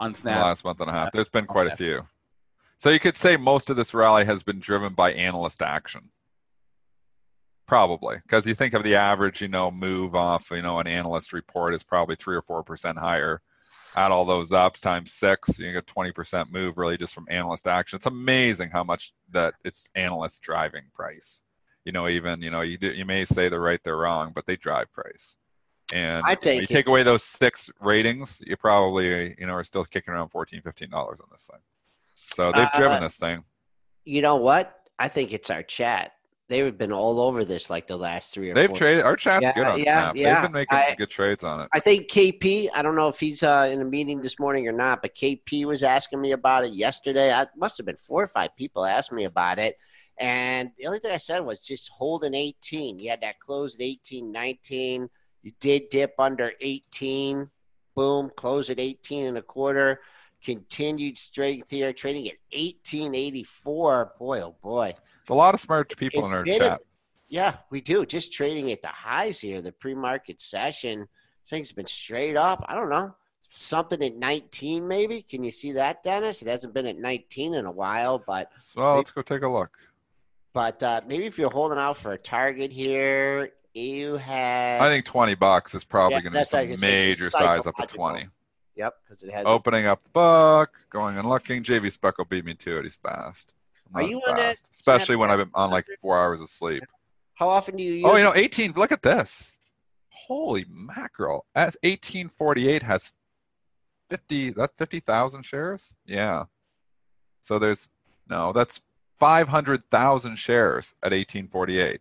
on 0.00 0.08
in 0.08 0.12
the 0.12 0.18
Snap. 0.18 0.44
last 0.44 0.64
month 0.64 0.80
and 0.80 0.88
a 0.88 0.92
half. 0.92 1.12
There's 1.12 1.28
been 1.28 1.46
quite 1.46 1.66
a 1.66 1.76
few. 1.76 2.06
So 2.76 2.90
you 2.90 2.98
could 2.98 3.16
say 3.16 3.36
most 3.36 3.70
of 3.70 3.76
this 3.76 3.94
rally 3.94 4.24
has 4.24 4.42
been 4.42 4.58
driven 4.58 4.94
by 4.94 5.12
analyst 5.12 5.62
action. 5.62 6.10
Probably, 7.72 8.16
because 8.22 8.46
you 8.46 8.52
think 8.54 8.74
of 8.74 8.82
the 8.82 8.96
average, 8.96 9.40
you 9.40 9.48
know, 9.48 9.70
move 9.70 10.14
off, 10.14 10.50
you 10.50 10.60
know, 10.60 10.78
an 10.78 10.86
analyst 10.86 11.32
report 11.32 11.72
is 11.72 11.82
probably 11.82 12.16
three 12.16 12.36
or 12.36 12.42
four 12.42 12.62
percent 12.62 12.98
higher. 12.98 13.40
Add 13.96 14.10
all 14.10 14.26
those 14.26 14.52
ups 14.52 14.78
times 14.78 15.10
six, 15.14 15.58
you 15.58 15.72
get 15.72 15.86
twenty 15.86 16.12
percent 16.12 16.52
move 16.52 16.76
really 16.76 16.98
just 16.98 17.14
from 17.14 17.24
analyst 17.30 17.66
action. 17.66 17.96
It's 17.96 18.04
amazing 18.04 18.68
how 18.68 18.84
much 18.84 19.14
that 19.30 19.54
it's 19.64 19.88
analysts 19.94 20.38
driving 20.38 20.82
price. 20.92 21.44
You 21.86 21.92
know, 21.92 22.10
even 22.10 22.42
you 22.42 22.50
know, 22.50 22.60
you 22.60 22.76
do, 22.76 22.92
you 22.92 23.06
may 23.06 23.24
say 23.24 23.48
they're 23.48 23.58
right, 23.58 23.80
they're 23.82 23.96
wrong, 23.96 24.32
but 24.34 24.44
they 24.44 24.56
drive 24.56 24.92
price. 24.92 25.38
And 25.94 26.22
I 26.26 26.32
you, 26.42 26.54
know, 26.56 26.60
you 26.60 26.66
take 26.66 26.88
away 26.88 27.04
those 27.04 27.24
six 27.24 27.70
ratings, 27.80 28.42
you 28.46 28.54
probably 28.58 29.34
you 29.38 29.46
know 29.46 29.54
are 29.54 29.64
still 29.64 29.84
kicking 29.84 30.12
around 30.12 30.28
14 30.28 30.60
dollars 30.90 31.20
on 31.20 31.28
this 31.32 31.48
thing. 31.50 31.60
So 32.12 32.52
they've 32.52 32.68
Uh, 32.74 32.78
driven 32.78 33.00
this 33.00 33.16
thing. 33.16 33.44
You 34.04 34.20
know 34.20 34.36
what? 34.36 34.78
I 34.98 35.08
think 35.08 35.32
it's 35.32 35.48
our 35.48 35.62
chat. 35.62 36.12
They've 36.52 36.76
been 36.76 36.92
all 36.92 37.18
over 37.18 37.46
this 37.46 37.70
like 37.70 37.86
the 37.86 37.96
last 37.96 38.34
three 38.34 38.50
or 38.50 38.54
They've 38.54 38.68
four. 38.68 38.76
traded. 38.76 39.04
Our 39.04 39.16
chat's 39.16 39.40
Yeah, 39.42 39.52
good 39.54 39.66
on 39.66 39.78
yeah, 39.78 39.84
Snap. 39.84 40.16
yeah. 40.16 40.34
They've 40.34 40.42
been 40.42 40.52
making 40.52 40.76
I- 40.78 40.82
some 40.82 40.94
good 40.96 41.08
trades 41.08 41.44
on 41.44 41.60
it. 41.60 41.68
I 41.72 41.80
think 41.80 42.08
KP. 42.10 42.68
I 42.74 42.82
don't 42.82 42.94
know 42.94 43.08
if 43.08 43.18
he's 43.18 43.42
uh, 43.42 43.70
in 43.72 43.80
a 43.80 43.84
meeting 43.86 44.20
this 44.20 44.38
morning 44.38 44.68
or 44.68 44.72
not, 44.72 45.00
but 45.00 45.14
KP 45.14 45.64
was 45.64 45.82
asking 45.82 46.20
me 46.20 46.32
about 46.32 46.66
it 46.66 46.74
yesterday. 46.74 47.32
I 47.32 47.46
must 47.56 47.78
have 47.78 47.86
been 47.86 47.96
four 47.96 48.22
or 48.22 48.26
five 48.26 48.54
people 48.54 48.84
asked 48.84 49.12
me 49.12 49.24
about 49.24 49.58
it, 49.58 49.78
and 50.18 50.70
the 50.76 50.86
only 50.86 50.98
thing 50.98 51.12
I 51.12 51.16
said 51.16 51.40
was 51.40 51.64
just 51.64 51.88
hold 51.88 52.22
an 52.24 52.34
18. 52.34 52.98
You 52.98 53.08
had 53.08 53.22
that 53.22 53.40
close 53.40 53.74
at 53.76 53.80
18, 53.80 54.30
19. 54.30 55.08
You 55.42 55.52
did 55.58 55.88
dip 55.88 56.12
under 56.18 56.52
18. 56.60 57.48
Boom, 57.96 58.30
close 58.36 58.68
at 58.68 58.78
18 58.78 59.26
and 59.28 59.38
a 59.38 59.42
quarter. 59.42 60.00
Continued 60.44 61.16
strength 61.16 61.70
here, 61.70 61.92
trading 61.94 62.26
at 62.28 62.36
1884. 62.52 64.12
Boy, 64.18 64.40
oh 64.42 64.54
boy. 64.62 64.94
It's 65.22 65.30
a 65.30 65.34
lot 65.34 65.54
of 65.54 65.60
smart 65.60 65.96
people 65.96 66.26
in 66.26 66.32
our 66.32 66.44
It 66.44 66.58
chat. 66.58 66.80
it. 66.80 66.86
Yeah, 67.28 67.54
we 67.70 67.80
do. 67.80 68.04
Just 68.04 68.32
trading 68.32 68.72
at 68.72 68.82
the 68.82 68.88
highs 68.88 69.38
here, 69.38 69.62
the 69.62 69.70
pre-market 69.72 70.40
session. 70.40 71.06
Things 71.46 71.68
have 71.70 71.76
been 71.76 71.86
straight 71.86 72.36
up. 72.36 72.64
I 72.68 72.74
don't 72.74 72.90
know. 72.90 73.14
Something 73.48 74.02
at 74.02 74.16
19, 74.16 74.86
maybe. 74.86 75.22
Can 75.22 75.44
you 75.44 75.52
see 75.52 75.72
that, 75.72 76.02
Dennis? 76.02 76.42
It 76.42 76.48
hasn't 76.48 76.74
been 76.74 76.86
at 76.86 76.98
19 76.98 77.54
in 77.54 77.66
a 77.66 77.70
while, 77.70 78.18
but 78.26 78.50
So 78.58 78.96
let's 78.96 79.12
go 79.12 79.22
take 79.22 79.42
a 79.42 79.48
look. 79.48 79.78
but 80.52 80.82
uh, 80.82 81.00
maybe 81.06 81.26
if 81.26 81.38
you're 81.38 81.50
holding 81.50 81.78
out 81.78 81.96
for 81.96 82.12
a 82.12 82.18
target 82.18 82.72
here, 82.72 83.50
you 83.74 84.16
have. 84.16 84.82
I 84.82 84.88
think 84.88 85.04
20 85.06 85.34
bucks 85.36 85.74
is 85.76 85.84
probably 85.84 86.16
Yeah, 86.16 86.20
going 86.22 86.32
to 86.32 86.38
be 86.40 86.44
some 86.44 86.66
could 86.66 86.80
say. 86.80 87.10
It's 87.10 87.18
major 87.20 87.30
size 87.30 87.66
up 87.68 87.76
to 87.76 87.86
20. 87.86 88.26
Yep, 88.74 88.94
because 89.04 89.22
it 89.22 89.32
has. 89.32 89.46
Opening 89.46 89.86
up 89.86 90.02
the 90.02 90.10
book, 90.10 90.80
going 90.90 91.16
and 91.16 91.28
looking. 91.28 91.62
JV 91.62 91.96
Speckle 91.96 92.28
beat 92.28 92.44
me 92.44 92.54
to 92.54 92.78
it. 92.78 92.84
He's 92.84 92.96
fast. 92.96 93.54
Are 93.94 94.02
you 94.02 94.20
as 94.26 94.30
on 94.30 94.36
that 94.36 94.44
fast, 94.44 94.68
especially 94.72 95.16
when 95.16 95.30
I've 95.30 95.38
been 95.38 95.50
on 95.54 95.70
like 95.70 95.86
four 96.00 96.18
hours 96.18 96.40
of 96.40 96.48
sleep. 96.48 96.84
How 97.34 97.48
often 97.48 97.76
do 97.76 97.82
you 97.82 97.94
use? 97.94 98.04
Oh, 98.06 98.16
you 98.16 98.22
know, 98.22 98.32
18. 98.34 98.72
Look 98.72 98.92
at 98.92 99.02
this. 99.02 99.52
Holy 100.10 100.64
mackerel! 100.68 101.46
As 101.54 101.76
1848 101.82 102.82
has 102.82 103.12
50. 104.10 104.50
That 104.50 104.70
50,000 104.78 105.42
shares. 105.42 105.94
Yeah. 106.06 106.44
So 107.40 107.58
there's 107.58 107.90
no. 108.28 108.52
That's 108.52 108.82
500,000 109.18 110.36
shares 110.36 110.94
at 111.02 111.12
1848. 111.12 112.00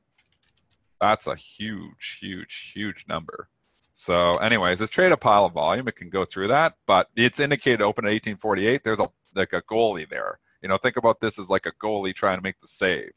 That's 1.00 1.28
a 1.28 1.36
huge, 1.36 2.20
huge, 2.20 2.72
huge 2.76 3.06
number. 3.08 3.48
So, 3.94 4.36
anyways, 4.36 4.82
it's 4.82 4.92
trade 4.92 5.12
a 5.12 5.18
pile 5.18 5.46
of 5.46 5.54
volume. 5.54 5.88
It 5.88 5.96
can 5.96 6.10
go 6.10 6.26
through 6.26 6.48
that, 6.48 6.76
but 6.88 7.10
it's 7.16 7.40
indicated 7.40 7.82
open 7.82 8.06
at 8.06 8.10
1848. 8.10 8.84
There's 8.84 9.00
a 9.00 9.10
like 9.36 9.54
a 9.54 9.62
goalie 9.62 10.10
there. 10.10 10.40
You 10.62 10.70
know, 10.70 10.78
think 10.78 10.98
about 10.98 11.20
this 11.20 11.40
as 11.40 11.50
like 11.50 11.66
a 11.66 11.72
goalie 11.72 12.14
trying 12.14 12.38
to 12.38 12.44
make 12.44 12.60
the 12.60 12.68
save 12.68 13.12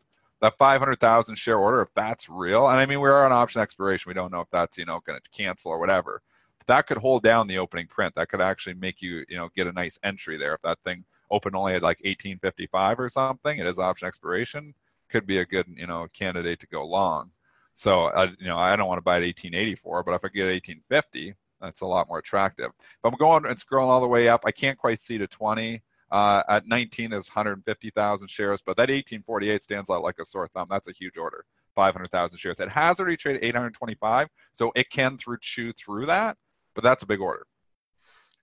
that 0.45 0.59
500,000 0.59 1.37
share 1.37 1.57
order, 1.57 1.81
if 1.81 1.89
that's 1.95 2.29
real, 2.29 2.69
and 2.69 2.79
I 2.79 2.85
mean, 2.85 3.01
we're 3.01 3.25
on 3.25 3.33
option 3.33 3.63
expiration. 3.63 4.11
We 4.11 4.15
don't 4.15 4.31
know 4.31 4.43
if 4.43 4.51
that's, 4.51 4.77
you 4.77 4.85
know, 4.85 5.01
going 5.01 5.19
to 5.19 5.31
cancel 5.31 5.71
or 5.71 5.79
whatever. 5.79 6.21
But 6.59 6.67
that 6.67 6.87
could 6.87 6.99
hold 6.99 7.23
down 7.23 7.47
the 7.47 7.57
opening 7.57 7.87
print. 7.87 8.15
That 8.15 8.29
could 8.29 8.43
actually 8.43 8.75
make 8.75 9.01
you, 9.01 9.25
you 9.27 9.39
know, 9.39 9.49
get 9.57 9.67
a 9.67 9.73
nice 9.73 9.99
entry 10.03 10.37
there. 10.37 10.53
If 10.53 10.61
that 10.61 10.81
thing 10.85 11.07
opened 11.31 11.57
only 11.57 11.73
at 11.73 11.83
like 11.83 11.99
1855 12.01 13.01
or 13.01 13.09
something, 13.09 13.59
it 13.59 13.67
is 13.67 13.79
option 13.79 14.07
expiration, 14.07 14.75
could 15.09 15.27
be 15.27 15.39
a 15.39 15.47
good, 15.47 15.67
you 15.75 15.87
know, 15.87 16.09
candidate 16.13 16.61
to 16.61 16.67
go 16.67 16.85
long. 16.85 17.31
So, 17.73 18.05
I, 18.09 18.25
you 18.39 18.47
know, 18.47 18.59
I 18.59 18.77
don't 18.77 18.87
want 18.87 18.99
to 18.99 19.03
buy 19.03 19.17
at 19.17 19.23
1884, 19.23 20.03
but 20.03 20.13
if 20.13 20.27
I 20.27 20.29
get 20.29 20.45
1850, 20.45 21.35
that's 21.59 21.81
a 21.81 21.87
lot 21.87 22.09
more 22.09 22.19
attractive. 22.19 22.71
If 22.79 22.99
I'm 23.03 23.15
going 23.15 23.47
and 23.47 23.57
scrolling 23.57 23.89
all 23.89 24.03
the 24.03 24.07
way 24.07 24.29
up, 24.29 24.43
I 24.45 24.51
can't 24.51 24.77
quite 24.77 25.01
see 25.01 25.17
to 25.17 25.27
20. 25.27 25.83
Uh, 26.11 26.43
at 26.49 26.67
19, 26.67 27.11
there's 27.11 27.29
150,000 27.29 28.29
shares, 28.31 28.63
but 28.65 28.77
that 28.77 28.89
1848 28.89 29.63
stands 29.63 29.91
out 29.91 30.03
like 30.03 30.19
a 30.21 30.25
sore 30.25 30.49
thumb. 30.49 30.67
That's 30.71 30.89
a 30.89 30.93
huge 30.93 31.17
order, 31.17 31.45
500,000 31.75 32.39
shares. 32.39 32.61
It 32.61 32.71
has 32.71 33.01
already 33.01 33.17
traded 33.17 33.43
825, 33.45 34.29
so 34.53 34.71
it 34.77 34.91
can 34.91 35.17
through 35.19 35.39
chew 35.41 35.73
through 35.73 36.07
that, 36.07 36.37
but 36.75 36.85
that's 36.85 37.03
a 37.03 37.07
big 37.07 37.21
order. 37.21 37.47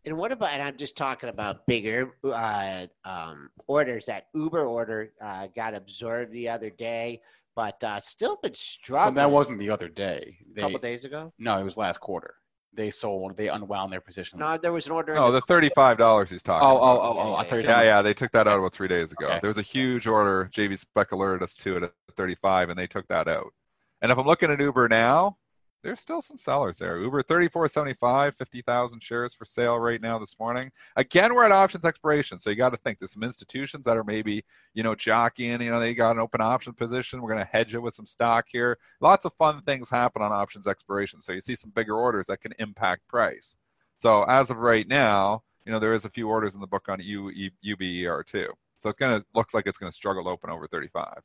And 0.04 0.18
what 0.18 0.32
about? 0.32 0.52
And 0.52 0.64
I'm 0.64 0.78
just 0.78 0.98
talking 0.98 1.30
about 1.30 1.68
bigger 1.68 2.16
uh, 2.24 2.88
um, 3.06 3.52
orders. 3.68 4.08
That 4.08 4.26
Uber 4.34 4.66
order 4.66 5.14
uh, 5.22 5.46
got 5.56 5.76
absorbed 5.76 6.32
the 6.34 6.50
other 6.50 6.72
day, 6.72 7.22
but 7.56 7.84
uh, 7.84 8.00
still 8.00 8.38
been 8.42 8.50
Well, 8.50 8.56
struggling. 8.56 9.16
that 9.16 9.30
wasn't 9.30 9.60
the 9.60 9.70
other 9.70 9.90
day. 9.90 10.38
a 10.58 10.62
couple 10.62 10.80
days 10.80 11.04
ago. 11.04 11.32
no, 11.38 11.56
it 11.60 11.64
was 11.64 11.78
last 11.78 12.00
quarter. 12.00 12.34
They 12.74 12.90
sold. 12.90 13.36
They 13.36 13.50
unwound 13.50 13.92
their 13.92 14.02
position. 14.02 14.40
No, 14.40 14.58
there 14.58 14.72
was 14.72 14.86
an 14.86 14.94
order. 14.94 15.14
in 15.14 15.20
No, 15.20 15.32
the 15.32 15.42
$35 15.42 16.30
he's 16.30 16.42
talking 16.42 16.66
oh, 16.66 16.72
oh 16.72 16.76
about. 16.76 17.02
oh, 17.02 17.20
oh, 17.20 17.34
oh! 17.34 17.36
I 17.36 17.44
thought 17.44 17.58
you 17.58 17.64
Yeah, 17.64 17.82
yeah, 17.84 18.02
they 18.02 18.14
took 18.14 18.32
that 18.32 18.48
out 18.48 18.60
about 18.60 18.74
three 18.74 18.88
days 18.88 19.12
ago. 19.12 19.28
Okay. 19.28 19.40
There 19.42 19.50
was 19.50 19.58
a 19.58 19.64
huge 19.64 20.08
order. 20.08 20.50
JV 20.54 20.78
Spec 20.78 21.12
alerted 21.12 21.44
us 21.44 21.56
to 21.58 21.78
it 21.78 21.84
at 21.84 21.94
35, 22.16 22.70
and 22.70 22.80
they 22.80 22.88
took 22.88 23.08
that 23.08 23.28
out. 23.28 23.54
And 24.02 24.12
if 24.12 24.18
I'm 24.18 24.26
looking 24.26 24.50
at 24.50 24.60
Uber 24.60 24.88
now, 24.88 25.38
there's 25.84 26.00
still 26.00 26.22
some 26.22 26.38
sellers 26.38 26.78
there. 26.78 27.00
Uber 27.00 27.24
34.75, 27.24 28.36
50,000 28.36 29.02
shares 29.02 29.34
for 29.34 29.46
sale 29.46 29.80
right 29.80 30.02
now 30.02 30.20
this 30.20 30.40
morning. 30.40 30.72
Again, 30.96 31.34
we're 31.34 31.46
at 31.46 31.52
options 31.52 31.86
expiration, 31.86 32.38
so 32.38 32.50
you 32.50 32.56
got 32.56 32.70
to 32.70 32.78
think 32.78 33.00
there's 33.00 33.14
some 33.14 33.24
institutions 33.24 33.86
that 33.86 33.98
are 33.98 34.04
maybe 34.04 34.44
you 34.74 34.84
know 34.84 34.96
jockeying. 34.96 35.62
You 35.62 35.72
know, 35.72 35.80
they 35.80 35.94
got 35.94 36.12
an 36.12 36.20
open 36.20 36.42
option 36.42 36.74
position. 36.74 37.22
We're 37.22 37.34
going 37.34 37.44
to 37.44 37.52
hedge 37.52 37.74
it 37.74 37.82
with 37.82 37.94
some 37.94 38.08
stock 38.08 38.46
here. 38.52 38.78
Lots 39.00 39.26
of 39.26 39.34
fun 39.34 39.62
things 39.62 39.90
happen 39.90 40.22
on 40.22 40.32
options 40.32 40.68
expiration, 40.68 41.22
so 41.22 41.32
you 41.32 41.42
see 41.42 41.56
some 41.56 41.72
bigger 41.72 41.96
orders 41.96 42.28
that 42.28 42.42
can 42.42 42.54
impact 42.60 43.08
price. 43.08 43.58
So 44.00 44.24
as 44.24 44.50
of 44.50 44.58
right 44.58 44.88
now, 44.88 45.44
you 45.66 45.72
know 45.72 45.80
there 45.80 45.94
is 45.94 46.06
a 46.06 46.10
few 46.10 46.30
orders 46.30 46.56
in 46.56 46.62
the 46.62 46.68
book 46.68 46.90
on 46.90 47.00
U, 47.02 47.52
UBER 47.66 48.26
too. 48.26 48.54
So 48.80 48.90
it's 48.90 48.98
going 48.98 49.20
to 49.20 49.26
looks 49.36 49.54
like 49.54 49.68
it's 49.68 49.78
going 49.78 49.92
to 49.92 49.96
struggle 49.96 50.24
to 50.24 50.30
open 50.30 50.50
over 50.50 50.68
35. 50.68 51.22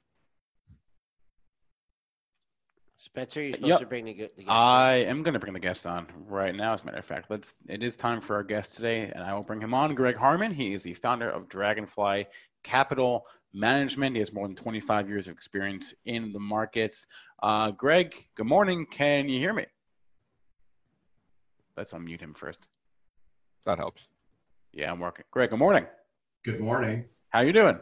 Spencer, 3.06 3.40
you're 3.40 3.52
supposed 3.54 3.68
Yep. 3.70 3.78
to 3.80 3.86
bring 3.86 4.04
the, 4.04 4.12
the 4.14 4.22
guest 4.42 4.48
I 4.48 4.94
am 4.94 5.22
going 5.22 5.34
to 5.34 5.38
bring 5.38 5.52
the 5.52 5.60
guest 5.60 5.86
on 5.86 6.08
right 6.26 6.52
now. 6.54 6.72
As 6.72 6.82
a 6.82 6.86
matter 6.86 6.98
of 6.98 7.06
fact, 7.06 7.30
let's. 7.30 7.54
It 7.68 7.82
is 7.84 7.96
time 7.96 8.20
for 8.20 8.34
our 8.34 8.42
guest 8.42 8.74
today, 8.74 9.02
and 9.14 9.22
I 9.22 9.32
will 9.32 9.44
bring 9.44 9.60
him 9.60 9.72
on. 9.74 9.94
Greg 9.94 10.16
Harmon. 10.16 10.50
He 10.52 10.74
is 10.74 10.82
the 10.82 10.92
founder 10.92 11.30
of 11.30 11.48
Dragonfly 11.48 12.26
Capital 12.64 13.24
Management. 13.54 14.16
He 14.16 14.18
has 14.18 14.32
more 14.32 14.48
than 14.48 14.56
25 14.56 15.08
years 15.08 15.28
of 15.28 15.34
experience 15.34 15.94
in 16.04 16.32
the 16.32 16.40
markets. 16.40 17.06
Uh, 17.40 17.70
Greg, 17.70 18.12
good 18.34 18.46
morning. 18.46 18.84
Can 18.90 19.28
you 19.28 19.38
hear 19.38 19.54
me? 19.54 19.66
Let's 21.76 21.92
unmute 21.92 22.20
him 22.20 22.34
first. 22.34 22.68
That 23.66 23.78
helps. 23.78 24.08
Yeah, 24.72 24.90
I'm 24.90 24.98
working. 24.98 25.24
Greg, 25.30 25.50
good 25.50 25.60
morning. 25.60 25.86
Good 26.44 26.58
morning. 26.58 27.04
How 27.28 27.40
you 27.42 27.52
doing? 27.52 27.78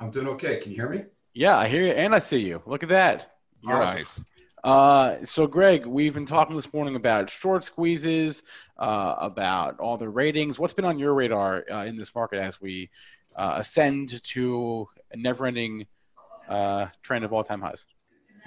I'm 0.00 0.10
doing 0.10 0.26
okay. 0.28 0.58
Can 0.60 0.72
you 0.72 0.76
hear 0.76 0.88
me? 0.88 1.04
Yeah, 1.34 1.56
I 1.56 1.68
hear 1.68 1.84
you 1.84 1.92
and 1.92 2.12
I 2.14 2.18
see 2.18 2.40
you. 2.40 2.60
Look 2.66 2.82
at 2.82 2.88
that. 2.88 3.36
You're 3.62 3.78
Nice. 3.78 4.20
Uh, 4.62 5.24
so 5.24 5.46
Greg, 5.46 5.86
we've 5.86 6.12
been 6.12 6.26
talking 6.26 6.54
this 6.54 6.72
morning 6.72 6.96
about 6.96 7.30
short 7.30 7.64
squeezes, 7.64 8.42
uh, 8.78 9.14
about 9.18 9.80
all 9.80 9.96
the 9.96 10.08
ratings. 10.08 10.58
What's 10.58 10.74
been 10.74 10.84
on 10.84 10.98
your 10.98 11.14
radar 11.14 11.64
uh, 11.70 11.84
in 11.84 11.96
this 11.96 12.14
market 12.14 12.40
as 12.40 12.60
we 12.60 12.90
uh, 13.36 13.54
ascend 13.56 14.22
to 14.22 14.88
a 15.12 15.16
never-ending 15.16 15.86
uh, 16.48 16.86
trend 17.02 17.24
of 17.24 17.32
all-time 17.32 17.62
highs? 17.62 17.86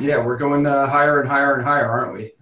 yeah, 0.00 0.22
we're 0.24 0.36
going 0.36 0.66
uh, 0.66 0.86
higher 0.86 1.20
and 1.20 1.28
higher 1.28 1.54
and 1.54 1.64
higher, 1.64 1.86
aren't 1.86 2.14
we? 2.14 2.32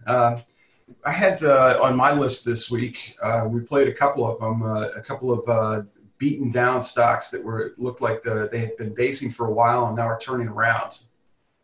I 1.05 1.13
had 1.13 1.43
on 1.45 1.97
my 1.97 2.13
list 2.13 2.45
this 2.45 2.71
week. 2.71 3.17
We 3.47 3.61
played 3.61 3.89
a 3.89 3.95
couple 3.95 4.27
of 4.27 4.41
them, 4.41 4.63
a 4.63 5.03
couple 5.03 5.31
of 5.31 5.87
beaten 6.19 6.51
down 6.51 6.83
stocks 6.83 7.29
that 7.31 7.45
were 7.45 7.75
looked 7.79 8.01
like 8.01 8.25
the, 8.25 8.49
they 8.51 8.59
had 8.59 8.77
been 8.77 8.93
basing 8.93 9.31
for 9.31 9.47
a 9.47 9.53
while 9.53 9.87
and 9.87 9.97
now 9.97 10.09
are 10.09 10.19
turning 10.19 10.49
around. 10.49 11.03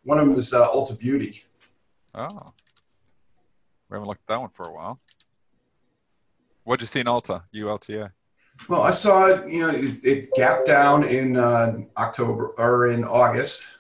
One 0.05 0.19
of 0.19 0.27
them 0.27 0.35
was 0.35 0.53
uh, 0.53 0.69
Ulta 0.69 0.99
Beauty. 0.99 1.43
Oh, 2.15 2.53
we 3.91 3.95
haven't 3.97 4.07
looked 4.07 4.21
at 4.21 4.27
that 4.29 4.41
one 4.41 4.51
for 4.51 4.67
a 4.67 4.73
while. 4.73 5.01
What'd 6.65 6.83
you 6.83 6.87
see 6.87 7.01
in 7.01 7.07
Ulta? 7.07 7.43
ULTA. 7.53 8.13
Well, 8.69 8.83
I 8.83 8.91
saw 8.91 9.27
it. 9.27 9.51
You 9.51 9.61
know, 9.61 9.71
it, 9.71 10.05
it 10.05 10.35
gapped 10.35 10.67
down 10.67 11.05
in 11.05 11.37
uh, 11.37 11.79
October 11.97 12.55
or 12.57 12.89
in 12.91 13.05
August. 13.05 13.77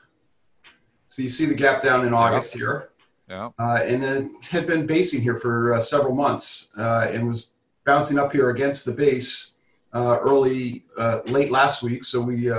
So 1.08 1.22
you 1.22 1.28
see 1.28 1.46
the 1.46 1.54
gap 1.54 1.80
down 1.80 2.06
in 2.06 2.12
August 2.12 2.54
here. 2.54 2.90
Yeah. 3.28 3.50
uh, 3.58 3.80
and 3.82 4.04
it 4.04 4.28
had 4.50 4.66
been 4.66 4.86
basing 4.86 5.22
here 5.22 5.36
for 5.36 5.74
uh, 5.74 5.80
several 5.80 6.14
months 6.14 6.72
uh, 6.76 7.08
and 7.10 7.26
was 7.26 7.52
bouncing 7.86 8.18
up 8.18 8.32
here 8.32 8.50
against 8.50 8.84
the 8.84 8.92
base 8.92 9.52
uh, 9.94 10.18
early, 10.20 10.84
uh, 10.98 11.20
late 11.26 11.50
last 11.50 11.82
week. 11.82 12.04
So 12.04 12.20
we 12.20 12.50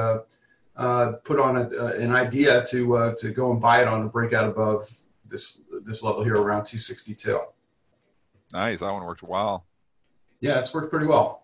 uh, 0.78 1.14
put 1.24 1.40
on 1.40 1.58
a, 1.58 1.62
uh, 1.70 1.94
an 2.00 2.12
idea 2.14 2.64
to 2.66 2.96
uh, 2.98 3.16
to 3.18 3.30
go 3.32 3.52
and 3.52 3.62
buy 3.62 3.82
it 3.82 3.88
on 3.88 4.02
a 4.02 4.06
breakout 4.10 4.50
above 4.50 4.90
this 5.28 5.64
this 5.84 6.04
level 6.04 6.24
here 6.24 6.36
around 6.36 6.66
262. 6.66 7.40
Nice. 8.54 8.80
That 8.80 8.92
one 8.92 9.04
worked 9.06 9.24
well. 9.24 9.66
Yeah, 10.40 10.60
it's 10.60 10.74
worked 10.74 10.92
pretty 10.92 11.08
well. 11.08 11.42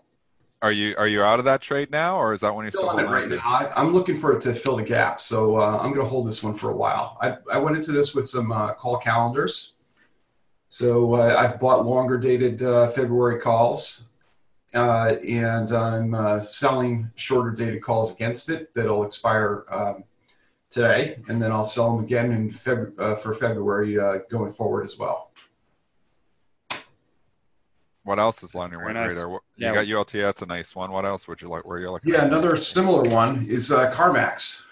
Are 0.62 0.72
you 0.72 0.94
are 0.98 1.08
you 1.08 1.24
out 1.24 1.40
of 1.40 1.46
that 1.46 1.62
trade 1.62 1.90
now, 1.90 2.18
or 2.18 2.34
is 2.34 2.42
that 2.42 2.54
one 2.54 2.66
you're 2.66 2.72
Still 2.72 2.84
still 2.90 3.00
on 3.00 3.00
it 3.00 3.08
right 3.10 3.26
to? 3.28 3.36
now. 3.38 3.42
I, 3.44 3.72
I'm 3.76 3.94
looking 3.94 4.16
for 4.16 4.36
it 4.36 4.42
to 4.42 4.54
fill 4.54 4.76
the 4.76 4.84
gap, 4.84 5.20
so 5.20 5.58
uh, 5.58 5.78
I'm 5.82 5.92
going 5.92 6.06
to 6.06 6.10
hold 6.10 6.28
this 6.28 6.44
one 6.44 6.54
for 6.54 6.70
a 6.70 6.76
while. 6.76 7.18
I, 7.20 7.38
I 7.52 7.58
went 7.58 7.76
into 7.76 7.92
this 7.92 8.14
with 8.14 8.28
some 8.30 8.52
uh, 8.52 8.74
call 8.76 8.98
calendars, 8.98 9.78
so 10.70 11.16
uh, 11.16 11.36
I've 11.40 11.60
bought 11.60 11.84
longer 11.86 12.20
dated 12.20 12.62
uh, 12.62 12.90
February 12.90 13.40
calls, 13.42 14.04
uh, 14.74 15.16
and 15.28 15.72
I'm 15.72 16.14
uh, 16.14 16.40
selling 16.40 17.10
shorter 17.16 17.52
dated 17.52 17.82
calls 17.82 18.14
against 18.16 18.50
it 18.50 18.74
that'll 18.74 19.04
expire 19.04 19.66
um, 19.70 20.04
today, 20.70 21.20
and 21.28 21.42
then 21.42 21.52
I'll 21.52 21.64
sell 21.64 21.96
them 21.96 22.06
again 22.06 22.32
in 22.32 22.50
Feb- 22.50 22.98
uh, 23.00 23.16
for 23.16 23.34
February 23.34 24.00
uh, 24.00 24.20
going 24.30 24.50
forward 24.52 24.84
as 24.84 24.98
well. 24.98 25.32
What 28.04 28.18
else 28.18 28.42
is 28.42 28.56
on 28.56 28.72
your 28.72 28.80
Very 28.80 28.94
nice. 28.96 29.12
radar? 29.12 29.30
What- 29.30 29.44
Yeah. 29.58 29.84
You 29.84 29.94
got 29.94 30.00
ULT. 30.00 30.12
That's 30.14 30.42
a 30.42 30.46
nice 30.48 30.76
one. 30.76 30.92
What 30.92 31.06
else 31.06 31.28
would 31.28 31.40
you 31.42 31.50
like? 31.50 31.66
Where 31.66 31.78
are 31.78 31.82
you 31.82 31.92
looking? 31.92 32.12
Yeah, 32.14 32.22
at? 32.22 32.28
another 32.28 32.56
similar 32.56 33.08
one 33.10 33.46
is 33.48 33.72
uh, 33.72 33.92
CarMax. 33.92 34.64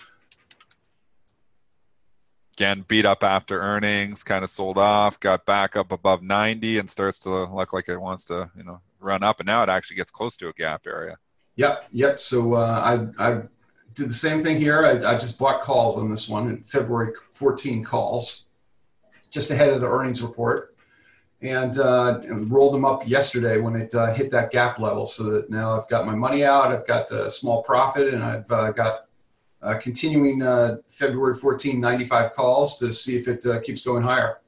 Again, 2.57 2.83
beat 2.87 3.05
up 3.05 3.23
after 3.23 3.61
earnings, 3.61 4.23
kind 4.23 4.43
of 4.43 4.49
sold 4.49 4.77
off, 4.77 5.19
got 5.19 5.45
back 5.45 5.75
up 5.77 5.91
above 5.91 6.21
90, 6.23 6.79
and 6.79 6.89
starts 6.89 7.19
to 7.19 7.29
look 7.45 7.71
like 7.71 7.87
it 7.87 7.97
wants 7.97 8.25
to, 8.25 8.49
you 8.57 8.63
know, 8.63 8.81
run 8.99 9.23
up. 9.23 9.39
And 9.39 9.47
now 9.47 9.63
it 9.63 9.69
actually 9.69 9.97
gets 9.97 10.11
close 10.11 10.37
to 10.37 10.49
a 10.49 10.53
gap 10.53 10.87
area. 10.87 11.17
Yep, 11.55 11.87
yep. 11.91 12.19
So 12.19 12.53
uh, 12.53 13.09
I, 13.17 13.29
I 13.29 13.41
did 13.93 14.09
the 14.09 14.13
same 14.13 14.41
thing 14.41 14.59
here. 14.59 14.85
I, 14.85 15.15
I 15.15 15.17
just 15.17 15.37
bought 15.37 15.61
calls 15.61 15.97
on 15.97 16.09
this 16.09 16.29
one, 16.29 16.49
in 16.49 16.63
February 16.63 17.13
14 17.33 17.83
calls, 17.83 18.45
just 19.29 19.51
ahead 19.51 19.69
of 19.69 19.81
the 19.81 19.87
earnings 19.87 20.21
report, 20.21 20.75
and, 21.41 21.77
uh, 21.77 22.21
rolled 22.29 22.73
them 22.73 22.85
up 22.85 23.07
yesterday 23.07 23.57
when 23.57 23.75
it 23.75 23.93
uh, 23.93 24.13
hit 24.13 24.31
that 24.31 24.51
gap 24.51 24.79
level. 24.79 25.05
So 25.05 25.23
that 25.23 25.49
now 25.49 25.75
I've 25.75 25.87
got 25.89 26.05
my 26.05 26.15
money 26.15 26.43
out, 26.43 26.71
I've 26.71 26.87
got 26.87 27.11
a 27.11 27.29
small 27.29 27.63
profit, 27.63 28.13
and 28.13 28.23
I've 28.23 28.49
uh, 28.51 28.71
got 28.71 29.05
uh, 29.61 29.77
continuing 29.77 30.41
uh, 30.41 30.77
February 30.87 31.35
14 31.35 31.79
95 31.79 32.31
calls 32.33 32.77
to 32.77 32.91
see 32.91 33.17
if 33.17 33.27
it 33.27 33.45
uh, 33.45 33.59
keeps 33.59 33.83
going 33.83 34.03
higher. 34.03 34.39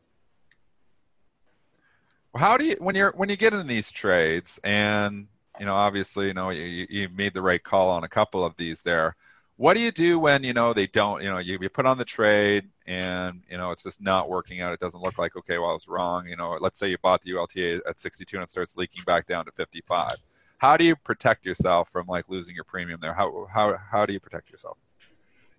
How 2.35 2.57
do 2.57 2.63
you 2.65 2.75
when 2.79 2.95
you're 2.95 3.11
when 3.15 3.29
you 3.29 3.35
get 3.35 3.53
in 3.53 3.67
these 3.67 3.91
trades 3.91 4.59
and 4.63 5.27
you 5.59 5.65
know 5.65 5.75
obviously 5.75 6.27
you 6.27 6.33
know 6.33 6.49
you, 6.49 6.87
you- 6.89 7.09
made 7.09 7.33
the 7.33 7.41
right 7.41 7.61
call 7.63 7.89
on 7.89 8.03
a 8.03 8.07
couple 8.09 8.43
of 8.45 8.55
these 8.57 8.83
there. 8.83 9.15
What 9.57 9.75
do 9.75 9.81
you 9.81 9.91
do 9.91 10.17
when 10.19 10.43
you 10.43 10.53
know 10.53 10.73
they 10.73 10.87
don't? 10.87 11.21
You 11.21 11.29
know 11.29 11.37
you, 11.39 11.57
you 11.61 11.69
put 11.69 11.85
on 11.85 11.97
the 11.97 12.05
trade 12.05 12.69
and 12.87 13.43
you 13.49 13.57
know 13.57 13.71
it's 13.71 13.83
just 13.83 14.01
not 14.01 14.29
working 14.29 14.61
out. 14.61 14.73
It 14.73 14.79
doesn't 14.79 15.01
look 15.01 15.17
like 15.17 15.35
okay, 15.35 15.57
well 15.57 15.71
I 15.71 15.73
was 15.73 15.87
wrong. 15.87 16.27
You 16.27 16.37
know, 16.37 16.57
let's 16.61 16.79
say 16.79 16.89
you 16.89 16.97
bought 16.97 17.21
the 17.21 17.31
ULTA 17.31 17.81
at 17.87 17.99
62 17.99 18.37
and 18.37 18.43
it 18.43 18.49
starts 18.49 18.77
leaking 18.77 19.03
back 19.03 19.27
down 19.27 19.45
to 19.45 19.51
55. 19.51 20.17
How 20.57 20.77
do 20.77 20.83
you 20.85 20.95
protect 20.95 21.45
yourself 21.45 21.89
from 21.89 22.07
like 22.07 22.29
losing 22.29 22.55
your 22.55 22.63
premium 22.63 22.99
there? 23.01 23.13
How 23.13 23.47
how 23.53 23.77
how 23.91 24.05
do 24.05 24.13
you 24.13 24.19
protect 24.21 24.49
yourself? 24.49 24.77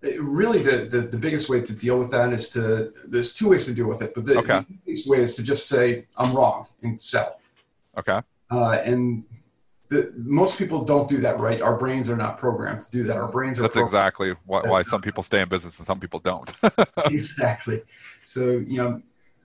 It- 0.03 0.21
really, 0.21 0.61
the, 0.61 0.85
the, 0.85 1.01
the 1.01 1.17
biggest 1.17 1.49
way 1.49 1.61
to 1.61 1.75
deal 1.75 1.97
with 1.97 2.11
that 2.11 2.33
is 2.33 2.49
to, 2.49 2.93
there's 3.05 3.33
two 3.33 3.49
ways 3.49 3.65
to 3.65 3.73
deal 3.73 3.87
with 3.87 4.01
it, 4.01 4.13
but 4.13 4.25
the, 4.25 4.37
Okay. 4.39 4.65
the 4.85 4.91
easiest 4.91 5.09
way 5.09 5.19
is 5.21 5.35
to 5.37 5.43
just 5.43 5.67
say, 5.67 6.05
I'm 6.17 6.33
wrong 6.35 6.67
and 6.83 7.01
sell. 7.01 7.39
Okay. 7.97 8.19
Uh, 8.51 8.71
and 8.83 9.23
the, 9.89 10.13
most 10.17 10.57
people 10.57 10.83
don't 10.83 11.07
do 11.07 11.21
that, 11.21 11.39
right? 11.39 11.61
Our 11.61 11.77
brains 11.77 12.09
are 12.09 12.17
not 12.17 12.37
programmed 12.37 12.81
to 12.81 12.91
do 12.91 13.03
that. 13.05 13.15
Our 13.17 13.31
brains 13.31 13.59
are 13.59 13.63
That's 13.63 13.77
exactly 13.77 14.35
why, 14.45 14.61
why 14.61 14.81
some 14.81 15.01
people 15.01 15.23
stay 15.23 15.41
in 15.41 15.47
business 15.49 15.79
and 15.79 15.85
some 15.85 15.99
people 15.99 16.19
don't. 16.19 16.53
exactly. 17.05 17.83
So 18.23 18.51
you 18.51 18.77
know, 18.77 19.01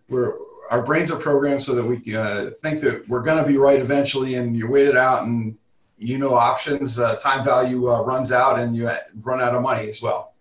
we're 0.09 0.35
our 0.71 0.83
brains 0.83 1.11
are 1.11 1.19
programmed 1.19 1.63
so 1.63 1.75
that 1.75 1.85
we 1.85 2.15
uh, 2.15 2.51
think 2.63 2.81
that 2.83 3.09
we're 3.09 3.23
going 3.23 3.43
to 3.43 3.49
be 3.49 3.57
right 3.57 3.81
eventually, 3.81 4.35
and 4.35 4.57
you 4.57 4.69
wait 4.69 4.87
it 4.87 4.97
out, 4.97 5.25
and 5.25 5.57
you 5.99 6.19
know, 6.19 6.35
options 6.35 7.01
uh, 7.01 7.17
time 7.17 7.43
value 7.45 7.91
uh, 7.91 8.03
runs 8.03 8.33
out, 8.33 8.59
and 8.59 8.77
you 8.77 8.91
run 9.23 9.41
out 9.41 9.55
of 9.55 9.63
money 9.63 9.89
as 9.89 10.03
well. 10.03 10.35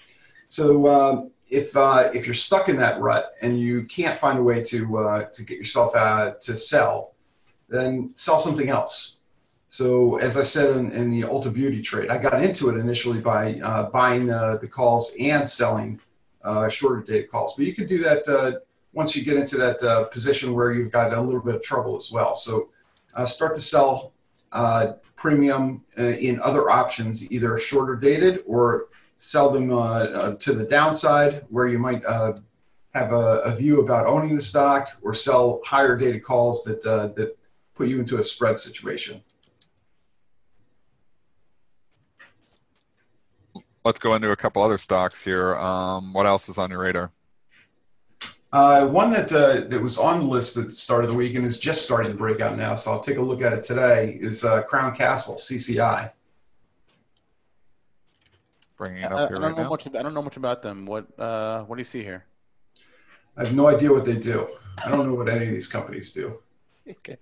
So 0.47 0.87
um, 0.87 1.31
if 1.49 1.75
uh, 1.77 2.09
if 2.13 2.25
you're 2.25 2.33
stuck 2.33 2.69
in 2.69 2.77
that 2.77 2.99
rut 2.99 3.33
and 3.41 3.59
you 3.59 3.83
can't 3.83 4.15
find 4.15 4.39
a 4.39 4.43
way 4.43 4.63
to 4.63 4.97
uh, 4.97 5.23
to 5.25 5.43
get 5.43 5.57
yourself 5.57 5.95
out 5.95 6.41
to 6.41 6.55
sell, 6.55 7.13
then 7.69 8.11
sell 8.15 8.39
something 8.39 8.69
else. 8.69 9.17
So 9.67 10.17
as 10.17 10.37
I 10.37 10.43
said 10.43 10.75
in, 10.77 10.91
in 10.93 11.11
the 11.11 11.21
Ulta 11.27 11.53
Beauty 11.53 11.81
trade, 11.81 12.09
I 12.09 12.17
got 12.17 12.41
into 12.41 12.69
it 12.69 12.77
initially 12.77 13.19
by 13.19 13.59
uh, 13.59 13.89
buying 13.89 14.31
uh, 14.31 14.57
the 14.57 14.67
calls 14.67 15.13
and 15.19 15.47
selling 15.47 15.99
uh, 16.43 16.69
shorter 16.69 17.01
dated 17.01 17.29
calls. 17.29 17.53
But 17.55 17.65
you 17.65 17.75
could 17.75 17.87
do 17.87 17.99
that 17.99 18.27
uh, 18.29 18.59
once 18.93 19.15
you 19.15 19.25
get 19.25 19.35
into 19.35 19.57
that 19.57 19.83
uh, 19.83 20.05
position 20.05 20.53
where 20.53 20.71
you've 20.71 20.91
got 20.91 21.11
a 21.11 21.21
little 21.21 21.41
bit 21.41 21.55
of 21.55 21.61
trouble 21.61 21.95
as 21.95 22.09
well. 22.09 22.33
So 22.33 22.69
uh, 23.13 23.25
start 23.25 23.53
to 23.55 23.61
sell 23.61 24.13
uh, 24.53 24.93
premium 25.17 25.83
uh, 25.99 26.03
in 26.03 26.39
other 26.39 26.69
options, 26.69 27.29
either 27.29 27.57
shorter 27.57 27.95
dated 27.97 28.43
or 28.47 28.87
sell 29.17 29.49
them 29.49 29.71
uh, 29.71 29.75
uh, 29.75 30.35
to 30.35 30.53
the 30.53 30.63
downside 30.63 31.43
where 31.49 31.67
you 31.67 31.79
might 31.79 32.05
uh, 32.05 32.33
have 32.93 33.11
a, 33.11 33.39
a 33.39 33.55
view 33.55 33.81
about 33.81 34.05
owning 34.05 34.33
the 34.35 34.41
stock 34.41 34.89
or 35.01 35.13
sell 35.13 35.61
higher 35.65 35.97
dated 35.97 36.23
calls 36.23 36.63
that, 36.63 36.85
uh, 36.85 37.07
that 37.15 37.37
put 37.75 37.87
you 37.87 37.99
into 37.99 38.19
a 38.19 38.23
spread 38.23 38.59
situation. 38.59 39.21
Let's 43.83 43.99
go 43.99 44.15
into 44.15 44.31
a 44.31 44.35
couple 44.35 44.61
other 44.61 44.77
stocks 44.77 45.23
here. 45.23 45.55
Um, 45.55 46.13
what 46.13 46.25
else 46.25 46.49
is 46.49 46.57
on 46.57 46.69
your 46.69 46.79
radar? 46.79 47.09
Uh, 48.51 48.87
one 48.87 49.11
that 49.11 49.31
uh, 49.31 49.61
that 49.67 49.81
was 49.81 49.97
on 49.97 50.19
the 50.19 50.25
list 50.25 50.57
at 50.57 50.67
the 50.67 50.73
start 50.73 51.03
of 51.03 51.09
the 51.09 51.15
week 51.15 51.35
and 51.35 51.45
is 51.45 51.59
just 51.59 51.83
starting 51.83 52.11
to 52.11 52.17
break 52.17 52.39
out 52.39 52.57
now, 52.57 52.75
so 52.75 52.91
I'll 52.91 52.99
take 52.99 53.17
a 53.17 53.21
look 53.21 53.41
at 53.41 53.53
it 53.53 53.63
today. 53.63 54.17
Is 54.21 54.45
uh, 54.45 54.63
Crown 54.63 54.95
Castle 54.95 55.35
CCI? 55.35 56.11
Bringing 58.77 59.03
I, 59.03 59.07
it 59.07 59.11
I 59.15 59.23
up 59.23 59.29
here 59.29 59.37
don't 59.37 59.41
right 59.41 59.55
know 59.57 59.63
now. 59.63 59.69
much. 59.69 59.87
I 59.87 60.03
don't 60.03 60.13
know 60.13 60.21
much 60.21 60.37
about 60.37 60.61
them. 60.61 60.85
What 60.85 61.07
uh, 61.19 61.63
What 61.63 61.75
do 61.75 61.79
you 61.79 61.83
see 61.85 62.03
here? 62.03 62.25
I 63.35 63.43
have 63.45 63.53
no 63.53 63.67
idea 63.67 63.91
what 63.91 64.05
they 64.05 64.15
do. 64.17 64.47
I 64.85 64.89
don't 64.89 65.07
know 65.07 65.13
what 65.13 65.29
any 65.29 65.45
of 65.45 65.51
these 65.51 65.67
companies 65.67 66.11
do. 66.11 66.39
Okay. 66.89 67.17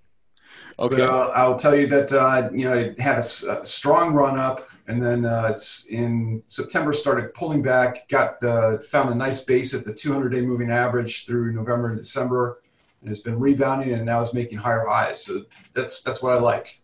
But 0.78 0.94
Okay. 0.94 1.02
uh, 1.02 1.28
I'll 1.30 1.58
tell 1.58 1.76
you 1.76 1.88
that 1.88 2.14
uh, 2.14 2.50
you 2.54 2.66
know 2.66 2.74
it 2.74 3.00
had 3.00 3.16
a, 3.16 3.18
s- 3.18 3.44
a 3.44 3.66
strong 3.66 4.14
run 4.14 4.38
up, 4.38 4.70
and 4.88 5.02
then 5.02 5.26
uh, 5.26 5.48
it's 5.52 5.86
in 5.88 6.44
September 6.48 6.94
started 6.94 7.34
pulling 7.34 7.62
back. 7.64 8.08
Got 8.10 8.42
uh, 8.44 8.78
found 8.78 9.10
a 9.10 9.16
nice 9.16 9.42
base 9.42 9.74
at 9.74 9.84
the 9.86 9.92
200-day 9.94 10.42
moving 10.42 10.70
average 10.70 11.26
through 11.26 11.52
November 11.54 11.90
and 11.90 12.00
December, 12.00 12.62
and 13.02 13.10
has 13.10 13.20
been 13.22 13.40
rebounding, 13.40 13.94
and 13.94 14.06
now 14.06 14.22
is 14.22 14.34
making 14.36 14.60
higher 14.60 14.86
highs. 14.88 15.26
So 15.26 15.44
that's 15.74 16.04
that's 16.04 16.22
what 16.22 16.34
I 16.34 16.40
like. 16.40 16.80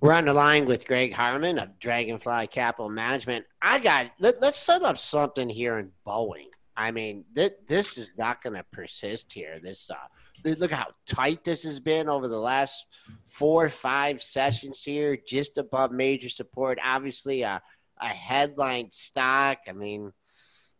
We're 0.00 0.12
on 0.12 0.26
the 0.26 0.34
line 0.34 0.66
with 0.66 0.86
Greg 0.86 1.12
Harmon 1.12 1.58
of 1.58 1.78
Dragonfly 1.78 2.48
Capital 2.48 2.88
Management. 2.88 3.44
I 3.62 3.78
got 3.78 4.06
let, 4.18 4.40
let's 4.40 4.58
set 4.58 4.82
up 4.82 4.98
something 4.98 5.48
here 5.48 5.78
in 5.78 5.90
Boeing. 6.06 6.50
I 6.76 6.90
mean, 6.90 7.24
th- 7.34 7.52
this 7.66 7.98
is 7.98 8.14
not 8.16 8.42
going 8.42 8.56
to 8.56 8.64
persist 8.72 9.32
here. 9.32 9.58
This 9.62 9.90
uh, 9.90 10.54
look 10.58 10.70
how 10.70 10.86
tight 11.06 11.44
this 11.44 11.62
has 11.64 11.80
been 11.80 12.08
over 12.08 12.28
the 12.28 12.38
last 12.38 12.86
four 13.26 13.64
or 13.64 13.68
five 13.68 14.22
sessions 14.22 14.82
here, 14.82 15.16
just 15.26 15.58
above 15.58 15.92
major 15.92 16.28
support. 16.28 16.78
Obviously, 16.82 17.42
a 17.42 17.60
a 18.00 18.08
headline 18.08 18.90
stock. 18.90 19.58
I 19.68 19.72
mean, 19.72 20.12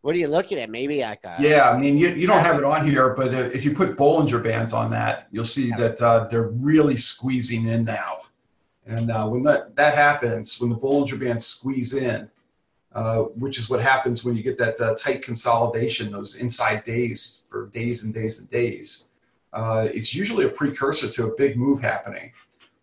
what 0.01 0.15
are 0.15 0.19
you 0.19 0.27
looking 0.27 0.57
at? 0.57 0.69
Maybe 0.69 1.01
like 1.01 1.23
a 1.23 1.37
Yeah, 1.39 1.69
I 1.69 1.77
mean 1.77 1.97
you, 1.97 2.09
you 2.09 2.27
don't 2.27 2.43
have 2.43 2.57
it 2.57 2.63
on 2.63 2.87
here, 2.87 3.13
but 3.13 3.33
uh, 3.33 3.49
if 3.53 3.63
you 3.63 3.73
put 3.73 3.95
Bollinger 3.95 4.43
Bands 4.43 4.73
on 4.73 4.89
that, 4.91 5.27
you'll 5.31 5.43
see 5.43 5.69
that 5.77 6.01
uh, 6.01 6.27
they're 6.27 6.49
really 6.49 6.97
squeezing 6.97 7.67
in 7.67 7.83
now. 7.83 8.21
And 8.85 9.11
uh, 9.11 9.27
when 9.27 9.43
that, 9.43 9.75
that 9.75 9.95
happens, 9.95 10.59
when 10.59 10.69
the 10.69 10.77
Bollinger 10.77 11.19
Bands 11.19 11.45
squeeze 11.45 11.93
in, 11.93 12.29
uh, 12.93 13.19
which 13.35 13.57
is 13.57 13.69
what 13.69 13.79
happens 13.81 14.25
when 14.25 14.35
you 14.35 14.43
get 14.43 14.57
that 14.57 14.79
uh, 14.81 14.93
tight 14.95 15.23
consolidation, 15.23 16.11
those 16.11 16.35
inside 16.35 16.83
days 16.83 17.43
for 17.49 17.67
days 17.67 18.03
and 18.03 18.13
days 18.13 18.39
and 18.39 18.49
days, 18.49 19.05
uh, 19.53 19.87
it's 19.93 20.13
usually 20.13 20.45
a 20.45 20.49
precursor 20.49 21.07
to 21.07 21.27
a 21.27 21.35
big 21.35 21.57
move 21.57 21.79
happening. 21.79 22.31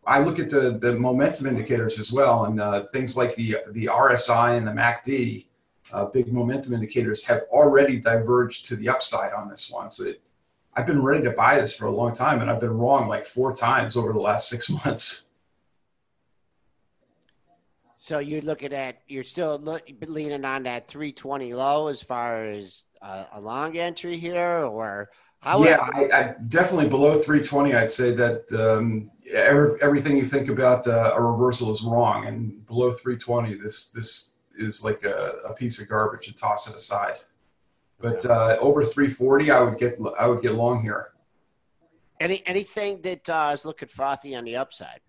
I 0.06 0.20
look 0.20 0.38
at 0.38 0.48
the, 0.48 0.78
the 0.80 0.94
momentum 0.94 1.46
indicators 1.46 1.98
as 1.98 2.12
well, 2.12 2.46
and 2.46 2.60
uh, 2.60 2.86
things 2.86 3.16
like 3.16 3.34
the, 3.34 3.58
the 3.72 3.86
RSI 3.86 4.56
and 4.56 4.66
the 4.66 4.70
MACD, 4.70 5.46
uh, 5.92 6.06
big 6.06 6.32
momentum 6.32 6.74
indicators 6.74 7.24
have 7.24 7.42
already 7.50 7.98
diverged 7.98 8.64
to 8.66 8.76
the 8.76 8.88
upside 8.88 9.32
on 9.32 9.48
this 9.48 9.70
one. 9.70 9.90
So 9.90 10.06
it, 10.06 10.22
I've 10.74 10.86
been 10.86 11.02
ready 11.02 11.24
to 11.24 11.30
buy 11.30 11.58
this 11.58 11.76
for 11.76 11.86
a 11.86 11.90
long 11.90 12.14
time, 12.14 12.40
and 12.40 12.50
I've 12.50 12.60
been 12.60 12.76
wrong 12.78 13.08
like 13.08 13.24
four 13.24 13.54
times 13.54 13.96
over 13.96 14.12
the 14.12 14.20
last 14.20 14.48
six 14.48 14.70
months. 14.86 15.27
So 18.08 18.20
you're 18.20 18.40
looking 18.40 18.72
at 18.72 19.02
you're 19.06 19.22
still 19.22 19.58
look, 19.58 19.82
leaning 20.06 20.42
on 20.42 20.62
that 20.62 20.88
320 20.88 21.52
low 21.52 21.88
as 21.88 22.00
far 22.00 22.42
as 22.42 22.86
uh, 23.02 23.24
a 23.34 23.38
long 23.38 23.76
entry 23.76 24.16
here, 24.16 24.64
or 24.64 25.10
how? 25.40 25.62
yeah, 25.62 25.76
I, 25.92 26.04
I 26.04 26.34
definitely 26.48 26.88
below 26.88 27.16
320. 27.16 27.74
I'd 27.74 27.90
say 27.90 28.12
that 28.12 28.50
um, 28.54 29.08
every, 29.30 29.78
everything 29.82 30.16
you 30.16 30.24
think 30.24 30.48
about 30.48 30.86
uh, 30.86 31.12
a 31.16 31.20
reversal 31.20 31.70
is 31.70 31.82
wrong, 31.82 32.26
and 32.26 32.66
below 32.66 32.90
320, 32.90 33.56
this 33.56 33.90
this 33.90 34.36
is 34.56 34.82
like 34.82 35.04
a, 35.04 35.42
a 35.44 35.52
piece 35.52 35.78
of 35.78 35.90
garbage 35.90 36.28
and 36.28 36.36
toss 36.38 36.66
it 36.66 36.74
aside. 36.74 37.18
But 38.00 38.24
uh, 38.24 38.56
over 38.58 38.82
340, 38.82 39.50
I 39.50 39.60
would 39.60 39.78
get 39.78 39.98
I 40.18 40.28
would 40.28 40.40
get 40.40 40.54
long 40.54 40.80
here. 40.80 41.08
Any 42.20 42.42
anything 42.46 43.02
that 43.02 43.28
uh, 43.28 43.50
is 43.52 43.66
looking 43.66 43.88
frothy 43.88 44.34
on 44.34 44.46
the 44.46 44.56
upside? 44.56 45.00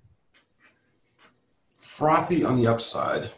Frothy 1.99 2.43
on 2.43 2.55
the 2.55 2.67
upside. 2.67 3.29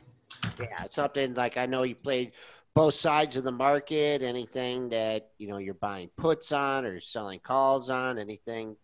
Yeah, 0.59 0.85
something 0.89 1.33
like 1.33 1.57
I 1.57 1.65
know 1.65 1.83
you 1.83 1.95
played 1.95 2.31
both 2.73 2.93
sides 2.93 3.35
of 3.35 3.43
the 3.43 3.51
market. 3.51 4.21
Anything 4.21 4.89
that 4.89 5.31
you 5.37 5.47
know 5.47 5.57
you're 5.57 5.73
buying 5.73 6.09
puts 6.15 6.51
on 6.51 6.85
or 6.85 6.99
selling 6.99 7.39
calls 7.39 7.89
on? 7.89 8.17
Anything? 8.17 8.75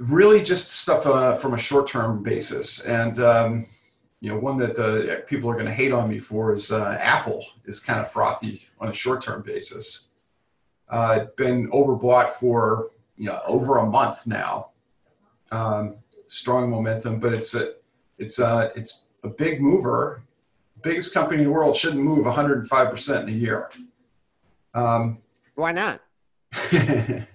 really 0.00 0.42
just 0.42 0.70
stuff 0.70 1.06
uh, 1.06 1.34
from 1.34 1.52
a 1.52 1.58
short-term 1.58 2.22
basis 2.22 2.86
and 2.86 3.20
um, 3.20 3.66
you 4.20 4.30
know 4.30 4.38
one 4.38 4.56
that 4.56 4.78
uh, 4.78 5.20
people 5.26 5.48
are 5.50 5.54
going 5.54 5.66
to 5.66 5.72
hate 5.72 5.92
on 5.92 6.08
me 6.08 6.18
for 6.18 6.54
is 6.54 6.72
uh, 6.72 6.96
apple 7.00 7.44
is 7.66 7.78
kind 7.78 8.00
of 8.00 8.10
frothy 8.10 8.62
on 8.80 8.88
a 8.88 8.92
short-term 8.92 9.42
basis 9.42 10.08
uh, 10.88 11.26
been 11.36 11.70
overbought 11.70 12.30
for 12.30 12.90
you 13.16 13.26
know 13.26 13.40
over 13.46 13.78
a 13.78 13.86
month 13.86 14.26
now 14.26 14.70
um, 15.52 15.96
strong 16.26 16.70
momentum 16.70 17.20
but 17.20 17.34
it's 17.34 17.54
a 17.54 17.74
it's 18.16 18.38
a 18.38 18.72
it's 18.74 19.04
a 19.24 19.28
big 19.28 19.60
mover 19.60 20.22
biggest 20.82 21.12
company 21.12 21.42
in 21.42 21.44
the 21.44 21.52
world 21.52 21.76
shouldn't 21.76 22.02
move 22.02 22.24
105% 22.24 23.22
in 23.22 23.28
a 23.28 23.32
year 23.32 23.70
um, 24.74 25.18
Why 25.54 25.72
not? 25.72 26.00
yeah, 26.72 27.26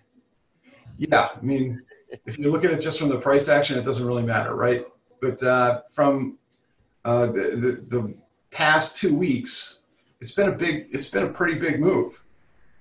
I 1.13 1.41
mean, 1.41 1.81
if 2.25 2.37
you 2.37 2.51
look 2.51 2.63
at 2.63 2.71
it 2.71 2.81
just 2.81 2.99
from 2.99 3.09
the 3.09 3.19
price 3.19 3.49
action, 3.49 3.77
it 3.77 3.83
doesn't 3.83 4.05
really 4.05 4.23
matter, 4.23 4.55
right? 4.55 4.85
But 5.21 5.41
uh, 5.43 5.81
from 5.91 6.37
uh, 7.03 7.27
the, 7.27 7.41
the 7.41 7.85
the 7.87 8.13
past 8.51 8.95
two 8.95 9.15
weeks, 9.15 9.81
it's 10.21 10.31
been 10.31 10.49
a 10.49 10.51
big, 10.51 10.87
it's 10.91 11.07
been 11.07 11.23
a 11.23 11.29
pretty 11.29 11.55
big 11.55 11.79
move, 11.79 12.23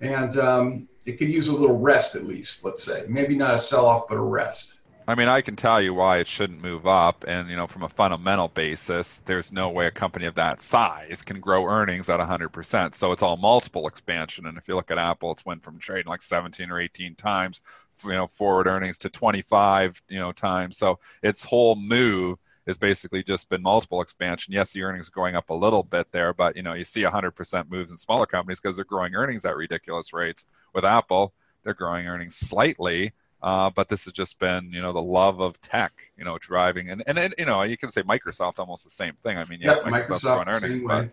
and 0.01 0.37
um, 0.39 0.89
it 1.05 1.19
could 1.19 1.29
use 1.29 1.49
a 1.49 1.57
little 1.57 1.79
rest 1.79 2.17
at 2.17 2.25
least. 2.25 2.65
Let's 2.65 2.83
say 2.83 3.05
maybe 3.09 3.37
not 3.37 3.55
a 3.55 3.59
sell 3.59 3.87
off, 3.87 4.09
but 4.09 4.17
a 4.17 4.21
rest. 4.23 4.74
I 5.07 5.15
mean, 5.15 5.29
I 5.29 5.43
can 5.43 5.55
tell 5.55 5.83
you 5.83 5.93
why 5.93 6.19
it 6.19 6.27
shouldn't 6.27 6.63
move 6.63 6.87
up. 6.87 7.25
And, 7.29 7.51
you 7.51 7.57
know, 7.57 7.67
from 7.67 7.83
a 7.83 7.91
fundamental 7.91 8.49
basis, 8.49 9.17
there's 9.27 9.53
no 9.53 9.69
way 9.69 9.87
a 9.87 9.91
company 9.91 10.25
of 10.25 10.35
that 10.37 10.63
size 10.63 11.21
can 11.21 11.41
grow 11.41 11.67
earnings 11.67 12.09
at 12.09 12.21
100%. 12.21 12.95
So 12.95 13.13
it's 13.13 13.23
all 13.23 13.37
multiple 13.37 13.87
expansion. 13.87 14.47
And 14.47 14.57
if 14.57 14.67
you 14.67 14.75
look 14.75 14.91
at 14.91 14.97
Apple, 14.97 15.33
it's 15.33 15.45
went 15.45 15.63
from 15.63 15.79
trading 15.79 16.09
like 16.09 16.23
17 16.23 16.71
or 16.71 16.81
18 16.81 17.17
times, 17.17 17.61
you 18.03 18.13
know, 18.13 18.27
forward 18.27 18.67
earnings 18.67 18.99
to 19.01 19.11
25, 19.11 20.03
you 20.09 20.19
know, 20.19 20.33
times. 20.33 20.79
So 20.79 20.99
its 21.23 21.45
whole 21.45 21.77
move 21.77 22.39
has 22.67 22.79
basically 22.79 23.23
just 23.23 23.51
been 23.51 23.61
multiple 23.61 24.01
expansion. 24.01 24.55
Yes, 24.55 24.73
the 24.73 24.85
earnings 24.85 25.09
are 25.09 25.13
going 25.13 25.35
up 25.35 25.51
a 25.51 25.55
little 25.55 25.83
bit 25.83 26.13
there, 26.13 26.33
but, 26.33 26.57
you 26.57 26.63
know, 26.63 26.73
you 26.73 26.85
see 26.85 27.03
100% 27.03 27.71
moves 27.71 27.91
in 27.91 27.99
smaller 27.99 28.25
companies 28.25 28.59
because 28.59 28.77
they're 28.77 28.87
growing 28.87 29.15
earnings 29.15 29.45
at 29.45 29.55
ridiculous 29.55 30.15
rates. 30.15 30.47
With 30.73 30.87
Apple, 30.87 31.35
they're 31.63 31.75
growing 31.75 32.07
earnings 32.07 32.37
slightly 32.37 33.13
uh, 33.45 33.69
but 33.69 33.91
this 33.91 34.05
has 34.07 34.15
just 34.15 34.39
been, 34.39 34.71
you 34.73 34.81
know, 34.81 34.95
the 34.95 35.03
love 35.03 35.39
of 35.39 35.61
tech, 35.61 35.93
you 36.17 36.25
know, 36.25 36.39
driving, 36.39 36.89
and 36.89 37.03
and, 37.07 37.19
and 37.19 37.35
you 37.37 37.45
know, 37.45 37.61
you 37.63 37.77
can 37.77 37.91
say 37.91 38.03
Microsoft 38.03 38.59
almost 38.59 38.85
the 38.85 38.91
same 38.91 39.13
thing. 39.23 39.37
I 39.37 39.45
mean, 39.45 39.59
yes, 39.61 39.81
Microsoft's 39.81 40.25
Microsoft 40.25 40.49
earnings, 40.49 40.81
but 40.81 41.05
way. 41.05 41.11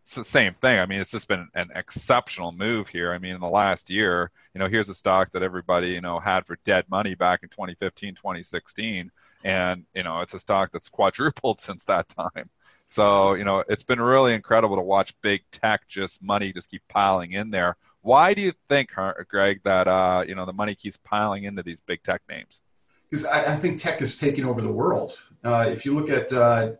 it's 0.00 0.14
the 0.14 0.24
same 0.24 0.54
thing. 0.54 0.78
I 0.78 0.86
mean, 0.86 1.02
it's 1.02 1.10
just 1.10 1.28
been 1.28 1.46
an 1.52 1.68
exceptional 1.74 2.52
move 2.52 2.88
here. 2.88 3.12
I 3.12 3.18
mean, 3.18 3.34
in 3.34 3.42
the 3.42 3.48
last 3.48 3.90
year, 3.90 4.30
you 4.54 4.58
know, 4.58 4.68
here's 4.68 4.88
a 4.88 4.94
stock 4.94 5.32
that 5.32 5.42
everybody, 5.42 5.88
you 5.88 6.00
know, 6.00 6.18
had 6.18 6.46
for 6.46 6.56
dead 6.64 6.86
money 6.88 7.14
back 7.14 7.40
in 7.42 7.50
2015, 7.50 8.14
2016. 8.14 9.12
And, 9.44 9.84
you 9.94 10.02
know, 10.02 10.22
it's 10.22 10.32
a 10.32 10.38
stock 10.38 10.70
that's 10.72 10.88
quadrupled 10.88 11.60
since 11.60 11.84
that 11.84 12.08
time. 12.08 12.48
So, 12.86 13.34
you 13.34 13.44
know, 13.44 13.64
it's 13.68 13.82
been 13.82 14.00
really 14.00 14.32
incredible 14.32 14.76
to 14.76 14.82
watch 14.82 15.14
big 15.20 15.42
tech 15.50 15.88
just 15.88 16.22
money 16.22 16.52
just 16.52 16.70
keep 16.70 16.82
piling 16.88 17.32
in 17.32 17.50
there. 17.50 17.76
Why 18.02 18.34
do 18.34 18.40
you 18.40 18.52
think, 18.68 18.92
Greg, 19.28 19.60
that, 19.64 19.88
uh, 19.88 20.24
you 20.26 20.36
know, 20.36 20.46
the 20.46 20.52
money 20.52 20.74
keeps 20.76 20.96
piling 20.96 21.44
into 21.44 21.62
these 21.64 21.80
big 21.80 22.02
tech 22.04 22.22
names? 22.28 22.62
because 23.10 23.24
I, 23.24 23.52
I 23.52 23.56
think 23.56 23.78
tech 23.78 24.02
is 24.02 24.16
taking 24.16 24.44
over 24.44 24.60
the 24.60 24.70
world. 24.72 25.18
Uh, 25.44 25.68
if 25.70 25.84
you 25.84 25.94
look 25.94 26.10
at 26.10 26.32
uh, 26.32 26.72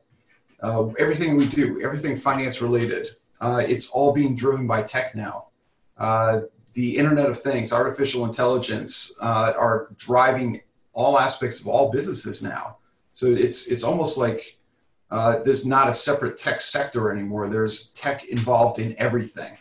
uh, 0.62 0.86
everything 0.98 1.36
we 1.36 1.46
do, 1.46 1.80
everything 1.82 2.16
finance 2.16 2.60
related, 2.60 3.08
uh, 3.40 3.62
it's 3.66 3.90
all 3.90 4.12
being 4.12 4.34
driven 4.34 4.66
by 4.66 4.82
tech 4.82 5.14
now. 5.14 5.46
Uh, 5.96 6.42
the 6.72 6.96
Internet 6.96 7.28
of 7.30 7.40
Things, 7.40 7.72
artificial 7.72 8.24
intelligence, 8.24 9.16
are 9.20 9.88
driving 9.96 10.60
all 10.92 11.18
aspects 11.18 11.60
of 11.60 11.66
all 11.66 11.90
businesses 11.90 12.42
now. 12.42 12.78
So 13.12 13.28
it's 13.28 13.68
it's 13.68 13.82
almost 13.82 14.18
like 14.18 14.55
uh, 15.10 15.38
there's 15.42 15.66
not 15.66 15.88
a 15.88 15.92
separate 15.92 16.36
tech 16.36 16.60
sector 16.60 17.10
anymore. 17.10 17.48
There's 17.48 17.90
tech 17.90 18.24
involved 18.24 18.78
in 18.78 18.94
everything. 18.98 19.56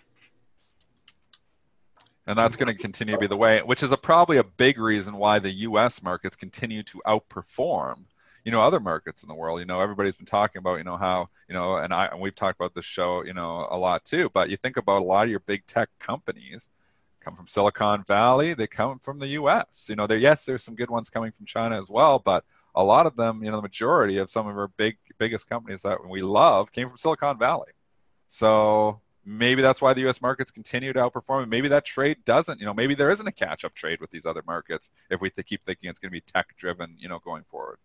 and 2.28 2.38
that's 2.38 2.56
going 2.56 2.68
to 2.68 2.74
continue 2.74 3.14
to 3.14 3.20
be 3.20 3.28
the 3.28 3.38
way 3.38 3.62
which 3.62 3.84
is 3.84 3.92
a, 3.92 3.98
probably 3.98 4.38
a 4.38 4.44
big 4.44 4.80
reason 4.80 5.16
why 5.16 5.40
the 5.40 5.52
us 5.52 6.02
markets 6.02 6.36
continue 6.36 6.84
to 6.84 7.02
outperform 7.06 8.04
you 8.44 8.52
know 8.52 8.62
other 8.62 8.80
markets 8.80 9.24
in 9.24 9.30
the 9.30 9.36
world 9.36 9.60
you 9.60 9.66
know 9.66 9.82
everybody's 9.82 10.16
been 10.16 10.26
talking 10.26 10.60
about 10.60 10.78
you 10.78 10.84
know 10.84 10.98
how 10.98 11.28
you 11.48 11.54
know 11.54 11.78
and 11.78 11.94
i 11.94 12.06
and 12.08 12.20
we've 12.20 12.36
talked 12.36 12.60
about 12.60 12.74
this 12.74 12.86
show 12.86 13.24
you 13.24 13.34
know 13.34 13.68
a 13.70 13.78
lot 13.78 14.04
too 14.06 14.30
but 14.34 14.50
you 14.50 14.58
think 14.58 14.78
about 14.78 15.02
a 15.02 15.06
lot 15.06 15.24
of 15.24 15.30
your 15.30 15.40
big 15.42 15.66
tech 15.68 15.90
companies 16.00 16.70
come 17.20 17.36
from 17.36 17.48
silicon 17.48 18.04
valley 18.08 18.54
they 18.54 18.68
come 18.68 19.00
from 19.00 19.20
the 19.20 19.28
us 19.28 19.88
you 19.90 19.96
know 19.96 20.08
there 20.08 20.18
yes 20.18 20.46
there's 20.46 20.64
some 20.64 20.76
good 20.76 20.90
ones 20.90 21.10
coming 21.10 21.32
from 21.32 21.46
china 21.46 21.78
as 21.78 21.90
well 21.90 22.20
but 22.20 22.44
a 22.76 22.84
lot 22.84 23.06
of 23.06 23.16
them 23.16 23.44
you 23.44 23.50
know 23.50 23.58
the 23.58 23.64
majority 23.64 24.18
of 24.18 24.30
some 24.30 24.48
of 24.48 24.58
our 24.58 24.68
big 24.68 24.98
biggest 25.18 25.50
companies 25.50 25.82
that 25.82 26.08
we 26.08 26.22
love 26.22 26.72
came 26.72 26.88
from 26.88 26.98
silicon 26.98 27.38
valley 27.38 27.72
so 28.28 29.02
maybe 29.26 29.62
that's 29.62 29.82
why 29.82 29.94
the 29.94 30.02
U.S. 30.02 30.22
markets 30.22 30.52
continue 30.52 30.94
to 30.94 31.00
outperform. 31.00 31.42
And 31.42 31.50
Maybe 31.50 31.68
that 31.70 31.84
trade 31.86 32.18
doesn't. 32.26 32.60
You 32.60 32.66
know, 32.66 32.74
maybe 32.74 32.96
there 32.96 33.10
isn't 33.10 33.28
a 33.28 33.32
catch-up 33.32 33.74
trade 33.74 34.00
with 34.00 34.12
these 34.12 34.26
other 34.26 34.44
markets 34.46 34.92
if 35.10 35.20
we 35.20 35.30
th- 35.30 35.48
keep 35.48 35.64
thinking 35.64 35.90
it's 35.90 36.00
going 36.00 36.10
to 36.10 36.14
be 36.14 36.22
tech-driven. 36.22 36.96
You 36.98 37.10
know, 37.10 37.20
going 37.20 37.44
forward. 37.50 37.80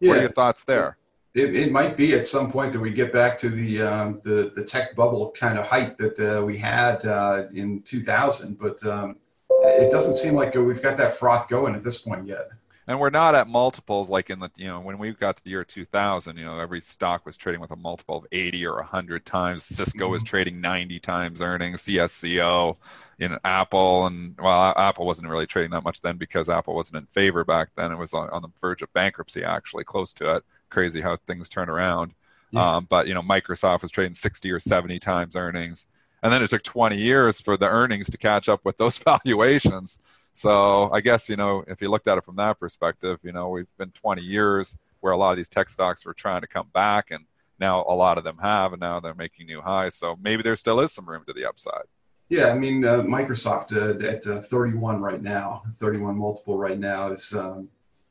Yeah. 0.00 0.08
What 0.08 0.18
are 0.18 0.20
your 0.22 0.30
thoughts 0.30 0.64
there? 0.64 0.96
It, 1.34 1.56
it, 1.56 1.72
might 1.72 1.96
be 1.96 2.14
at 2.14 2.28
some 2.28 2.52
point 2.52 2.72
that 2.72 2.80
we 2.80 2.92
get 2.92 3.12
back 3.12 3.36
to 3.38 3.48
the 3.48 3.82
um, 3.82 4.20
the, 4.24 4.52
the 4.54 4.62
tech 4.62 4.94
bubble 4.94 5.32
kind 5.32 5.58
of 5.58 5.66
height 5.66 5.98
that 5.98 6.20
uh, 6.20 6.44
we 6.44 6.56
had 6.56 7.04
uh, 7.04 7.46
in 7.52 7.82
2000, 7.82 8.56
but 8.56 8.84
um, 8.86 9.16
it 9.50 9.90
doesn't 9.90 10.14
seem 10.14 10.34
like 10.34 10.54
we've 10.54 10.82
got 10.82 10.96
that 10.96 11.16
froth 11.16 11.48
going 11.48 11.74
at 11.74 11.82
this 11.82 11.98
point 11.98 12.28
yet 12.28 12.50
and 12.86 13.00
we're 13.00 13.10
not 13.10 13.34
at 13.34 13.48
multiples 13.48 14.10
like 14.10 14.30
in 14.30 14.40
the 14.40 14.50
you 14.56 14.66
know 14.66 14.80
when 14.80 14.98
we 14.98 15.12
got 15.12 15.36
to 15.36 15.44
the 15.44 15.50
year 15.50 15.64
2000 15.64 16.36
you 16.36 16.44
know 16.44 16.58
every 16.58 16.80
stock 16.80 17.24
was 17.24 17.36
trading 17.36 17.60
with 17.60 17.70
a 17.70 17.76
multiple 17.76 18.18
of 18.18 18.26
80 18.30 18.66
or 18.66 18.76
100 18.76 19.24
times. 19.24 19.64
Cisco 19.64 20.08
was 20.08 20.22
mm-hmm. 20.22 20.28
trading 20.28 20.60
90 20.60 21.00
times 21.00 21.42
earnings. 21.42 21.82
Cisco 21.82 22.76
in 23.18 23.38
apple 23.44 24.06
and 24.06 24.34
well 24.38 24.74
apple 24.76 25.06
wasn't 25.06 25.28
really 25.28 25.46
trading 25.46 25.70
that 25.70 25.84
much 25.84 26.00
then 26.02 26.16
because 26.16 26.48
apple 26.48 26.74
wasn't 26.74 26.96
in 26.96 27.06
favor 27.06 27.44
back 27.44 27.70
then. 27.76 27.92
It 27.92 27.98
was 27.98 28.12
on, 28.12 28.28
on 28.30 28.42
the 28.42 28.48
verge 28.60 28.82
of 28.82 28.92
bankruptcy 28.92 29.44
actually 29.44 29.84
close 29.84 30.12
to 30.14 30.36
it. 30.36 30.44
Crazy 30.68 31.00
how 31.00 31.16
things 31.26 31.48
turn 31.48 31.68
around. 31.68 32.12
Yeah. 32.50 32.76
um, 32.76 32.86
but 32.88 33.08
you 33.08 33.14
know 33.14 33.22
microsoft 33.22 33.82
was 33.82 33.90
trading 33.90 34.14
60 34.14 34.50
or 34.50 34.60
70 34.60 34.98
times 34.98 35.36
earnings. 35.36 35.86
And 36.22 36.32
then 36.32 36.42
it 36.42 36.48
took 36.48 36.62
20 36.62 36.96
years 36.96 37.38
for 37.38 37.58
the 37.58 37.68
earnings 37.68 38.08
to 38.08 38.16
catch 38.16 38.48
up 38.48 38.64
with 38.64 38.78
those 38.78 38.96
valuations 39.24 40.00
so 40.34 40.90
I 40.92 41.00
guess, 41.00 41.30
you 41.30 41.36
know, 41.36 41.64
if 41.68 41.80
you 41.80 41.88
looked 41.88 42.08
at 42.08 42.18
it 42.18 42.24
from 42.24 42.36
that 42.36 42.58
perspective, 42.58 43.20
you 43.22 43.32
know, 43.32 43.48
we've 43.48 43.68
been 43.78 43.92
20 43.92 44.20
years 44.20 44.76
where 45.00 45.12
a 45.12 45.16
lot 45.16 45.30
of 45.30 45.36
these 45.36 45.48
tech 45.48 45.68
stocks 45.68 46.04
were 46.04 46.12
trying 46.12 46.40
to 46.40 46.48
come 46.48 46.68
back 46.74 47.12
and 47.12 47.24
now 47.60 47.84
a 47.88 47.94
lot 47.94 48.18
of 48.18 48.24
them 48.24 48.38
have 48.38 48.72
and 48.72 48.80
now 48.80 48.98
they're 48.98 49.14
making 49.14 49.46
new 49.46 49.60
highs. 49.60 49.94
So 49.94 50.18
maybe 50.20 50.42
there 50.42 50.56
still 50.56 50.80
is 50.80 50.92
some 50.92 51.08
room 51.08 51.22
to 51.28 51.32
the 51.32 51.46
upside. 51.46 51.84
Yeah, 52.28 52.48
I 52.48 52.54
mean, 52.54 52.84
uh, 52.84 53.02
Microsoft 53.02 53.76
uh, 53.76 54.04
at 54.04 54.26
uh, 54.26 54.40
31 54.40 55.00
right 55.00 55.22
now, 55.22 55.62
31 55.78 56.16
multiple 56.16 56.58
right 56.58 56.78
now 56.78 57.08
is 57.08 57.32
um, 57.34 57.68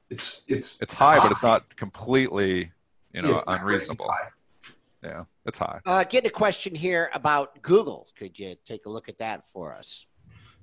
it's 0.09 0.45
it's 0.47 0.81
it's 0.81 0.93
high, 0.93 1.15
high, 1.15 1.23
but 1.23 1.31
it's 1.31 1.43
not 1.43 1.75
completely, 1.75 2.71
you 3.11 3.21
know, 3.23 3.35
unreasonable. 3.47 4.09
Yeah, 5.03 5.23
it's 5.45 5.57
high. 5.57 5.79
Uh, 5.85 6.03
get 6.03 6.25
a 6.25 6.29
question 6.29 6.75
here 6.75 7.09
about 7.13 7.61
Google. 7.63 8.07
Could 8.15 8.37
you 8.37 8.55
take 8.63 8.85
a 8.85 8.89
look 8.89 9.09
at 9.09 9.17
that 9.17 9.49
for 9.49 9.75
us? 9.75 10.05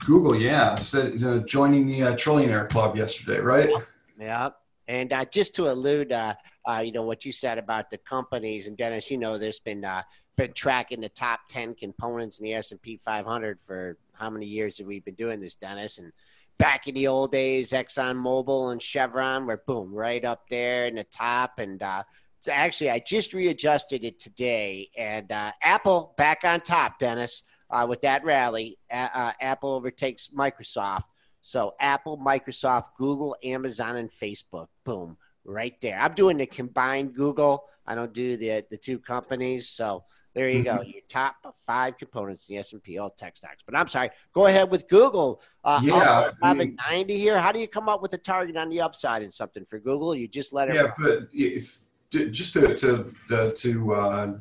Google, 0.05 0.35
yeah, 0.35 0.77
said 0.77 1.23
uh, 1.23 1.39
joining 1.41 1.87
the 1.87 2.03
uh, 2.03 2.15
Trillionaire 2.15 2.69
Club 2.69 2.97
yesterday, 2.97 3.39
right? 3.39 3.71
Yeah, 4.19 4.51
and 4.89 5.13
uh, 5.13 5.25
just 5.27 5.55
to 5.57 5.71
allude, 5.71 6.13
uh, 6.13 6.35
uh, 6.67 6.83
you 6.85 6.93
know 6.93 7.03
what 7.03 7.25
you 7.25 7.33
said 7.33 7.59
about 7.59 7.91
the 7.91 7.99
companies, 7.99 8.67
and 8.67 8.77
Dennis, 8.77 9.11
you 9.11 9.19
know, 9.19 9.37
there's 9.37 9.61
been 9.61 9.85
uh, 9.85 10.03
been 10.37 10.53
tracking 10.55 11.01
the 11.01 11.11
top 11.11 11.41
ten 11.49 11.75
components 11.75 12.39
in 12.39 12.45
the 12.45 12.55
S 12.55 12.73
and 12.73 12.81
P 12.81 12.97
500 12.97 13.59
for 13.67 13.99
how 14.15 14.31
many 14.31 14.47
years 14.47 14.79
have 14.79 14.87
we 14.87 15.01
been 15.01 15.15
doing 15.15 15.39
this, 15.39 15.57
Dennis? 15.57 15.99
And 15.99 16.13
back 16.59 16.89
in 16.89 16.95
the 16.95 17.07
old 17.07 17.31
days, 17.31 17.73
Exxon 17.73 18.17
Mobil 18.17 18.73
and 18.73 18.81
Chevron 18.81 19.47
were 19.47 19.63
boom 19.67 19.93
right 19.93 20.25
up 20.25 20.45
there 20.49 20.87
in 20.87 20.95
the 20.95 21.05
top, 21.05 21.59
and 21.59 21.83
so 22.43 22.53
actually, 22.53 22.91
I 22.91 23.01
just 23.01 23.35
readjusted 23.35 24.03
it 24.03 24.19
today, 24.19 24.89
and 24.97 25.31
Apple 25.63 26.15
back 26.17 26.41
on 26.45 26.63
top, 26.63 26.99
Dennis 26.99 27.43
uh, 27.71 27.87
with 27.89 28.01
that 28.03 28.25
rally, 28.25 28.79
uh, 28.91 29.33
Apple 29.41 29.73
overtakes 29.73 30.29
Microsoft. 30.37 31.05
So 31.43 31.75
Apple, 31.81 32.19
Microsoft, 32.19 32.95
Google, 32.97 33.37
Amazon, 33.45 33.97
and 33.97 34.11
Facebook. 34.11 34.67
Boom, 34.85 35.17
right 35.45 35.75
there. 35.81 35.99
I'm 35.99 36.15
doing 36.15 36.37
the 36.37 36.47
combined 36.47 37.15
Google. 37.15 37.65
I 37.87 37.95
don't 37.95 38.13
do 38.13 38.37
the 38.37 38.65
the 38.71 38.77
two 38.77 38.99
companies. 38.99 39.69
So 39.69 40.05
there 40.35 40.49
you 40.49 40.63
go. 40.63 40.75
Mm-hmm. 40.75 40.91
Your 40.91 41.03
top 41.09 41.37
five 41.57 41.99
components 41.99 42.49
in 42.49 42.55
the 42.55 42.61
S&P, 42.61 42.99
all 42.99 43.11
tech 43.11 43.37
stocks. 43.37 43.63
But 43.67 43.75
I'm 43.75 43.89
sorry. 43.89 44.11
Go 44.33 44.47
ahead 44.47 44.71
with 44.71 44.89
Google. 44.89 45.43
Uh, 45.65 45.81
yeah, 45.83 46.31
having 46.43 46.77
90 46.89 47.19
here. 47.19 47.41
How 47.41 47.51
do 47.51 47.59
you 47.59 47.67
come 47.67 47.89
up 47.89 48.01
with 48.01 48.13
a 48.13 48.19
target 48.19 48.57
on 48.57 48.69
the 48.71 48.81
upside 48.81 49.23
and 49.23 49.35
something 49.35 49.65
for 49.65 49.81
Google? 49.81 50.15
You 50.15 50.29
just 50.29 50.53
let 50.53 50.69
it. 50.69 50.77
Yeah, 50.77 50.93
but 50.99 51.29
if 51.33 51.79
just 52.11 52.53
to 52.55 52.75
to 52.75 53.13
to, 53.29 53.53
to 53.53 53.95
uh, 53.95 54.33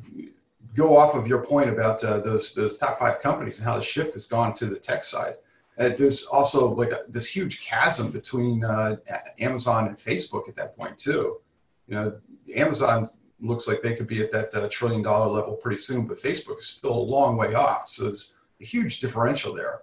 go 0.74 0.96
off 0.96 1.14
of 1.14 1.26
your 1.26 1.44
point 1.44 1.68
about 1.68 2.02
uh, 2.04 2.18
those 2.20 2.54
those 2.54 2.78
top 2.78 2.98
five 2.98 3.20
companies 3.20 3.58
and 3.58 3.66
how 3.66 3.76
the 3.76 3.82
shift 3.82 4.14
has 4.14 4.26
gone 4.26 4.52
to 4.54 4.66
the 4.66 4.76
tech 4.76 5.02
side. 5.02 5.34
Uh, 5.78 5.90
there's 5.96 6.26
also 6.26 6.68
like 6.68 6.90
a, 6.90 7.02
this 7.08 7.26
huge 7.26 7.62
chasm 7.62 8.10
between 8.10 8.64
uh, 8.64 8.96
Amazon 9.38 9.88
and 9.88 9.96
Facebook 9.96 10.48
at 10.48 10.56
that 10.56 10.76
point 10.76 10.96
too. 10.96 11.40
You 11.88 11.94
know, 11.94 12.20
Amazon 12.54 13.06
looks 13.40 13.66
like 13.66 13.80
they 13.80 13.96
could 13.96 14.06
be 14.06 14.22
at 14.22 14.30
that 14.30 14.54
uh, 14.54 14.68
trillion 14.68 15.02
dollar 15.02 15.28
level 15.28 15.54
pretty 15.54 15.78
soon, 15.78 16.06
but 16.06 16.18
Facebook 16.18 16.58
is 16.58 16.66
still 16.66 16.92
a 16.92 17.06
long 17.16 17.36
way 17.36 17.54
off. 17.54 17.88
So 17.88 18.04
there's 18.04 18.36
a 18.60 18.64
huge 18.64 19.00
differential 19.00 19.54
there. 19.54 19.80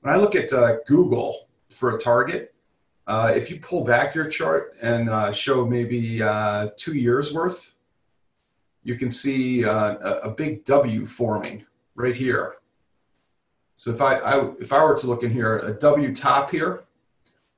When 0.00 0.14
I 0.14 0.16
look 0.16 0.34
at 0.34 0.52
uh, 0.52 0.76
Google 0.86 1.48
for 1.70 1.94
a 1.94 1.98
target, 1.98 2.54
uh, 3.06 3.32
if 3.36 3.50
you 3.50 3.60
pull 3.60 3.84
back 3.84 4.14
your 4.14 4.28
chart 4.28 4.76
and 4.80 5.34
show 5.34 5.66
maybe 5.66 6.18
two 6.76 6.94
years 6.94 7.32
worth 7.32 7.75
you 8.86 8.94
can 8.94 9.10
see 9.10 9.64
uh, 9.64 9.96
a, 10.22 10.30
big 10.30 10.64
W 10.64 11.04
forming 11.06 11.66
right 11.96 12.14
here. 12.14 12.54
So 13.74 13.90
if 13.90 14.00
I, 14.00 14.18
I, 14.18 14.52
if 14.60 14.72
I 14.72 14.80
were 14.80 14.96
to 14.96 15.08
look 15.08 15.24
in 15.24 15.32
here, 15.32 15.58
a 15.58 15.72
W 15.72 16.14
top 16.14 16.52
here 16.52 16.84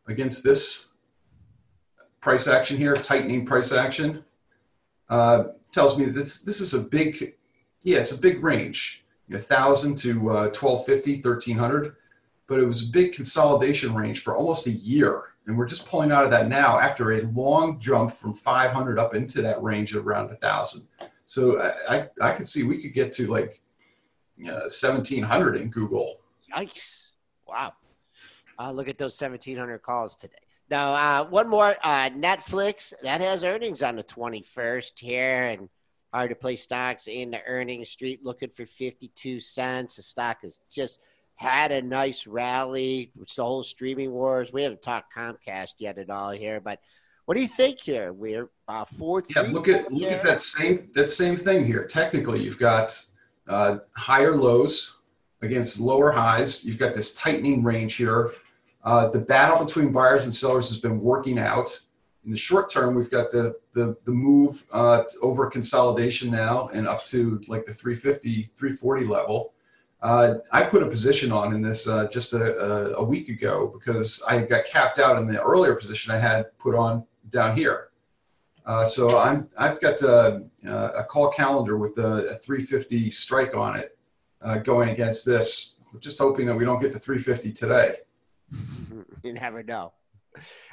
against 0.06 0.42
this 0.42 0.88
price 2.22 2.48
action 2.48 2.78
here, 2.78 2.94
tightening 2.94 3.44
price 3.44 3.74
action, 3.74 4.24
uh, 5.10 5.44
tells 5.70 5.98
me 5.98 6.06
this 6.06 6.40
this 6.40 6.62
is 6.62 6.72
a 6.72 6.80
big, 6.80 7.34
yeah, 7.82 7.98
it's 7.98 8.12
a 8.12 8.18
big 8.18 8.42
range, 8.42 9.04
a 9.30 9.38
thousand 9.38 9.98
to 9.98 10.30
uh, 10.30 10.48
1250, 10.48 11.16
1300, 11.16 11.94
but 12.46 12.58
it 12.58 12.64
was 12.64 12.88
a 12.88 12.90
big 12.90 13.12
consolidation 13.12 13.94
range 13.94 14.20
for 14.20 14.34
almost 14.34 14.66
a 14.66 14.72
year. 14.72 15.24
And 15.46 15.58
we're 15.58 15.66
just 15.66 15.86
pulling 15.86 16.10
out 16.10 16.24
of 16.24 16.30
that 16.30 16.48
now 16.48 16.78
after 16.78 17.12
a 17.12 17.22
long 17.22 17.78
jump 17.80 18.14
from 18.14 18.32
500 18.32 18.98
up 18.98 19.14
into 19.14 19.42
that 19.42 19.62
range 19.62 19.94
of 19.94 20.06
around 20.06 20.30
a 20.30 20.36
thousand. 20.36 20.86
So 21.28 21.60
I, 21.60 21.94
I, 21.94 22.08
I 22.22 22.32
could 22.32 22.48
see 22.48 22.62
we 22.62 22.80
could 22.80 22.94
get 22.94 23.12
to 23.12 23.26
like 23.26 23.60
uh, 24.46 24.64
1700 24.64 25.56
in 25.56 25.68
Google. 25.68 26.20
Yikes. 26.56 27.08
Wow. 27.46 27.72
Uh, 28.58 28.72
look 28.72 28.88
at 28.88 28.96
those 28.96 29.20
1700 29.20 29.82
calls 29.82 30.16
today. 30.16 30.38
Now, 30.70 30.94
uh, 30.94 31.28
one 31.28 31.46
more 31.46 31.76
uh, 31.84 32.08
Netflix 32.10 32.94
that 33.02 33.20
has 33.20 33.44
earnings 33.44 33.82
on 33.82 33.94
the 33.94 34.04
21st 34.04 34.92
here, 34.98 35.48
and 35.48 35.68
hard 36.14 36.30
to 36.30 36.34
play 36.34 36.56
stocks 36.56 37.08
in 37.08 37.30
the 37.30 37.44
earnings 37.46 37.90
street 37.90 38.24
looking 38.24 38.48
for 38.48 38.64
52 38.64 39.38
cents. 39.38 39.96
The 39.96 40.02
stock 40.02 40.38
has 40.42 40.60
just 40.70 40.98
had 41.36 41.72
a 41.72 41.82
nice 41.82 42.26
rally, 42.26 43.12
which 43.14 43.36
the 43.36 43.44
whole 43.44 43.64
streaming 43.64 44.12
wars. 44.12 44.50
We 44.50 44.62
haven't 44.62 44.80
talked 44.80 45.14
Comcast 45.14 45.74
yet 45.78 45.98
at 45.98 46.08
all 46.08 46.30
here, 46.30 46.58
but 46.58 46.80
what 47.28 47.34
do 47.34 47.42
you 47.42 47.48
think 47.48 47.78
here? 47.78 48.14
We're 48.14 48.48
uh, 48.68 48.86
four. 48.86 49.22
Yeah, 49.36 49.42
look 49.42 49.68
at 49.68 49.92
look 49.92 50.10
at 50.10 50.22
that 50.22 50.40
same 50.40 50.88
that 50.94 51.10
same 51.10 51.36
thing 51.36 51.66
here. 51.66 51.84
Technically, 51.84 52.42
you've 52.42 52.58
got 52.58 52.98
uh, 53.46 53.80
higher 53.94 54.34
lows 54.34 55.00
against 55.42 55.78
lower 55.78 56.10
highs. 56.10 56.64
You've 56.64 56.78
got 56.78 56.94
this 56.94 57.12
tightening 57.12 57.62
range 57.62 57.96
here. 57.96 58.32
Uh, 58.82 59.08
the 59.08 59.18
battle 59.18 59.62
between 59.62 59.92
buyers 59.92 60.24
and 60.24 60.32
sellers 60.32 60.70
has 60.70 60.80
been 60.80 61.02
working 61.02 61.38
out. 61.38 61.78
In 62.24 62.30
the 62.30 62.36
short 62.36 62.70
term, 62.70 62.94
we've 62.94 63.10
got 63.10 63.30
the 63.30 63.56
the, 63.74 63.94
the 64.06 64.10
move 64.10 64.64
uh, 64.72 65.02
over 65.20 65.50
consolidation 65.50 66.30
now 66.30 66.70
and 66.72 66.88
up 66.88 67.04
to 67.08 67.42
like 67.46 67.66
the 67.66 67.74
350, 67.74 68.44
340 68.56 69.06
level. 69.06 69.52
Uh, 70.00 70.36
I 70.50 70.62
put 70.62 70.82
a 70.82 70.86
position 70.86 71.30
on 71.32 71.54
in 71.54 71.60
this 71.60 71.86
uh, 71.86 72.06
just 72.06 72.32
a, 72.32 72.56
a, 72.56 73.02
a, 73.02 73.04
week 73.04 73.28
ago 73.28 73.66
because 73.74 74.22
I 74.28 74.42
got 74.42 74.64
capped 74.64 75.00
out 75.00 75.18
in 75.18 75.26
the 75.26 75.42
earlier 75.42 75.74
position 75.74 76.14
I 76.14 76.18
had 76.18 76.56
put 76.58 76.76
on 76.76 77.04
down 77.30 77.56
here. 77.56 77.88
Uh, 78.66 78.84
so 78.84 79.18
I'm, 79.18 79.48
I've 79.56 79.80
got 79.80 80.02
a, 80.02 80.42
uh, 80.66 80.90
a 80.96 81.04
call 81.04 81.30
calendar 81.30 81.78
with 81.78 81.96
a, 81.98 82.26
a 82.26 82.34
350 82.34 83.10
strike 83.10 83.56
on 83.56 83.76
it 83.76 83.96
uh, 84.42 84.58
going 84.58 84.90
against 84.90 85.24
this. 85.24 85.80
Just 86.00 86.18
hoping 86.18 86.46
that 86.46 86.54
we 86.54 86.66
don't 86.66 86.80
get 86.80 86.92
to 86.92 86.98
350 86.98 87.52
today. 87.52 87.96
you 89.22 89.32
never 89.32 89.62
know. 89.62 89.92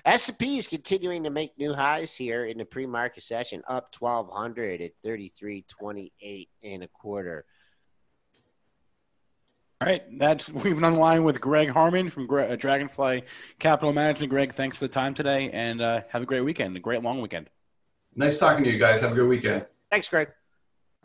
S&P 0.03 0.57
is 0.57 0.67
continuing 0.67 1.23
to 1.23 1.29
make 1.29 1.57
new 1.57 1.73
highs 1.73 2.13
here 2.15 2.45
in 2.45 2.57
the 2.57 2.65
pre-market 2.65 3.23
session, 3.23 3.63
up 3.67 3.95
1,200 3.97 4.81
at 4.81 4.91
33.28 5.03 6.47
and 6.63 6.83
a 6.83 6.87
quarter. 6.89 7.45
All 9.82 9.89
right, 9.89 10.03
that's 10.17 10.49
we've 10.49 10.76
been 10.76 10.86
on 10.86 10.95
line 10.95 11.26
with 11.26 11.41
Greg 11.41 11.69
Harmon 11.69 12.09
from 12.09 12.30
uh, 12.32 12.55
Dragonfly 12.55 13.23
Capital 13.59 13.91
Management. 13.91 14.30
Greg, 14.30 14.55
thanks 14.55 14.78
for 14.78 14.86
the 14.86 14.93
time 14.93 15.13
today, 15.13 15.51
and 15.51 15.82
uh, 15.82 16.01
have 16.07 16.21
a 16.21 16.26
great 16.26 16.41
weekend, 16.45 16.78
a 16.78 16.80
great 16.80 17.03
long 17.03 17.19
weekend. 17.19 17.49
Nice 18.15 18.38
talking 18.38 18.63
to 18.63 18.71
you 18.71 18.80
guys. 18.80 19.01
Have 19.01 19.11
a 19.11 19.15
good 19.15 19.28
weekend. 19.28 19.65
Thanks, 19.91 20.07
Greg. 20.07 20.30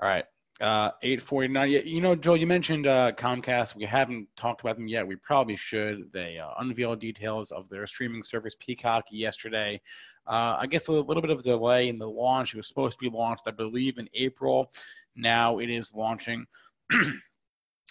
All 0.00 0.08
right, 0.08 0.24
uh, 0.60 0.92
eight 1.02 1.20
forty 1.20 1.48
nine. 1.48 1.68
You 1.68 2.00
know, 2.00 2.14
Joel, 2.14 2.36
you 2.36 2.46
mentioned 2.46 2.86
uh, 2.86 3.10
Comcast. 3.10 3.74
We 3.74 3.86
haven't 3.86 4.28
talked 4.36 4.60
about 4.60 4.76
them 4.76 4.86
yet. 4.86 5.04
We 5.04 5.16
probably 5.16 5.56
should. 5.56 6.08
They 6.12 6.38
uh, 6.38 6.50
unveiled 6.60 7.00
details 7.00 7.50
of 7.50 7.68
their 7.70 7.88
streaming 7.88 8.22
service 8.22 8.54
Peacock 8.60 9.06
yesterday. 9.10 9.80
Uh, 10.28 10.58
I 10.60 10.68
guess 10.68 10.86
a 10.86 10.92
little 10.92 11.22
bit 11.22 11.32
of 11.32 11.40
a 11.40 11.42
delay 11.42 11.88
in 11.88 11.98
the 11.98 12.08
launch. 12.08 12.54
It 12.54 12.58
was 12.58 12.68
supposed 12.68 13.00
to 13.00 13.10
be 13.10 13.10
launched, 13.10 13.42
I 13.48 13.50
believe, 13.50 13.98
in 13.98 14.08
April. 14.14 14.70
Now 15.16 15.58
it 15.58 15.70
is 15.70 15.92
launching. 15.92 16.46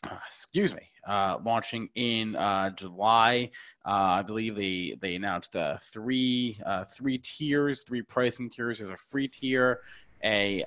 uh, 0.07 0.17
excuse 0.25 0.73
me, 0.73 0.89
uh, 1.07 1.37
launching 1.43 1.89
in 1.95 2.35
uh, 2.35 2.69
July. 2.71 3.51
Uh, 3.85 4.19
I 4.19 4.21
believe 4.21 4.55
they 4.55 4.95
they 5.01 5.15
announced 5.15 5.55
uh, 5.55 5.77
three 5.81 6.57
uh, 6.65 6.85
three 6.85 7.17
tiers, 7.17 7.83
three 7.83 8.01
pricing 8.01 8.49
tiers. 8.49 8.79
There's 8.79 8.89
a 8.89 8.97
free 8.97 9.27
tier, 9.27 9.79
a 10.23 10.63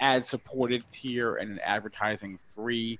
ad 0.00 0.24
supported 0.24 0.84
tier, 0.92 1.36
and 1.36 1.50
an 1.50 1.58
advertising 1.60 2.38
free 2.54 2.98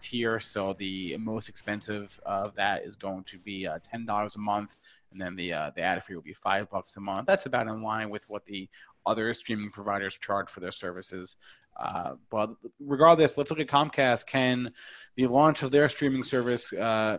tier. 0.00 0.40
So 0.40 0.74
the 0.78 1.16
most 1.18 1.48
expensive 1.48 2.18
of 2.26 2.54
that 2.56 2.84
is 2.84 2.96
going 2.96 3.24
to 3.24 3.38
be 3.38 3.68
ten 3.82 4.06
dollars 4.06 4.36
a 4.36 4.40
month, 4.40 4.76
and 5.12 5.20
then 5.20 5.36
the 5.36 5.50
the 5.74 5.82
ad 5.82 6.04
free 6.04 6.14
will 6.14 6.22
be 6.22 6.34
five 6.34 6.70
bucks 6.70 6.96
a 6.96 7.00
month. 7.00 7.26
That's 7.26 7.46
about 7.46 7.68
in 7.68 7.82
line 7.82 8.10
with 8.10 8.28
what 8.28 8.44
the 8.46 8.68
other 9.08 9.32
streaming 9.32 9.70
providers 9.70 10.14
charge 10.14 10.50
for 10.50 10.60
their 10.60 10.70
services. 10.70 11.36
Uh, 11.78 12.14
but 12.30 12.50
regardless, 12.80 13.38
let's 13.38 13.50
look 13.50 13.60
at 13.60 13.68
Comcast. 13.68 14.26
Can 14.26 14.72
the 15.16 15.26
launch 15.26 15.62
of 15.62 15.70
their 15.70 15.88
streaming 15.88 16.24
service, 16.24 16.72
uh, 16.72 17.18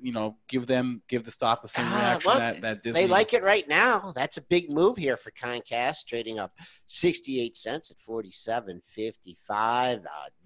you 0.00 0.12
know, 0.12 0.36
give 0.48 0.66
them 0.66 1.02
give 1.08 1.24
the 1.24 1.30
stock 1.30 1.62
the 1.62 1.68
same 1.68 1.84
ah, 1.86 1.98
reaction 1.98 2.30
uh, 2.30 2.38
that, 2.38 2.60
that 2.60 2.82
Disney? 2.82 3.02
They 3.02 3.08
like 3.08 3.34
it 3.34 3.42
right 3.42 3.66
now. 3.68 4.12
That's 4.14 4.36
a 4.36 4.42
big 4.42 4.70
move 4.70 4.96
here 4.96 5.16
for 5.16 5.30
Comcast, 5.30 6.06
trading 6.06 6.38
up 6.38 6.52
68 6.88 7.56
cents 7.56 7.90
at 7.90 7.98
47.55. 7.98 9.50
Uh, 9.50 9.98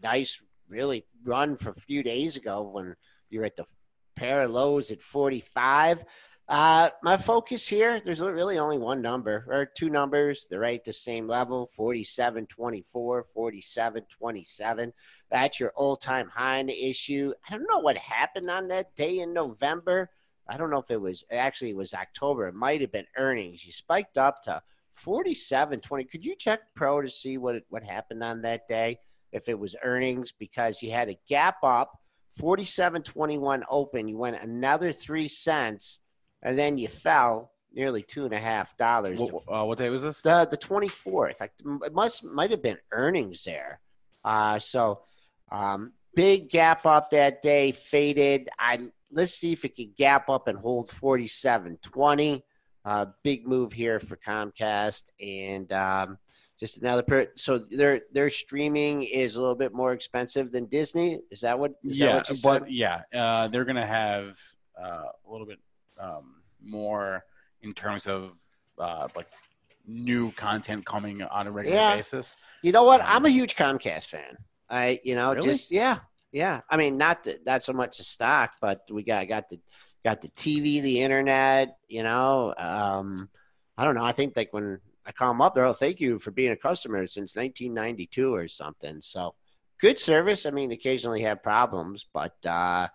nice, 0.03 0.43
really 0.69 1.07
run 1.25 1.57
for 1.57 1.71
a 1.71 1.81
few 1.81 2.03
days 2.03 2.37
ago 2.37 2.63
when 2.63 2.95
you're 3.31 3.45
at 3.45 3.57
the 3.57 3.65
pair 4.15 4.43
of 4.43 4.51
lows 4.51 4.91
at 4.91 5.03
45. 5.03 6.05
Uh, 6.49 6.91
my 7.03 7.17
focus 7.17 7.67
here, 7.67 8.01
there's 8.01 8.21
really 8.21 8.59
only 8.59 8.77
one 8.77 9.01
number 9.01 9.45
or 9.49 9.65
two 9.65 9.89
numbers. 9.89 10.47
They're 10.51 10.61
right 10.61 10.79
at 10.79 10.85
the 10.85 10.93
same 10.93 11.27
level 11.27 11.71
47 11.75 12.47
24, 12.47 13.27
47 13.33 14.03
27. 14.11 14.93
That's 15.31 15.61
your 15.61 15.73
all 15.77 15.97
time 15.97 16.29
high 16.29 16.59
in 16.59 16.67
the 16.67 16.91
issue. 16.91 17.33
I 17.49 17.53
don't 17.53 17.69
know 17.71 17.79
what 17.79 17.97
happened 17.97 18.51
on 18.51 18.69
that 18.69 18.95
day 18.97 19.21
in 19.21 19.33
November. 19.33 20.11
I 20.49 20.57
don't 20.57 20.71
know 20.71 20.81
if 20.81 20.91
it 20.91 21.01
was 21.01 21.25
actually 21.31 21.71
it 21.71 21.77
was 21.77 21.95
October. 21.95 22.49
It 22.49 22.55
might 22.55 22.81
have 22.81 22.93
been 22.93 23.07
earnings. 23.17 23.65
You 23.65 23.73
spiked 23.73 24.19
up 24.19 24.43
to 24.43 24.61
47 24.95 25.81
20. 25.81 26.05
Could 26.05 26.25
you 26.25 26.35
check 26.37 26.61
pro 26.75 27.01
to 27.01 27.09
see 27.09 27.39
what 27.39 27.63
what 27.69 27.85
happened 27.85 28.23
on 28.23 28.43
that 28.43 28.69
day? 28.69 28.99
If 29.31 29.49
it 29.49 29.59
was 29.59 29.77
earnings, 29.83 30.33
because 30.33 30.83
you 30.83 30.91
had 30.91 31.09
a 31.09 31.19
gap 31.29 31.57
up 31.63 31.99
47 32.37 33.03
21 33.03 33.65
open. 33.71 34.09
You 34.09 34.19
went 34.19 34.43
another 34.43 34.93
three 34.93 35.29
cents 35.29 36.01
and 36.43 36.59
then 36.59 36.79
you 36.79 36.89
fell 36.89 37.53
nearly 37.75 38.03
two 38.03 38.25
and 38.25 38.35
a 38.35 38.39
half 38.39 38.77
dollars. 38.77 39.19
What, 39.19 39.45
uh, 39.49 39.65
what, 39.65 39.79
day 39.79 39.89
was 39.89 40.03
this? 40.03 40.21
The 40.21 40.47
the 40.51 40.57
twenty 40.57 40.89
fourth. 40.89 41.41
It 41.41 41.93
must 41.93 42.25
might 42.25 42.51
have 42.51 42.63
been 42.63 42.79
earnings 42.93 43.45
there. 43.45 43.81
Uh, 44.25 44.59
so 44.59 45.03
um, 45.51 45.93
big 46.15 46.51
gap 46.51 46.87
up 46.87 47.11
that 47.11 47.43
day, 47.43 47.73
faded. 47.73 48.49
I 48.59 48.81
let's 49.11 49.35
see 49.35 49.53
if 49.53 49.65
it 49.65 49.77
can 49.77 49.93
gap 49.97 50.29
up 50.29 50.49
and 50.49 50.59
hold 50.59 50.91
forty 50.91 51.29
seven 51.29 51.79
twenty. 51.83 52.45
Uh, 52.85 53.07
big 53.23 53.47
move 53.47 53.73
here 53.73 54.01
for 54.01 54.17
Comcast 54.17 55.05
and. 55.21 55.73
Um, 55.73 56.19
just 56.61 56.81
another 56.81 57.03
per- 57.03 57.33
so 57.35 57.59
their 57.59 58.03
their 58.13 58.31
streaming 58.31 59.03
is 59.03 59.35
a 59.35 59.41
little 59.41 59.57
bit 59.57 59.75
more 59.75 59.93
expensive 59.93 60.53
than 60.53 60.67
Disney. 60.67 61.21
Is 61.33 61.41
that 61.41 61.59
what? 61.59 61.73
Is 61.83 61.99
yeah, 61.99 62.23
that 62.23 62.29
what 62.29 62.61
but 62.61 62.71
yeah, 62.71 63.01
uh, 63.13 63.49
they're 63.49 63.65
gonna 63.65 63.85
have 63.85 64.39
uh, 64.81 65.07
a 65.27 65.29
little 65.29 65.45
bit 65.45 65.59
um, 66.03 66.35
more 66.63 67.25
in 67.63 67.73
terms 67.73 68.07
of 68.07 68.33
uh, 68.79 69.09
like 69.17 69.29
new 69.87 70.31
content 70.33 70.85
coming 70.85 71.23
on 71.23 71.47
a 71.47 71.51
regular 71.51 71.77
yeah. 71.77 71.97
basis. 71.97 72.37
You 72.63 72.73
know 72.73 72.85
what? 72.85 73.01
Um, 73.01 73.07
I'm 73.09 73.27
a 73.27 73.31
huge 73.31 73.57
Comcast 73.57 74.07
fan. 74.07 74.37
I, 74.69 75.01
you 75.05 75.15
know, 75.15 75.35
really? 75.35 75.49
just 75.49 75.71
yeah, 75.71 75.99
yeah. 76.33 76.61
I 76.69 76.77
mean, 76.77 76.97
not 76.97 77.25
the, 77.25 77.39
not 77.47 77.63
so 77.63 77.73
much 77.73 78.01
a 78.01 78.05
stock, 78.05 78.55
but 78.61 78.83
we 78.91 79.03
got 79.03 79.29
got 79.29 79.49
the 79.49 79.61
got 80.05 80.21
the 80.21 80.29
TV, 80.29 80.83
the 80.83 81.03
internet. 81.03 81.77
You 81.89 82.03
know, 82.03 82.55
um, 82.57 83.29
I 83.77 83.85
don't 83.85 83.95
know. 83.95 84.05
I 84.05 84.13
think 84.13 84.37
like 84.37 84.53
when 84.53 84.81
I 85.05 85.13
call 85.13 85.33
them 85.33 85.43
up, 85.43 85.55
they'll 85.55 85.73
thank 85.73 86.01
you 86.01 86.19
for 86.19 86.31
being 86.31 86.53
a 86.53 86.57
customer 86.57 87.07
since 87.07 87.37
1992 87.37 88.35
or 88.35 88.49
something. 88.49 89.01
So 89.03 89.35
good 89.79 89.99
service. 89.99 90.47
I 90.47 90.51
mean, 90.51 90.73
occasionally 90.73 91.23
have 91.23 91.43
problems, 91.43 92.07
but 92.13 92.35
uh, 92.47 92.89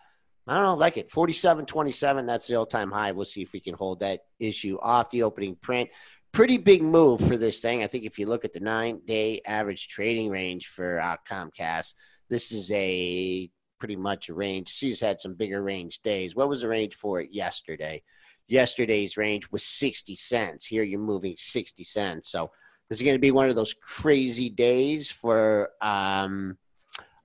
I 0.47 0.55
don't 0.55 0.63
know, 0.63 0.75
like 0.75 0.97
it. 0.97 1.11
47 1.11 1.65
27, 1.65 2.25
that's 2.25 2.47
the 2.47 2.55
all 2.55 2.65
time 2.65 2.91
high. 2.91 3.11
We'll 3.11 3.25
see 3.25 3.41
if 3.41 3.51
we 3.51 3.59
can 3.59 3.73
hold 3.73 3.99
that 3.99 4.21
issue 4.39 4.77
off 4.81 5.09
the 5.09 5.23
opening 5.23 5.55
print. 5.55 5.89
Pretty 6.31 6.57
big 6.57 6.81
move 6.81 7.19
for 7.19 7.37
this 7.37 7.59
thing. 7.59 7.83
I 7.83 7.87
think 7.87 8.05
if 8.05 8.17
you 8.17 8.27
look 8.27 8.45
at 8.45 8.53
the 8.53 8.59
nine 8.59 9.01
day 9.05 9.41
average 9.45 9.87
trading 9.89 10.29
range 10.29 10.67
for 10.67 10.99
uh, 11.01 11.17
Comcast, 11.29 11.95
this 12.29 12.51
is 12.51 12.71
a 12.71 13.49
pretty 13.79 13.95
much 13.95 14.29
a 14.29 14.33
range. 14.33 14.69
She's 14.69 14.99
had 14.99 15.19
some 15.19 15.33
bigger 15.33 15.61
range 15.61 16.01
days. 16.01 16.35
What 16.35 16.49
was 16.49 16.61
the 16.61 16.67
range 16.67 16.95
for 16.95 17.19
it 17.19 17.29
yesterday? 17.31 18.01
Yesterday's 18.47 19.17
range 19.17 19.51
was 19.51 19.63
60 19.63 20.15
cents. 20.15 20.65
Here 20.65 20.83
you're 20.83 20.99
moving 20.99 21.35
60 21.35 21.83
cents. 21.83 22.31
So 22.31 22.51
this 22.89 22.99
is 22.99 23.03
going 23.03 23.15
to 23.15 23.19
be 23.19 23.31
one 23.31 23.49
of 23.49 23.55
those 23.55 23.73
crazy 23.73 24.49
days 24.49 25.11
for, 25.11 25.71
um, 25.81 26.57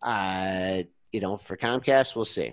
uh, 0.02 0.82
you 1.12 1.20
know, 1.20 1.36
for 1.36 1.56
Comcast. 1.56 2.16
We'll 2.16 2.24
see. 2.24 2.52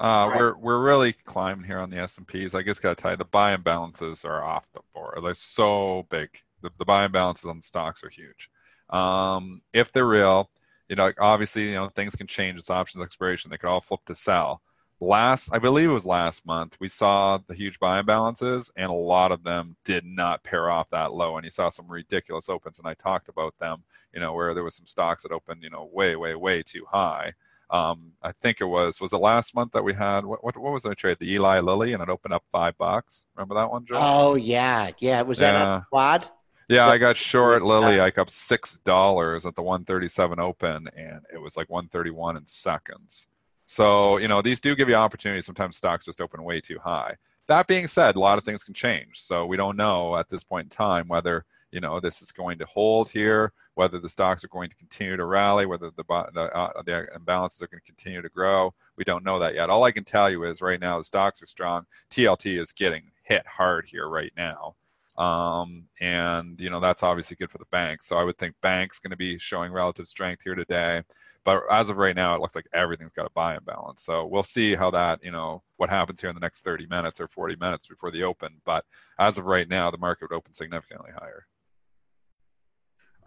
Uh, 0.00 0.28
right. 0.30 0.38
We're 0.38 0.56
we're 0.56 0.82
really 0.82 1.12
climbing 1.12 1.66
here 1.66 1.78
on 1.78 1.90
the 1.90 1.98
S 1.98 2.16
and 2.16 2.26
P's. 2.26 2.54
I 2.54 2.62
guess 2.62 2.80
got 2.80 2.96
to 2.96 3.02
tell 3.02 3.10
you 3.10 3.18
the 3.18 3.24
buy 3.26 3.52
and 3.52 3.62
balances 3.62 4.24
are 4.24 4.42
off 4.42 4.72
the 4.72 4.80
board. 4.94 5.18
They're 5.22 5.34
so 5.34 6.06
big. 6.08 6.30
The, 6.62 6.70
the 6.78 6.86
buy 6.86 7.04
and 7.04 7.12
balances 7.12 7.44
on 7.46 7.58
the 7.58 7.62
stocks 7.62 8.02
are 8.02 8.08
huge. 8.08 8.50
Um, 8.88 9.60
if 9.74 9.92
they're 9.92 10.06
real, 10.06 10.48
you 10.88 10.96
know, 10.96 11.12
obviously, 11.20 11.68
you 11.68 11.74
know, 11.74 11.88
things 11.90 12.16
can 12.16 12.26
change. 12.26 12.58
It's 12.58 12.70
options 12.70 13.04
expiration. 13.04 13.50
They 13.50 13.58
could 13.58 13.68
all 13.68 13.80
flip 13.82 14.00
to 14.06 14.14
sell. 14.14 14.62
Last, 15.02 15.54
I 15.54 15.58
believe 15.58 15.88
it 15.88 15.94
was 15.94 16.04
last 16.04 16.46
month, 16.46 16.76
we 16.78 16.88
saw 16.88 17.38
the 17.46 17.54
huge 17.54 17.78
buy 17.78 17.98
and 17.98 18.06
balances, 18.06 18.70
and 18.76 18.90
a 18.90 18.94
lot 18.94 19.32
of 19.32 19.44
them 19.44 19.76
did 19.84 20.04
not 20.04 20.44
pair 20.44 20.70
off 20.70 20.90
that 20.90 21.12
low. 21.14 21.36
And 21.36 21.44
you 21.44 21.50
saw 21.50 21.70
some 21.70 21.88
ridiculous 21.88 22.50
opens, 22.50 22.78
and 22.78 22.86
I 22.88 22.94
talked 22.94 23.28
about 23.28 23.54
them. 23.58 23.82
You 24.12 24.20
know, 24.20 24.34
where 24.34 24.52
there 24.54 24.64
was 24.64 24.76
some 24.76 24.86
stocks 24.86 25.22
that 25.22 25.32
opened, 25.32 25.62
you 25.62 25.70
know, 25.70 25.88
way, 25.92 26.16
way, 26.16 26.34
way 26.34 26.62
too 26.62 26.84
high. 26.90 27.32
Um, 27.70 28.12
I 28.20 28.32
think 28.32 28.60
it 28.60 28.64
was 28.64 29.00
was 29.00 29.12
it 29.12 29.18
last 29.18 29.54
month 29.54 29.72
that 29.72 29.84
we 29.84 29.94
had 29.94 30.24
what 30.24 30.42
what, 30.42 30.56
what 30.56 30.72
was 30.72 30.82
the 30.82 30.94
trade? 30.94 31.18
The 31.20 31.32
Eli 31.32 31.60
Lilly 31.60 31.92
and 31.92 32.02
it 32.02 32.08
opened 32.08 32.34
up 32.34 32.44
five 32.50 32.76
bucks. 32.76 33.26
Remember 33.36 33.54
that 33.54 33.70
one, 33.70 33.86
Joe? 33.86 33.96
Oh 33.98 34.34
yeah, 34.34 34.90
yeah. 34.98 35.20
It 35.20 35.26
was 35.26 35.38
that 35.38 35.52
yeah. 35.52 35.78
a 35.78 35.82
quad? 35.82 36.28
Yeah, 36.68 36.86
so, 36.86 36.92
I 36.92 36.98
got 36.98 37.16
short 37.16 37.62
Lilly 37.62 37.98
like 37.98 38.18
up 38.18 38.30
six 38.30 38.78
dollars 38.78 39.46
at 39.46 39.54
the 39.54 39.62
137 39.62 40.38
open, 40.38 40.88
and 40.96 41.20
it 41.32 41.38
was 41.38 41.56
like 41.56 41.68
131 41.70 42.36
in 42.36 42.46
seconds. 42.46 43.26
So 43.66 44.18
you 44.18 44.26
know 44.26 44.42
these 44.42 44.60
do 44.60 44.74
give 44.74 44.88
you 44.88 44.96
opportunities. 44.96 45.46
Sometimes 45.46 45.76
stocks 45.76 46.04
just 46.04 46.20
open 46.20 46.42
way 46.42 46.60
too 46.60 46.78
high. 46.78 47.16
That 47.46 47.66
being 47.66 47.86
said, 47.86 48.16
a 48.16 48.20
lot 48.20 48.38
of 48.38 48.44
things 48.44 48.64
can 48.64 48.74
change. 48.74 49.20
So 49.20 49.46
we 49.46 49.56
don't 49.56 49.76
know 49.76 50.16
at 50.16 50.28
this 50.28 50.44
point 50.44 50.66
in 50.66 50.70
time 50.70 51.08
whether 51.08 51.44
you 51.72 51.80
know 51.80 52.00
this 52.00 52.22
is 52.22 52.32
going 52.32 52.58
to 52.58 52.66
hold 52.66 53.10
here, 53.10 53.52
whether 53.74 53.98
the 53.98 54.08
stocks 54.08 54.44
are 54.44 54.48
going 54.48 54.70
to 54.70 54.76
continue 54.76 55.16
to 55.16 55.24
rally, 55.24 55.66
whether 55.66 55.90
the 55.90 56.04
the, 56.34 56.40
uh, 56.54 56.82
the 56.82 57.06
imbalances 57.16 57.62
are 57.62 57.68
going 57.68 57.80
to 57.80 57.86
continue 57.86 58.22
to 58.22 58.28
grow. 58.28 58.74
We 58.96 59.04
don't 59.04 59.24
know 59.24 59.38
that 59.38 59.54
yet. 59.54 59.70
All 59.70 59.84
I 59.84 59.92
can 59.92 60.04
tell 60.04 60.30
you 60.30 60.44
is 60.44 60.62
right 60.62 60.80
now 60.80 60.98
the 60.98 61.04
stocks 61.04 61.42
are 61.42 61.46
strong. 61.46 61.86
TLT 62.10 62.58
is 62.58 62.72
getting 62.72 63.10
hit 63.22 63.46
hard 63.46 63.86
here 63.86 64.08
right 64.08 64.32
now. 64.36 64.74
Um, 65.16 65.84
and 66.00 66.58
you 66.58 66.70
know 66.70 66.80
that's 66.80 67.02
obviously 67.02 67.36
good 67.36 67.50
for 67.50 67.58
the 67.58 67.66
banks. 67.70 68.06
So 68.06 68.16
I 68.16 68.24
would 68.24 68.38
think 68.38 68.54
banks 68.62 69.00
going 69.00 69.10
to 69.10 69.16
be 69.16 69.38
showing 69.38 69.72
relative 69.72 70.08
strength 70.08 70.42
here 70.42 70.54
today. 70.54 71.02
But 71.44 71.62
as 71.70 71.88
of 71.88 71.96
right 71.96 72.14
now, 72.14 72.34
it 72.34 72.40
looks 72.40 72.54
like 72.54 72.66
everything's 72.72 73.12
got 73.12 73.26
a 73.26 73.30
buy 73.30 73.54
and 73.54 73.64
balance. 73.64 74.02
So 74.02 74.26
we'll 74.26 74.42
see 74.42 74.74
how 74.74 74.90
that, 74.90 75.24
you 75.24 75.30
know, 75.30 75.62
what 75.78 75.88
happens 75.88 76.20
here 76.20 76.28
in 76.28 76.36
the 76.36 76.40
next 76.40 76.62
30 76.62 76.86
minutes 76.86 77.20
or 77.20 77.28
40 77.28 77.56
minutes 77.56 77.88
before 77.88 78.10
the 78.10 78.24
open. 78.24 78.60
But 78.64 78.84
as 79.18 79.38
of 79.38 79.46
right 79.46 79.68
now, 79.68 79.90
the 79.90 79.98
market 79.98 80.28
would 80.30 80.36
open 80.36 80.52
significantly 80.52 81.10
higher. 81.18 81.46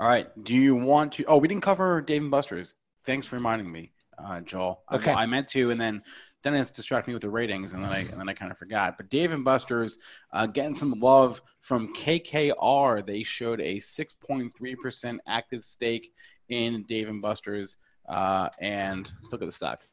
All 0.03 0.09
right. 0.09 0.27
Do 0.43 0.53
you 0.53 0.75
want 0.75 1.13
to? 1.13 1.23
Oh, 1.29 1.37
we 1.37 1.47
didn't 1.47 1.63
cover 1.63 2.01
Dave 2.01 2.23
and 2.23 2.29
Buster's. 2.29 2.75
Thanks 3.05 3.25
for 3.25 3.37
reminding 3.37 3.71
me, 3.71 3.93
uh, 4.17 4.41
Joel. 4.41 4.83
Okay. 4.91 5.13
I, 5.13 5.23
I, 5.23 5.25
meant 5.25 5.47
to, 5.51 5.71
and 5.71 5.79
then 5.79 6.03
Dennis 6.43 6.71
distracted 6.71 7.07
me 7.07 7.13
with 7.13 7.21
the 7.21 7.29
ratings, 7.29 7.71
and 7.71 7.81
then 7.81 7.89
I 7.89 7.99
and 7.99 8.19
then 8.19 8.27
I 8.27 8.33
kind 8.33 8.51
of 8.51 8.57
forgot. 8.57 8.97
But 8.97 9.09
Dave 9.09 9.31
and 9.31 9.45
Buster's 9.45 9.97
uh, 10.33 10.45
getting 10.45 10.75
some 10.75 10.99
love 10.99 11.41
from 11.61 11.93
KKR. 11.93 13.05
They 13.05 13.23
showed 13.23 13.61
a 13.61 13.77
6.3% 13.77 15.17
active 15.25 15.63
stake 15.63 16.11
in 16.49 16.83
Dave 16.83 17.07
and 17.07 17.21
Buster's, 17.21 17.77
uh, 18.09 18.49
and 18.59 19.09
let's 19.21 19.31
look 19.31 19.41
at 19.41 19.45
the 19.45 19.53
stock. 19.53 19.83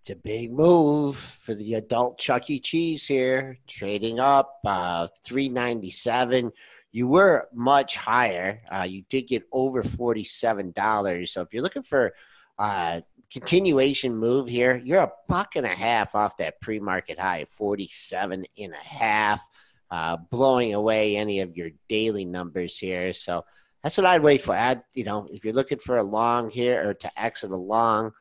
It's 0.00 0.08
a 0.08 0.16
big 0.16 0.52
move 0.52 1.18
for 1.18 1.52
the 1.52 1.74
adult 1.74 2.18
Chuck 2.18 2.48
E. 2.48 2.60
Cheese 2.60 3.06
here, 3.06 3.58
trading 3.66 4.20
up 4.20 4.58
uh, 4.64 5.06
397 5.22 6.50
you 6.92 7.06
were 7.06 7.48
much 7.52 7.96
higher. 7.96 8.60
Uh, 8.70 8.82
you 8.82 9.02
did 9.08 9.22
get 9.22 9.42
over 9.52 9.82
$47. 9.82 11.28
So 11.28 11.42
if 11.42 11.52
you're 11.52 11.62
looking 11.62 11.82
for 11.82 12.14
uh, 12.58 13.02
continuation 13.30 14.16
move 14.16 14.48
here, 14.48 14.80
you're 14.84 15.02
a 15.02 15.12
buck 15.28 15.56
and 15.56 15.66
a 15.66 15.74
half 15.74 16.14
off 16.14 16.36
that 16.38 16.60
pre-market 16.60 17.18
high, 17.18 17.46
47 17.50 18.46
and 18.58 18.72
a 18.72 18.76
half, 18.76 19.46
uh, 19.90 20.16
blowing 20.30 20.74
away 20.74 21.16
any 21.16 21.40
of 21.40 21.56
your 21.56 21.70
daily 21.88 22.24
numbers 22.24 22.78
here. 22.78 23.12
So 23.12 23.44
That's 23.82 23.96
what 23.96 24.06
I'd 24.06 24.22
wait 24.22 24.42
for. 24.42 24.56
I'd, 24.56 24.82
you 24.92 25.04
know, 25.04 25.28
if 25.30 25.44
you're 25.44 25.54
looking 25.54 25.78
for 25.78 25.98
a 25.98 26.02
long 26.02 26.50
here 26.50 26.88
or 26.88 26.94
to 26.94 27.20
exit 27.20 27.50
a 27.50 27.56
long, 27.56 28.12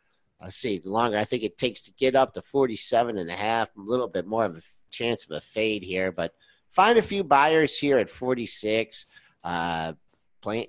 let's 0.42 0.56
see, 0.56 0.78
the 0.78 0.90
longer 0.90 1.18
I 1.18 1.24
think 1.24 1.44
it 1.44 1.58
takes 1.58 1.82
to 1.82 1.92
get 1.94 2.16
up 2.16 2.34
to 2.34 2.42
47 2.42 3.18
and 3.18 3.30
a 3.30 3.36
half, 3.36 3.70
a 3.76 3.82
little 3.82 4.08
bit 4.08 4.28
more 4.28 4.46
of 4.46 4.58
a 4.58 4.62
chance 4.92 5.26
of 5.26 5.32
a 5.32 5.42
fade 5.42 5.84
here, 5.84 6.12
but 6.12 6.34
find 6.72 6.98
a 6.98 7.02
few 7.02 7.24
buyers 7.24 7.78
here 7.78 7.98
at 7.98 8.10
46. 8.10 9.06
Uh, 9.44 9.94
plain, 10.42 10.68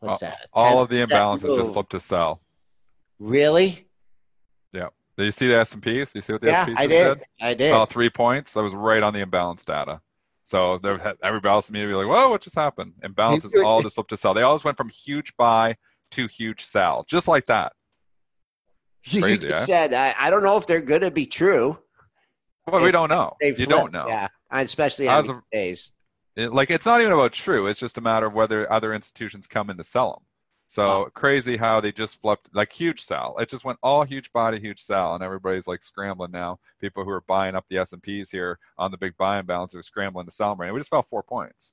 what's 0.00 0.22
all, 0.22 0.28
that? 0.28 0.38
all 0.52 0.72
10 0.72 0.78
of 0.78 0.88
the 0.88 1.14
imbalances 1.14 1.56
just 1.56 1.72
flipped 1.72 1.90
to 1.92 2.00
sell. 2.00 2.42
Really? 3.18 3.86
Yeah. 4.72 4.88
Did 5.16 5.24
you 5.24 5.32
see 5.32 5.48
the 5.48 5.56
S 5.56 5.74
and 5.74 5.82
P's? 5.82 6.14
You 6.14 6.20
see 6.20 6.34
what 6.34 6.42
the 6.42 6.48
Yeah, 6.48 6.62
S 6.62 6.68
and 6.68 6.78
I 6.78 6.82
P's 6.82 6.92
did. 6.92 7.22
I 7.40 7.54
did. 7.54 7.72
Oh, 7.72 7.86
three 7.86 8.10
points. 8.10 8.52
That 8.52 8.62
was 8.62 8.74
right 8.74 9.02
on 9.02 9.14
the 9.14 9.20
imbalance 9.20 9.64
data. 9.64 10.00
So 10.42 10.78
there, 10.78 11.00
everybody 11.24 11.52
else 11.52 11.70
immediately 11.70 12.04
like, 12.04 12.06
"Whoa, 12.06 12.28
what 12.28 12.40
just 12.40 12.54
happened?" 12.54 12.92
Imbalances 13.02 13.50
all 13.64 13.80
just 13.80 13.96
flipped 13.96 14.10
to 14.10 14.16
sell. 14.16 14.32
They 14.32 14.42
always 14.42 14.62
went 14.62 14.76
from 14.76 14.90
huge 14.90 15.36
buy 15.36 15.74
to 16.12 16.28
huge 16.28 16.62
sell, 16.64 17.04
just 17.08 17.26
like 17.26 17.46
that. 17.46 17.72
you 19.04 19.22
crazy, 19.22 19.48
just 19.48 19.62
eh? 19.62 19.88
said, 19.88 19.92
I, 19.92 20.14
I 20.16 20.30
don't 20.30 20.44
know 20.44 20.56
if 20.56 20.66
they're 20.66 20.80
going 20.80 21.00
to 21.00 21.10
be 21.10 21.26
true. 21.26 21.78
But 22.64 22.82
we 22.82 22.90
don't 22.90 23.08
know. 23.08 23.36
You 23.40 23.66
don't 23.66 23.92
know. 23.92 24.06
Yeah, 24.08 24.28
especially 24.50 25.08
As 25.08 25.28
on 25.28 25.36
of- 25.36 25.42
days. 25.52 25.92
It- 26.36 26.52
like 26.52 26.70
it's 26.70 26.86
not 26.86 27.00
even 27.00 27.12
about 27.12 27.32
true. 27.32 27.66
It's 27.66 27.80
just 27.80 27.98
a 27.98 28.02
matter 28.02 28.26
of 28.26 28.34
whether 28.34 28.70
other 28.70 28.92
institutions 28.92 29.46
come 29.46 29.70
in 29.70 29.76
to 29.78 29.84
sell 29.84 30.12
them. 30.12 30.22
So 30.68 30.84
oh. 30.84 31.10
crazy 31.14 31.56
how 31.56 31.80
they 31.80 31.92
just 31.92 32.20
flipped 32.20 32.50
like 32.52 32.72
huge 32.72 33.00
sell. 33.00 33.36
It 33.38 33.48
just 33.48 33.64
went 33.64 33.78
all 33.82 34.02
huge 34.02 34.32
buy 34.32 34.50
to 34.50 34.58
huge 34.58 34.80
sell, 34.80 35.14
and 35.14 35.22
everybody's 35.22 35.68
like 35.68 35.82
scrambling 35.82 36.32
now. 36.32 36.58
People 36.80 37.04
who 37.04 37.10
are 37.10 37.20
buying 37.20 37.54
up 37.54 37.66
the 37.68 37.78
S 37.78 37.92
and 37.92 38.02
P's 38.02 38.30
here 38.30 38.58
on 38.76 38.90
the 38.90 38.98
big 38.98 39.16
buy 39.16 39.38
and 39.38 39.46
balance 39.46 39.74
are 39.74 39.82
scrambling 39.82 40.26
to 40.26 40.32
sell 40.32 40.50
them 40.50 40.60
right 40.60 40.66
now. 40.66 40.74
We 40.74 40.80
just 40.80 40.90
fell 40.90 41.02
four 41.02 41.22
points. 41.22 41.72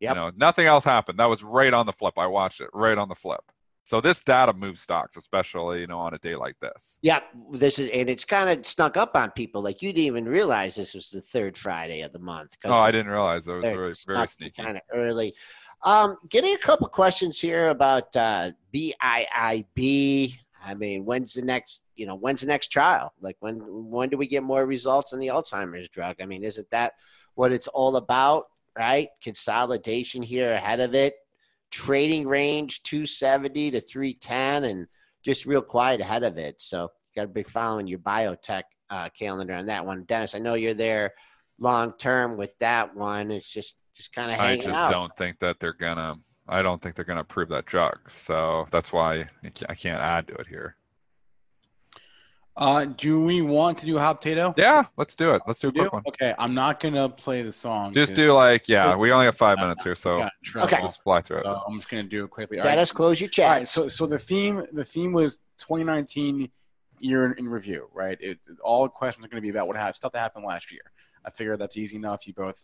Yep. 0.00 0.10
You 0.10 0.14
know, 0.14 0.32
nothing 0.34 0.66
else 0.66 0.84
happened. 0.84 1.18
That 1.18 1.28
was 1.28 1.44
right 1.44 1.74
on 1.74 1.84
the 1.84 1.92
flip. 1.92 2.14
I 2.16 2.26
watched 2.26 2.62
it 2.62 2.70
right 2.72 2.96
on 2.96 3.08
the 3.08 3.14
flip. 3.14 3.44
So 3.90 4.00
this 4.00 4.22
data 4.22 4.52
moves 4.52 4.80
stocks, 4.80 5.16
especially 5.16 5.80
you 5.80 5.88
know 5.88 5.98
on 5.98 6.14
a 6.14 6.18
day 6.18 6.36
like 6.36 6.54
this. 6.60 7.00
Yeah, 7.02 7.22
this 7.50 7.80
is, 7.80 7.90
and 7.90 8.08
it's 8.08 8.24
kind 8.24 8.48
of 8.48 8.64
snuck 8.64 8.96
up 8.96 9.16
on 9.16 9.32
people. 9.32 9.62
Like 9.62 9.82
you 9.82 9.92
didn't 9.92 10.06
even 10.06 10.28
realize 10.28 10.76
this 10.76 10.94
was 10.94 11.10
the 11.10 11.20
third 11.20 11.58
Friday 11.58 12.02
of 12.02 12.12
the 12.12 12.20
month. 12.20 12.56
Oh, 12.64 12.72
I 12.72 12.92
didn't 12.92 13.10
realize 13.10 13.48
it 13.48 13.52
was 13.52 13.68
very, 13.68 13.94
very 14.06 14.28
sneaky. 14.28 14.62
Kind 14.62 14.76
of 14.76 14.84
early. 14.94 15.34
Um, 15.82 16.18
getting 16.28 16.54
a 16.54 16.58
couple 16.58 16.86
questions 16.86 17.40
here 17.40 17.70
about 17.70 18.14
uh, 18.14 18.52
BIIB. 18.72 20.38
I 20.64 20.74
mean, 20.74 21.04
when's 21.04 21.34
the 21.34 21.42
next? 21.42 21.82
You 21.96 22.06
know, 22.06 22.14
when's 22.14 22.42
the 22.42 22.46
next 22.46 22.68
trial? 22.68 23.12
Like 23.20 23.38
when? 23.40 23.56
When 23.66 24.08
do 24.08 24.16
we 24.16 24.28
get 24.28 24.44
more 24.44 24.66
results 24.66 25.12
on 25.12 25.18
the 25.18 25.26
Alzheimer's 25.26 25.88
drug? 25.88 26.14
I 26.22 26.26
mean, 26.26 26.44
isn't 26.44 26.70
that 26.70 26.92
what 27.34 27.50
it's 27.50 27.66
all 27.66 27.96
about? 27.96 28.50
Right? 28.78 29.08
Consolidation 29.20 30.22
here 30.22 30.52
ahead 30.52 30.78
of 30.78 30.94
it. 30.94 31.16
Trading 31.70 32.26
range 32.26 32.82
270 32.82 33.72
to 33.72 33.80
310, 33.80 34.64
and 34.64 34.86
just 35.24 35.46
real 35.46 35.62
quiet 35.62 36.00
ahead 36.00 36.24
of 36.24 36.38
it. 36.38 36.60
So 36.60 36.82
you 36.82 37.22
got 37.22 37.22
to 37.22 37.28
be 37.28 37.42
following 37.42 37.86
your 37.86 37.98
biotech 38.00 38.62
uh, 38.90 39.08
calendar 39.10 39.54
on 39.54 39.66
that 39.66 39.84
one, 39.84 40.04
Dennis. 40.04 40.34
I 40.34 40.38
know 40.38 40.54
you're 40.54 40.74
there 40.74 41.12
long 41.58 41.92
term 41.98 42.36
with 42.36 42.56
that 42.58 42.94
one. 42.96 43.30
It's 43.30 43.52
just 43.52 43.76
just 43.94 44.12
kind 44.12 44.30
of 44.30 44.38
hanging 44.38 44.62
out. 44.62 44.66
I 44.66 44.70
just 44.70 44.84
out. 44.86 44.90
don't 44.90 45.16
think 45.16 45.38
that 45.40 45.60
they're 45.60 45.72
gonna. 45.72 46.16
I 46.48 46.62
don't 46.62 46.82
think 46.82 46.96
they're 46.96 47.04
gonna 47.04 47.20
approve 47.20 47.48
that 47.50 47.66
drug. 47.66 48.10
So 48.10 48.66
that's 48.70 48.92
why 48.92 49.26
I 49.68 49.74
can't 49.74 50.00
add 50.00 50.26
to 50.28 50.34
it 50.34 50.48
here. 50.48 50.76
Uh, 52.60 52.84
do 52.84 53.22
we 53.22 53.40
want 53.40 53.78
to 53.78 53.86
do 53.86 53.96
a 53.96 54.00
hot 54.00 54.20
potato? 54.20 54.52
Yeah, 54.58 54.84
let's 54.98 55.14
do 55.16 55.32
it. 55.34 55.40
Let's 55.46 55.60
do 55.60 55.68
a 55.68 55.70
We 55.70 55.74
do? 55.74 55.80
quick 55.88 55.92
one. 55.94 56.02
Okay, 56.08 56.34
I'm 56.38 56.52
not 56.52 56.78
gonna 56.78 57.08
play 57.08 57.40
the 57.42 57.50
song. 57.50 57.92
Just 57.94 58.14
do 58.14 58.32
like 58.34 58.68
yeah. 58.68 58.94
We 58.94 59.10
only 59.12 59.24
have 59.24 59.36
five 59.36 59.58
minutes 59.58 59.82
here, 59.82 59.94
so 59.94 60.16
I 60.16 60.18
got 60.20 60.32
in 60.44 60.50
trouble. 60.50 60.66
Okay. 60.74 60.82
just 60.82 61.02
fly 61.02 61.22
through 61.22 61.38
it. 61.38 61.44
So 61.44 61.62
I'm 61.66 61.78
just 61.78 61.88
gonna 61.88 62.02
do 62.02 62.24
it 62.24 62.30
quickly. 62.30 62.58
All 62.58 62.64
right. 62.64 62.72
Dennis, 62.72 62.92
close 62.92 63.18
your 63.18 63.30
All 63.38 63.50
right, 63.50 63.58
chat. 63.60 63.68
so 63.68 63.88
so 63.88 64.06
the 64.06 64.18
theme 64.18 64.62
the 64.72 64.84
theme 64.84 65.12
was 65.12 65.38
2019 65.58 66.50
year 66.98 67.24
in, 67.24 67.38
in 67.38 67.48
review, 67.48 67.88
right? 67.94 68.18
It, 68.20 68.38
all 68.62 68.86
questions 68.86 69.24
are 69.24 69.28
going 69.28 69.38
to 69.38 69.42
be 69.42 69.48
about 69.48 69.66
what 69.66 69.74
happened, 69.76 69.96
stuff 69.96 70.12
that 70.12 70.18
happened 70.18 70.44
last 70.44 70.70
year. 70.70 70.82
I 71.24 71.30
figure 71.30 71.56
that's 71.56 71.78
easy 71.78 71.96
enough. 71.96 72.26
You 72.26 72.34
both, 72.34 72.62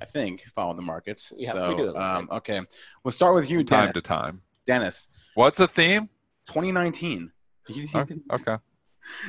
I 0.00 0.04
think, 0.04 0.42
follow 0.52 0.74
the 0.74 0.82
markets. 0.82 1.32
Yeah, 1.36 1.52
so 1.52 1.68
we 1.68 1.76
do 1.76 1.96
um, 1.96 2.28
okay, 2.32 2.60
we'll 3.04 3.12
start 3.12 3.36
with 3.36 3.48
you, 3.48 3.62
Dennis. 3.62 3.86
Time 3.86 3.92
to 3.92 4.00
time. 4.00 4.38
Dennis, 4.66 5.10
What's 5.34 5.58
the 5.58 5.68
theme? 5.68 6.08
2019. 6.46 7.30
He, 7.68 7.86
he, 7.86 7.98
Okay. 7.98 8.16
okay. 8.32 8.56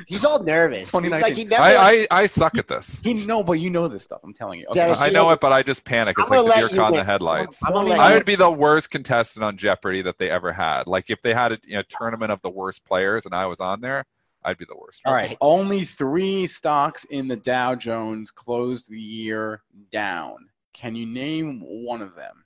He's 0.06 0.24
all 0.24 0.42
nervous. 0.42 0.90
2019. 0.92 1.20
Like 1.22 1.36
he 1.38 1.44
never. 1.44 1.62
I, 1.62 2.06
I 2.10 2.22
I 2.22 2.26
suck 2.26 2.56
at 2.56 2.68
this. 2.68 3.00
he 3.02 3.14
know, 3.14 3.42
but 3.42 3.54
you 3.54 3.70
know 3.70 3.88
this 3.88 4.04
stuff. 4.04 4.20
I'm 4.24 4.32
telling 4.34 4.60
you. 4.60 4.66
Okay. 4.68 4.80
Dennis, 4.80 5.00
I 5.00 5.06
you 5.06 5.12
know 5.12 5.24
know- 5.24 5.30
it, 5.32 5.40
but 5.40 5.52
I 5.52 5.62
just 5.62 5.84
panic. 5.84 6.16
It's 6.18 6.30
I'm 6.30 6.36
like 6.38 6.44
the 6.44 6.48
let 6.50 6.58
deer 6.58 6.68
you 6.70 6.76
caught 6.76 6.88
in 6.88 6.92
the 6.94 6.98
win. 6.98 7.06
headlights. 7.06 7.62
I'm 7.64 7.72
gonna 7.72 7.88
let 7.88 8.00
I 8.00 8.08
you- 8.10 8.14
would 8.16 8.26
be 8.26 8.36
the 8.36 8.50
worst 8.50 8.90
contestant 8.90 9.44
on 9.44 9.56
Jeopardy 9.56 10.02
that 10.02 10.18
they 10.18 10.30
ever 10.30 10.52
had. 10.52 10.86
Like 10.86 11.10
if 11.10 11.22
they 11.22 11.34
had 11.34 11.52
a 11.52 11.58
you 11.64 11.76
know, 11.76 11.82
tournament 11.88 12.30
of 12.32 12.40
the 12.42 12.50
worst 12.50 12.84
players 12.84 13.26
and 13.26 13.34
I 13.34 13.46
was 13.46 13.60
on 13.60 13.80
there, 13.80 14.04
I'd 14.44 14.58
be 14.58 14.64
the 14.64 14.76
worst. 14.76 15.02
All 15.04 15.14
right. 15.14 15.36
Only 15.40 15.84
three 15.84 16.46
stocks 16.46 17.04
in 17.04 17.28
the 17.28 17.36
Dow 17.36 17.74
Jones 17.74 18.30
closed 18.30 18.90
the 18.90 18.98
year 19.00 19.62
down. 19.92 20.48
Can 20.72 20.94
you 20.94 21.04
name 21.06 21.60
one 21.60 22.00
of 22.00 22.14
them? 22.14 22.44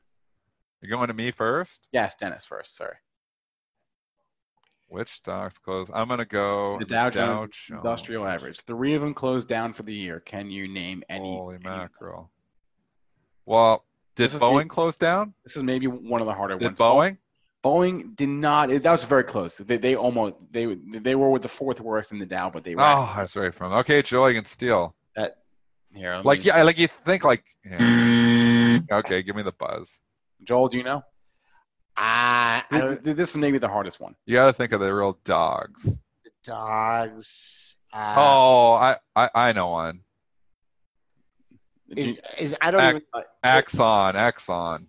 You're 0.80 0.96
going 0.96 1.08
to 1.08 1.14
me 1.14 1.30
first. 1.30 1.88
Yes, 1.92 2.14
Dennis 2.16 2.44
first. 2.44 2.76
Sorry. 2.76 2.96
Which 4.88 5.08
stocks 5.08 5.58
close? 5.58 5.90
I'm 5.92 6.08
gonna 6.08 6.24
go 6.24 6.78
The 6.78 6.84
Dow 6.84 7.10
Jones 7.10 7.56
Jones. 7.56 7.78
Industrial 7.84 8.26
Average. 8.26 8.60
Three 8.60 8.94
of 8.94 9.00
them 9.00 9.14
closed 9.14 9.48
down 9.48 9.72
for 9.72 9.82
the 9.82 9.94
year. 9.94 10.20
Can 10.20 10.50
you 10.50 10.68
name 10.68 11.02
any? 11.08 11.20
Holy 11.36 11.56
any- 11.56 11.64
mackerel! 11.64 12.30
Well, 13.46 13.84
did 14.14 14.30
Boeing 14.30 14.64
the- 14.64 14.68
close 14.68 14.96
down? 14.96 15.34
This 15.42 15.56
is 15.56 15.62
maybe 15.62 15.86
one 15.86 16.20
of 16.20 16.26
the 16.26 16.32
harder 16.34 16.56
Did 16.58 16.66
ones. 16.66 16.78
Boeing? 16.78 17.18
Boeing 17.64 18.14
did 18.14 18.28
not. 18.28 18.68
That 18.68 18.84
was 18.84 19.04
very 19.04 19.24
close. 19.24 19.56
They, 19.56 19.78
they 19.78 19.96
almost 19.96 20.34
they 20.52 20.66
they 20.76 21.14
were 21.14 21.30
with 21.30 21.42
the 21.42 21.48
fourth 21.48 21.80
worst 21.80 22.12
in 22.12 22.18
the 22.18 22.26
Dow, 22.26 22.50
but 22.50 22.62
they 22.62 22.74
were 22.74 22.82
Oh, 22.82 23.12
that's 23.16 23.34
right 23.36 23.54
from. 23.54 23.72
Okay, 23.72 24.02
Joe, 24.02 24.26
you 24.26 24.34
can 24.34 24.44
steal. 24.44 24.94
here. 25.16 26.16
let 26.16 26.24
Like 26.26 26.40
me- 26.40 26.44
yeah, 26.46 26.62
like 26.62 26.78
you 26.78 26.88
think 26.88 27.24
like. 27.24 27.42
yeah. 27.64 28.78
Okay, 28.92 29.22
give 29.22 29.34
me 29.34 29.42
the 29.42 29.52
buzz. 29.52 30.00
Joel, 30.44 30.68
do 30.68 30.76
you 30.76 30.82
know? 30.84 31.02
Ah, 31.96 32.64
I 32.70 32.70
Th- 32.70 32.82
don't, 32.82 33.04
th- 33.04 33.16
This 33.16 33.30
is 33.30 33.36
maybe 33.36 33.58
the 33.58 33.68
hardest 33.68 34.00
one. 34.00 34.14
You 34.26 34.34
got 34.34 34.46
to 34.46 34.52
think 34.52 34.72
of 34.72 34.80
the 34.80 34.92
real 34.92 35.18
dogs. 35.24 35.96
dogs. 36.42 37.76
Uh, 37.92 38.14
oh, 38.16 38.72
I, 38.72 38.96
I 39.14 39.30
I 39.34 39.52
know 39.52 39.68
one. 39.70 40.00
Is, 41.96 42.18
is 42.38 42.56
I 42.60 42.70
don't 42.72 42.80
Ac- 42.80 42.88
even. 42.90 43.02
uh, 43.12 43.22
Exxon, 43.44 44.14
Exxon. 44.14 44.86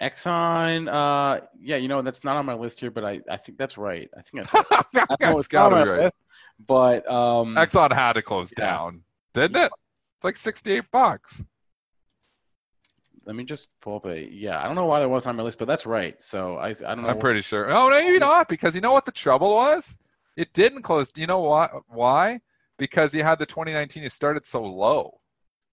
Exxon. 0.00 0.88
Uh, 0.92 1.40
yeah, 1.60 1.76
you 1.76 1.88
know 1.88 2.02
that's 2.02 2.22
not 2.22 2.36
on 2.36 2.46
my 2.46 2.54
list 2.54 2.78
here, 2.78 2.90
but 2.92 3.04
I, 3.04 3.20
I 3.28 3.36
think 3.36 3.58
that's 3.58 3.76
right. 3.76 4.08
I 4.16 4.22
think 4.22 4.48
that's 4.52 4.70
right. 4.70 4.84
I 4.94 4.94
know 4.94 5.06
That's 5.18 5.46
it's 5.46 5.52
not 5.52 5.70
gotta 5.70 5.84
be 5.84 5.90
right. 5.90 6.00
list, 6.04 6.14
but 6.66 7.10
um, 7.10 7.56
Exxon 7.56 7.92
had 7.92 8.12
to 8.14 8.22
close 8.22 8.52
Yeah. 8.56 8.66
down, 8.66 9.02
didn't 9.32 9.56
it? 9.56 9.72
It's 10.16 10.24
like 10.24 10.36
sixty-eight 10.36 10.90
bucks. 10.92 11.42
Let 13.26 13.36
me 13.36 13.44
just 13.44 13.68
pull 13.80 13.96
up 13.96 14.06
a. 14.06 14.28
Yeah, 14.30 14.60
I 14.60 14.64
don't 14.66 14.74
know 14.74 14.86
why 14.86 15.00
that 15.00 15.08
wasn't 15.08 15.30
on 15.30 15.36
my 15.36 15.42
list, 15.42 15.58
but 15.58 15.66
that's 15.66 15.86
right. 15.86 16.20
So 16.22 16.56
I, 16.56 16.68
I 16.68 16.72
don't 16.72 17.02
know. 17.02 17.08
I'm 17.08 17.18
pretty 17.18 17.40
sure. 17.42 17.70
Oh, 17.70 17.88
no, 17.88 17.98
maybe 17.98 18.18
not, 18.18 18.48
because 18.48 18.74
you 18.74 18.80
know 18.80 18.92
what 18.92 19.04
the 19.04 19.12
trouble 19.12 19.52
was? 19.54 19.98
It 20.36 20.52
didn't 20.52 20.82
close. 20.82 21.10
Do 21.10 21.20
You 21.20 21.26
know 21.26 21.40
why? 21.40 21.68
Why? 21.88 22.40
Because 22.76 23.14
you 23.14 23.22
had 23.22 23.38
the 23.38 23.46
2019. 23.46 24.02
You 24.02 24.08
started 24.08 24.44
so 24.46 24.62
low, 24.64 25.18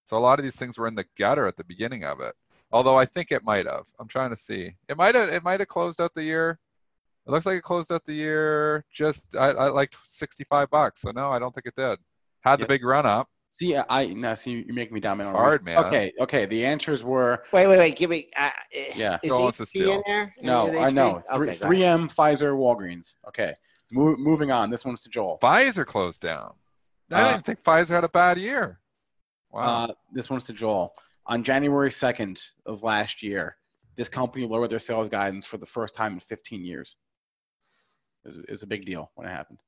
so 0.06 0.18
a 0.18 0.20
lot 0.20 0.40
of 0.40 0.44
these 0.44 0.56
things 0.56 0.78
were 0.78 0.88
in 0.88 0.96
the 0.96 1.06
gutter 1.18 1.48
at 1.48 1.58
the 1.58 1.64
beginning 1.64 2.04
of 2.04 2.20
it. 2.22 2.34
Although 2.72 2.98
I 2.98 3.06
think 3.06 3.32
it 3.32 3.44
might 3.44 3.66
have. 3.66 3.88
I'm 4.00 4.08
trying 4.08 4.30
to 4.30 4.38
see. 4.38 4.76
It 4.88 4.98
might 4.98 5.16
have. 5.16 5.30
It 5.30 5.44
might 5.44 5.60
have 5.60 5.68
closed 5.70 6.00
out 6.00 6.14
the 6.14 6.24
year. 6.24 6.60
It 7.28 7.32
looks 7.32 7.46
like 7.46 7.58
it 7.58 7.64
closed 7.64 7.92
out 7.92 8.06
the 8.06 8.14
year 8.14 8.84
just 8.92 9.36
I, 9.36 9.50
I 9.52 9.70
like 9.70 9.94
65 10.06 10.70
bucks. 10.70 11.02
So 11.02 11.12
no, 11.12 11.30
I 11.32 11.38
don't 11.40 11.54
think 11.54 11.68
it 11.68 11.76
did. 11.76 12.00
Had 12.42 12.58
the 12.60 12.64
Yeah. 12.64 12.68
big 12.68 12.84
run 12.86 13.06
up. 13.06 13.30
See, 13.54 13.76
I 13.76 14.08
now 14.08 14.34
see 14.36 14.64
you're 14.66 14.74
making 14.74 14.94
me 14.94 15.02
down. 15.02 15.20
It's 15.20 15.30
hard, 15.30 15.66
man. 15.66 15.78
Okay, 15.86 16.14
okay. 16.22 16.46
The 16.46 16.66
answers 16.66 17.04
were 17.04 17.44
Wait, 17.52 17.68
wait, 17.68 17.78
wait. 17.78 17.98
Give 17.98 18.10
me. 18.10 18.30
Uh, 18.38 18.50
Yeah. 18.96 19.20
Is 19.22 19.30
Joel 19.30 19.42
wants 19.44 19.58
to 19.58 19.64
HP 19.64 19.68
steal. 19.68 19.92
in 19.96 20.04
there? 20.08 20.34
No, 20.42 20.68
I 20.80 20.90
know. 20.90 21.22
Three, 21.36 21.50
okay, 21.50 21.60
3M, 21.60 22.08
Pfizer, 22.08 22.54
Walgreens. 22.56 23.16
Okay, 23.28 23.54
Mo- 23.92 24.16
moving 24.16 24.52
on. 24.52 24.70
This 24.70 24.86
one's 24.86 25.02
to 25.04 25.10
Joel. 25.10 25.38
Pfizer 25.42 25.86
closed 25.86 26.22
down. 26.22 26.54
I 27.12 27.22
Uh, 27.24 27.32
didn't 27.34 27.46
think 27.46 27.62
Pfizer 27.62 27.90
had 27.90 28.06
a 28.06 28.10
bad 28.10 28.38
year. 28.38 28.80
Wow. 29.52 29.84
Uh, 29.84 29.94
this 30.14 30.30
one's 30.30 30.46
to 30.46 30.54
Joel. 30.54 30.94
On 31.26 31.44
January 31.44 31.90
2nd 31.92 32.42
of 32.66 32.84
last 32.84 33.22
year, 33.22 33.58
this 33.98 34.08
company 34.08 34.46
lowered 34.48 34.70
their 34.70 34.80
sales 34.80 35.10
guidance 35.10 35.46
for 35.46 35.58
the 35.58 35.66
first 35.66 35.94
time 35.94 36.14
in 36.14 36.20
15 36.22 36.64
years. 36.64 36.96
It 38.24 38.30
was, 38.30 38.38
it 38.38 38.50
was 38.50 38.64
a 38.64 38.68
big 38.68 38.86
deal 38.86 39.12
when 39.16 39.28
it 39.28 39.32
happened. 39.32 39.60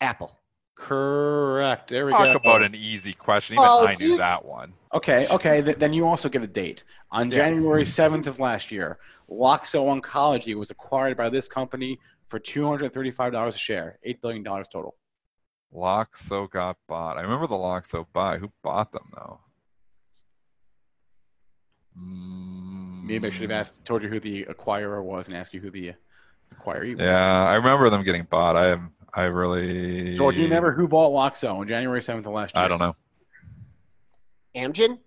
Apple. 0.00 0.40
Correct. 0.76 1.88
There 1.90 2.06
we 2.06 2.12
Talk 2.12 2.24
go. 2.26 2.32
about 2.32 2.62
an 2.62 2.74
easy 2.74 3.12
question. 3.12 3.54
Even 3.54 3.64
Oh, 3.68 3.86
I 3.86 3.94
knew 3.94 4.08
dude. 4.08 4.20
that 4.20 4.44
one. 4.44 4.72
Okay, 4.92 5.26
okay. 5.32 5.62
th- 5.62 5.76
then 5.76 5.92
you 5.92 6.06
also 6.06 6.28
get 6.28 6.42
a 6.42 6.46
date. 6.46 6.84
On 7.12 7.30
Yes. 7.30 7.36
January 7.36 7.84
7th 7.84 8.26
of 8.26 8.40
last 8.40 8.70
year, 8.72 8.98
Loxo 9.30 10.00
Oncology 10.00 10.54
was 10.54 10.70
acquired 10.70 11.16
by 11.16 11.28
this 11.28 11.48
company 11.48 11.98
for 12.28 12.38
$235 12.40 13.54
a 13.54 13.58
share, 13.58 13.98
$8 14.06 14.20
billion 14.20 14.42
total. 14.44 14.96
Loxo 15.74 16.50
got 16.50 16.76
bought. 16.88 17.18
I 17.18 17.22
remember 17.22 17.46
the 17.46 17.54
Loxo 17.56 18.06
buy. 18.12 18.38
Who 18.38 18.52
bought 18.62 18.92
them 18.92 19.10
though? 19.14 19.40
Maybe 21.96 23.26
I 23.26 23.30
should 23.30 23.42
have 23.42 23.50
asked, 23.52 23.84
told 23.84 24.02
you 24.02 24.08
who 24.08 24.18
the 24.18 24.44
acquirer 24.46 25.02
was, 25.02 25.28
and 25.28 25.36
asked 25.36 25.54
you 25.54 25.60
who 25.60 25.70
the 25.70 25.92
acquiree 26.54 26.92
was. 26.96 27.00
Yeah, 27.04 27.44
I 27.44 27.54
remember 27.54 27.90
them 27.90 28.02
getting 28.02 28.24
bought. 28.24 28.56
I 28.56 28.68
am. 28.68 28.90
I 29.14 29.24
really. 29.24 30.16
George, 30.16 30.36
you 30.36 30.44
remember 30.44 30.72
who 30.72 30.88
bought 30.88 31.10
Loxo 31.12 31.54
on 31.56 31.68
January 31.68 32.02
seventh 32.02 32.26
of 32.26 32.32
last 32.32 32.54
year? 32.56 32.64
I 32.64 32.68
don't 32.68 32.78
know. 32.80 32.94
Amgen? 34.56 34.98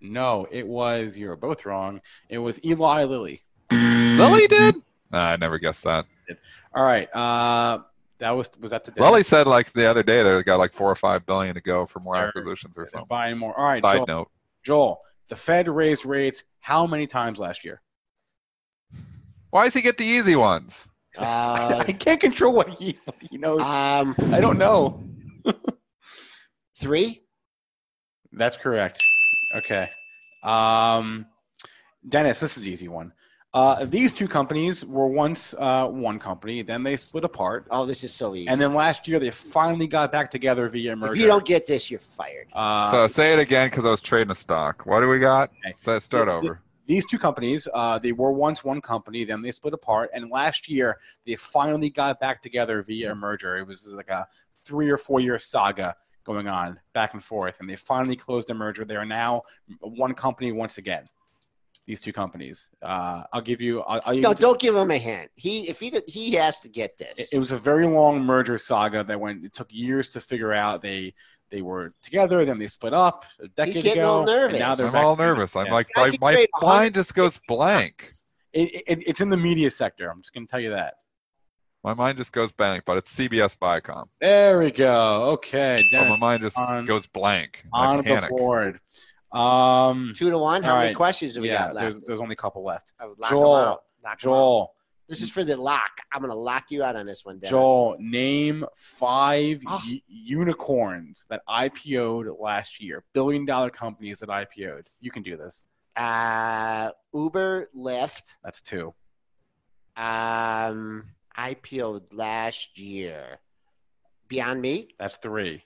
No, 0.00 0.46
it 0.50 0.66
was. 0.66 1.16
You 1.16 1.28
were 1.28 1.36
both 1.36 1.64
wrong. 1.64 2.00
It 2.28 2.38
was 2.38 2.60
Eli 2.64 3.04
Lilly. 3.04 3.42
Lilly 3.72 4.46
did. 4.46 4.76
Nah, 5.10 5.30
I 5.30 5.36
never 5.36 5.58
guessed 5.58 5.84
that. 5.84 6.06
All 6.74 6.84
right. 6.84 7.08
Uh, 7.14 7.80
that 8.18 8.30
was 8.30 8.50
was 8.60 8.70
that 8.70 8.84
today? 8.84 9.00
Lilly 9.02 9.22
said 9.22 9.46
like 9.46 9.72
the 9.72 9.86
other 9.88 10.02
day 10.02 10.22
they 10.22 10.42
got 10.42 10.58
like 10.58 10.72
four 10.72 10.90
or 10.90 10.94
five 10.94 11.24
billion 11.26 11.54
to 11.54 11.60
go 11.60 11.86
for 11.86 12.00
more 12.00 12.16
They're- 12.16 12.28
acquisitions 12.28 12.76
or 12.76 12.82
They're 12.82 12.88
something. 12.88 13.06
Buying 13.08 13.38
more. 13.38 13.58
All 13.58 13.64
right, 13.66 13.82
Side 13.82 13.96
Joel, 13.96 14.06
note. 14.06 14.30
Joel. 14.62 15.00
The 15.28 15.36
Fed 15.36 15.68
raised 15.68 16.06
rates 16.06 16.44
how 16.60 16.86
many 16.86 17.06
times 17.06 17.38
last 17.38 17.64
year? 17.64 17.80
Why 19.50 19.64
does 19.64 19.74
he 19.74 19.82
get 19.82 19.98
the 19.98 20.04
easy 20.04 20.36
ones? 20.36 20.88
Uh, 21.18 21.84
I 21.88 21.92
can't 21.92 22.20
control 22.20 22.54
what 22.54 22.68
he 22.70 22.98
what 23.04 23.16
he 23.30 23.38
knows. 23.38 23.60
um, 23.60 24.14
I 24.32 24.40
don't 24.40 24.58
know. 24.58 25.02
three? 26.78 27.22
That's 28.32 28.56
correct. 28.56 29.02
Okay. 29.54 29.88
Um, 30.42 31.26
Dennis, 32.08 32.40
this 32.40 32.56
is 32.56 32.66
an 32.66 32.72
easy 32.72 32.88
one. 32.88 33.12
Uh, 33.54 33.86
these 33.86 34.12
two 34.12 34.28
companies 34.28 34.84
were 34.84 35.06
once 35.06 35.54
uh, 35.58 35.86
one 35.86 36.18
company, 36.18 36.60
then 36.60 36.82
they 36.82 36.94
split 36.94 37.24
apart, 37.24 37.66
Oh, 37.70 37.86
this 37.86 38.04
is 38.04 38.12
so 38.12 38.34
easy. 38.34 38.48
and 38.48 38.60
then 38.60 38.74
last 38.74 39.08
year 39.08 39.18
they 39.18 39.30
finally 39.30 39.86
got 39.86 40.12
back 40.12 40.30
together 40.30 40.68
via 40.68 40.94
merger. 40.94 41.14
if 41.14 41.20
you 41.20 41.26
don't 41.26 41.44
get 41.46 41.66
this, 41.66 41.90
you're 41.90 41.98
fired. 42.00 42.48
uh, 42.52 42.90
so 42.90 43.06
say 43.06 43.32
it 43.32 43.38
again 43.38 43.68
because 43.70 43.86
I 43.86 43.90
was 43.90 44.02
trading 44.02 44.30
a 44.30 44.34
stock. 44.34 44.84
What 44.84 45.00
do 45.00 45.08
we 45.08 45.18
got? 45.20 45.50
Okay. 45.64 45.72
So 45.74 45.98
start 46.00 46.28
over. 46.28 46.60
These 46.86 47.06
two 47.06 47.18
companies, 47.18 47.68
uh, 47.74 47.98
they 47.98 48.12
were 48.12 48.32
once 48.32 48.64
one 48.64 48.80
company, 48.80 49.24
then 49.24 49.42
they 49.42 49.52
split 49.52 49.74
apart, 49.74 50.10
and 50.14 50.30
last 50.30 50.68
year 50.68 50.98
they 51.26 51.34
finally 51.34 51.90
got 51.90 52.20
back 52.20 52.42
together 52.42 52.82
via 52.82 53.12
a 53.12 53.14
merger. 53.14 53.56
It 53.56 53.66
was 53.66 53.86
like 53.88 54.08
a 54.08 54.26
three 54.64 54.88
or 54.88 54.96
four 54.96 55.20
year 55.20 55.38
saga 55.38 55.96
going 56.24 56.48
on 56.48 56.78
back 56.92 57.14
and 57.14 57.22
forth, 57.22 57.60
and 57.60 57.68
they 57.68 57.76
finally 57.76 58.16
closed 58.16 58.48
the 58.48 58.54
merger. 58.54 58.84
They 58.84 58.96
are 58.96 59.04
now 59.04 59.42
one 59.80 60.14
company 60.14 60.52
once 60.52 60.78
again. 60.78 61.04
These 61.86 62.00
two 62.00 62.12
companies. 62.12 62.68
Uh, 62.82 63.22
I'll 63.32 63.40
give 63.40 63.62
you. 63.62 63.80
I'll, 63.82 64.02
I'll 64.04 64.16
No, 64.16 64.34
don't 64.34 64.58
give 64.58 64.74
him 64.74 64.90
a 64.90 64.98
hint. 64.98 65.30
He 65.36 65.68
if 65.68 65.78
he 65.78 65.96
he 66.08 66.32
has 66.32 66.58
to 66.60 66.68
get 66.68 66.98
this. 66.98 67.20
it, 67.20 67.28
it 67.34 67.38
was 67.38 67.52
a 67.52 67.58
very 67.58 67.86
long 67.86 68.24
merger 68.24 68.58
saga 68.58 69.04
that 69.04 69.20
went. 69.20 69.44
It 69.44 69.52
took 69.52 69.68
years 69.70 70.08
to 70.10 70.20
figure 70.20 70.52
out. 70.52 70.82
They 70.82 71.14
they 71.50 71.62
were 71.62 71.90
together, 72.02 72.44
then 72.44 72.58
they 72.58 72.66
split 72.66 72.92
up 72.94 73.24
a 73.40 73.48
decade 73.48 73.74
getting 73.82 73.92
ago. 74.02 74.10
all 74.10 74.28
and 74.30 74.52
now 74.58 74.74
nervous. 74.74 74.78
they're 74.78 74.86
I'm 74.88 74.92
back 74.92 75.04
all 75.04 75.16
together. 75.16 75.34
nervous. 75.34 75.56
I'm 75.56 75.68
like 75.70 75.88
Guy 75.94 76.16
my, 76.20 76.46
my 76.60 76.62
mind 76.62 76.94
just 76.94 77.14
goes 77.14 77.38
blank. 77.48 78.10
It, 78.52 78.82
it, 78.86 79.02
it's 79.06 79.20
in 79.20 79.28
the 79.28 79.36
media 79.36 79.70
sector. 79.70 80.10
I'm 80.10 80.20
just 80.22 80.32
going 80.32 80.46
to 80.46 80.50
tell 80.50 80.60
you 80.60 80.70
that. 80.70 80.94
My 81.84 81.94
mind 81.94 82.18
just 82.18 82.32
goes 82.32 82.50
blank, 82.50 82.84
but 82.84 82.96
it's 82.96 83.14
CBS 83.16 83.58
Viacom. 83.58 84.06
There 84.20 84.58
we 84.58 84.72
go. 84.72 85.22
Okay, 85.34 85.76
Oh, 85.94 86.04
my 86.06 86.18
mind 86.18 86.42
just 86.42 86.58
on- 86.58 86.84
goes 86.84 87.06
blank. 87.06 87.62
I 87.72 87.86
on 87.86 87.98
the 88.02 88.26
board. 88.28 88.80
Um, 89.32 90.12
Two 90.14 90.30
to 90.30 90.38
one. 90.38 90.62
How 90.62 90.74
All 90.76 90.80
many 90.82 90.94
questions 90.94 91.34
do 91.34 91.42
we 91.42 91.48
yeah, 91.48 91.66
got 91.68 91.74
there's 91.74 91.96
left? 91.96 92.06
there's 92.06 92.20
only 92.20 92.32
a 92.32 92.36
couple 92.36 92.64
left. 92.64 92.92
I 92.98 93.06
would 93.06 93.18
lock 93.18 93.30
Joel, 93.30 93.54
him 93.56 93.60
out. 93.68 93.68
Lock 93.68 93.78
him 94.04 94.10
out. 94.10 94.18
Joel, 94.18 94.74
This 95.08 95.22
is 95.22 95.30
for 95.30 95.44
the 95.44 95.56
lock. 95.56 96.00
I'm 96.12 96.20
gonna 96.20 96.34
lock 96.34 96.70
you 96.70 96.82
out 96.82 96.96
on 96.96 97.06
this 97.06 97.24
one, 97.24 97.38
Dennis. 97.38 97.50
Joel, 97.50 97.96
name 98.00 98.64
five 98.74 99.62
u- 99.86 100.00
unicorns 100.08 101.24
that 101.28 101.42
IPO'd 101.48 102.36
last 102.40 102.80
year. 102.82 103.04
Billion 103.12 103.44
dollar 103.44 103.70
companies 103.70 104.18
that 104.20 104.28
IPO'd. 104.28 104.88
You 105.00 105.10
can 105.12 105.22
do 105.22 105.36
this. 105.36 105.64
Uh, 105.96 106.90
Uber, 107.14 107.68
Lyft, 107.76 108.36
That's 108.42 108.60
two. 108.60 108.92
um, 109.96 111.04
IPO'd 111.38 112.12
last 112.12 112.78
year. 112.78 113.38
Beyond 114.28 114.60
Meat, 114.60 114.92
That's 114.98 115.16
three. 115.16 115.62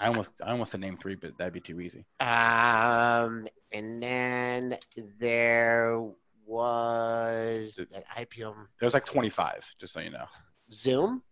I 0.00 0.06
almost 0.08 0.40
I 0.44 0.50
almost 0.50 0.72
said 0.72 0.80
name 0.80 0.96
three, 0.98 1.14
but 1.14 1.36
that'd 1.38 1.52
be 1.54 1.60
too 1.60 1.80
easy. 1.80 2.04
um, 2.20 3.46
and 3.72 4.02
then 4.02 4.78
there 5.18 6.02
was 6.46 7.78
IPM? 8.16 8.54
IPO 8.54 8.54
was 8.82 8.94
like 8.94 9.04
25, 9.04 9.74
just 9.80 9.92
so 9.92 10.00
you 10.00 10.10
know. 10.10 10.24
Zoom. 10.72 11.22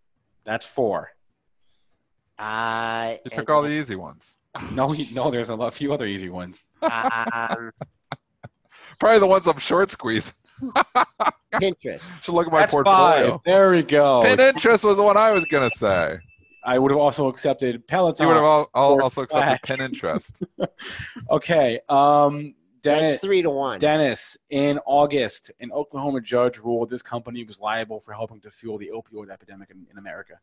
That's 0.45 0.65
four. 0.65 1.09
Uh, 2.37 3.15
You 3.23 3.31
took 3.31 3.49
all 3.49 3.61
the 3.63 3.69
easy 3.71 3.95
ones. 3.95 4.35
No, 4.73 4.93
no, 5.13 5.31
there's 5.31 5.49
a 5.49 5.71
few 5.71 5.93
other 5.93 6.05
easy 6.05 6.29
ones. 6.29 6.61
um, 6.81 7.71
Probably 8.99 9.19
the 9.19 9.27
ones 9.27 9.47
I'm 9.47 9.57
short 9.57 9.89
squeeze. 9.89 10.35
Pinterest. 11.53 12.23
Should 12.23 12.33
look 12.33 12.47
at 12.47 12.53
my 12.53 12.59
That's 12.61 12.71
portfolio. 12.73 13.31
five. 13.31 13.39
There 13.45 13.71
we 13.71 13.81
go. 13.83 14.21
Pinterest 14.23 14.85
was 14.85 14.97
the 14.97 15.03
one 15.03 15.17
I 15.17 15.31
was 15.31 15.45
gonna 15.45 15.69
say. 15.69 16.17
I 16.63 16.79
would 16.79 16.91
have 16.91 16.99
also 16.99 17.27
accepted 17.27 17.85
Peloton. 17.87 18.23
You 18.23 18.27
would 18.29 18.35
have 18.37 18.45
all, 18.45 18.69
all 18.73 19.01
also 19.01 19.21
accepted 19.23 19.59
Slack. 19.65 19.79
Pinterest. 19.79 20.41
Okay. 21.29 21.79
Um, 21.89 22.55
That's 22.85 23.01
Dennis, 23.01 23.21
three 23.21 23.41
to 23.41 23.49
one. 23.49 23.79
Dennis, 23.79 24.37
in 24.49 24.79
August, 24.85 25.51
an 25.59 25.71
Oklahoma 25.71 26.21
judge 26.21 26.57
ruled 26.59 26.89
this 26.89 27.01
company 27.01 27.43
was 27.43 27.59
liable 27.59 27.99
for 27.99 28.13
helping 28.13 28.39
to 28.41 28.51
fuel 28.51 28.77
the 28.77 28.91
opioid 28.93 29.29
epidemic 29.29 29.69
in, 29.71 29.85
in 29.91 29.97
America. 29.97 30.35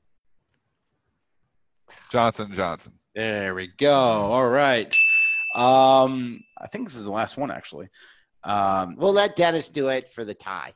Johnson 2.11 2.53
Johnson. 2.55 2.93
There 3.14 3.55
we 3.55 3.68
go. 3.78 3.93
All 3.93 4.49
right. 4.49 4.95
Um, 5.55 6.43
I 6.59 6.66
think 6.66 6.86
this 6.86 6.97
is 6.97 7.05
the 7.05 7.11
last 7.11 7.36
one, 7.36 7.51
actually. 7.51 7.88
Um, 8.45 8.97
We'll 8.97 9.12
let 9.12 9.36
Dennis 9.36 9.68
do 9.68 9.88
it 9.88 10.12
for 10.12 10.24
the 10.24 10.34
tie. 10.34 10.72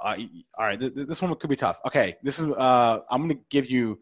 uh, 0.00 0.16
all 0.58 0.64
right. 0.66 0.78
Th- 0.78 0.92
th- 0.94 1.06
this 1.06 1.22
one 1.22 1.34
could 1.36 1.50
be 1.50 1.56
tough. 1.56 1.80
Okay. 1.86 2.16
This 2.22 2.38
is. 2.38 2.48
Uh, 2.48 3.00
I'm 3.10 3.22
going 3.26 3.36
to 3.36 3.42
give 3.50 3.70
you 3.70 3.98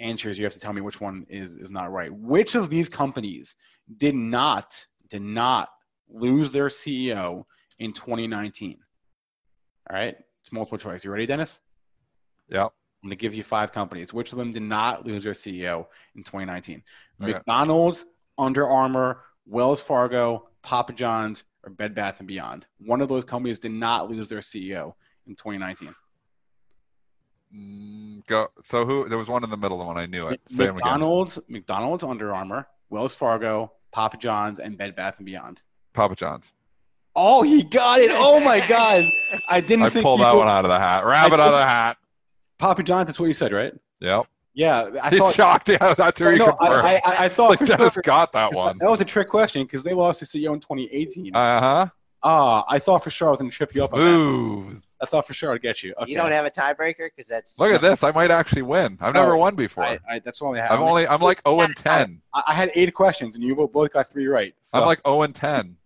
answers. 0.00 0.38
You 0.38 0.44
have 0.44 0.52
to 0.54 0.60
tell 0.60 0.72
me 0.72 0.80
which 0.82 1.00
one 1.00 1.26
is 1.28 1.56
is 1.56 1.70
not 1.70 1.90
right. 1.90 2.12
Which 2.12 2.54
of 2.54 2.68
these 2.68 2.88
companies 2.88 3.54
did 3.96 4.14
not 4.14 4.84
did 5.08 5.22
not 5.22 5.68
lose 6.08 6.52
their 6.52 6.68
CEO 6.68 7.44
in 7.78 7.92
2019? 7.92 8.78
All 9.90 9.96
right. 9.96 10.16
It's 10.40 10.52
multiple 10.52 10.78
choice. 10.78 11.04
You 11.04 11.10
ready, 11.10 11.26
Dennis? 11.26 11.60
Yeah. 12.48 12.64
I'm 12.64 13.08
going 13.08 13.10
to 13.10 13.16
give 13.16 13.34
you 13.34 13.42
five 13.42 13.72
companies. 13.72 14.12
Which 14.12 14.32
of 14.32 14.38
them 14.38 14.52
did 14.52 14.62
not 14.62 15.06
lose 15.06 15.24
their 15.24 15.32
CEO 15.32 15.86
in 16.16 16.22
2019? 16.22 16.82
Okay. 17.22 17.32
McDonald's, 17.32 18.04
Under 18.38 18.68
Armour, 18.68 19.22
Wells 19.46 19.80
Fargo, 19.80 20.48
Papa 20.62 20.92
John's, 20.94 21.44
or 21.64 21.70
Bed 21.70 21.94
Bath 21.94 22.18
and 22.20 22.28
Beyond. 22.28 22.66
One 22.78 23.00
of 23.00 23.08
those 23.08 23.24
companies 23.24 23.58
did 23.58 23.72
not 23.72 24.10
lose 24.10 24.28
their 24.28 24.40
CEO 24.40 24.94
in 25.26 25.34
2019. 25.34 25.94
Mm, 27.54 28.26
go. 28.26 28.48
So 28.62 28.84
who? 28.84 29.08
There 29.08 29.18
was 29.18 29.28
one 29.28 29.44
in 29.44 29.50
the 29.50 29.56
middle. 29.56 29.78
The 29.78 29.84
one 29.84 29.98
I 29.98 30.06
knew 30.06 30.28
it. 30.28 30.40
Say 30.46 30.64
'em 30.64 30.70
again. 30.70 30.76
McDonald's, 30.76 31.38
McDonald's, 31.48 32.04
Under 32.04 32.34
Armour, 32.34 32.66
Wells 32.90 33.14
Fargo, 33.14 33.72
Papa 33.92 34.16
John's, 34.16 34.58
and 34.58 34.76
Bed 34.76 34.96
Bath 34.96 35.18
and 35.18 35.26
Beyond. 35.26 35.60
Papa 35.94 36.14
John's. 36.14 36.52
Oh, 37.16 37.42
he 37.42 37.62
got 37.62 38.00
it! 38.00 38.10
Oh 38.12 38.40
my 38.40 38.66
God, 38.66 39.04
I 39.48 39.60
didn't 39.60 39.84
I 39.84 39.88
think 39.88 40.02
pulled 40.02 40.20
that 40.20 40.32
would- 40.32 40.40
one 40.40 40.48
out 40.48 40.64
of 40.64 40.68
the 40.70 40.78
hat. 40.78 41.06
Rabbit 41.06 41.40
out 41.40 41.54
of 41.54 41.60
the 41.60 41.66
hat. 41.66 41.96
Papa 42.58 42.82
John's. 42.82 43.06
That's 43.06 43.20
what 43.20 43.26
you 43.26 43.34
said, 43.34 43.52
right? 43.52 43.72
Yep. 44.00 44.26
Yeah, 44.56 44.90
I 45.02 45.10
He's 45.10 45.18
thought. 45.20 45.34
shocked. 45.34 45.68
Yeah, 45.68 45.94
that's 45.94 46.20
who 46.20 46.28
he 46.30 46.38
no, 46.38 46.52
confirmed. 46.52 46.86
I, 46.86 47.00
I, 47.04 47.24
I 47.24 47.28
thought 47.28 47.50
like 47.50 47.58
Dennis 47.64 47.94
sure- 47.94 48.02
got 48.04 48.32
that 48.32 48.52
one. 48.52 48.78
that 48.78 48.90
was 48.90 49.00
a 49.00 49.04
trick 49.04 49.28
question 49.28 49.62
because 49.64 49.82
they 49.82 49.94
lost 49.94 50.20
their 50.20 50.26
CEO 50.26 50.52
in 50.54 50.60
2018. 50.60 51.34
Uh 51.34 51.60
huh. 51.60 51.86
Ah, 52.26 52.64
I 52.68 52.78
thought 52.78 53.04
for 53.04 53.10
sure 53.10 53.28
I 53.28 53.30
was 53.32 53.40
going 53.40 53.50
to 53.50 53.56
trip 53.56 53.70
you 53.74 53.84
up 53.84 53.92
on 53.92 53.98
that. 54.00 54.06
Smooth. 54.06 54.82
I 55.02 55.06
thought 55.06 55.26
for 55.26 55.34
sure 55.34 55.52
I'd 55.52 55.60
get 55.60 55.82
you. 55.82 55.92
Okay. 56.00 56.10
You 56.10 56.16
don't 56.16 56.30
have 56.32 56.46
a 56.46 56.50
tiebreaker 56.50 57.10
because 57.14 57.28
that's 57.28 57.58
Look 57.58 57.70
at 57.72 57.82
this. 57.82 58.02
I 58.02 58.12
might 58.12 58.30
actually 58.30 58.62
win. 58.62 58.96
I've 59.00 59.12
never 59.12 59.34
Oh, 59.34 59.38
won 59.40 59.54
before. 59.56 59.84
I, 59.84 59.98
I, 60.08 60.18
that's 60.20 60.40
all 60.40 60.54
I 60.56 60.60
have. 60.60 60.70
I'm 60.70 60.82
only. 60.82 61.06
I'm 61.06 61.20
like 61.20 61.42
0 61.46 61.60
and 61.60 61.76
10. 61.76 62.22
I, 62.32 62.42
I 62.48 62.54
had 62.54 62.70
eight 62.74 62.94
questions 62.94 63.36
and 63.36 63.44
you 63.44 63.54
both 63.70 63.92
got 63.92 64.08
three 64.08 64.26
right. 64.26 64.54
So 64.62 64.80
I'm 64.80 64.86
like 64.86 65.00
0 65.06 65.22
and 65.22 65.34
10. 65.34 65.76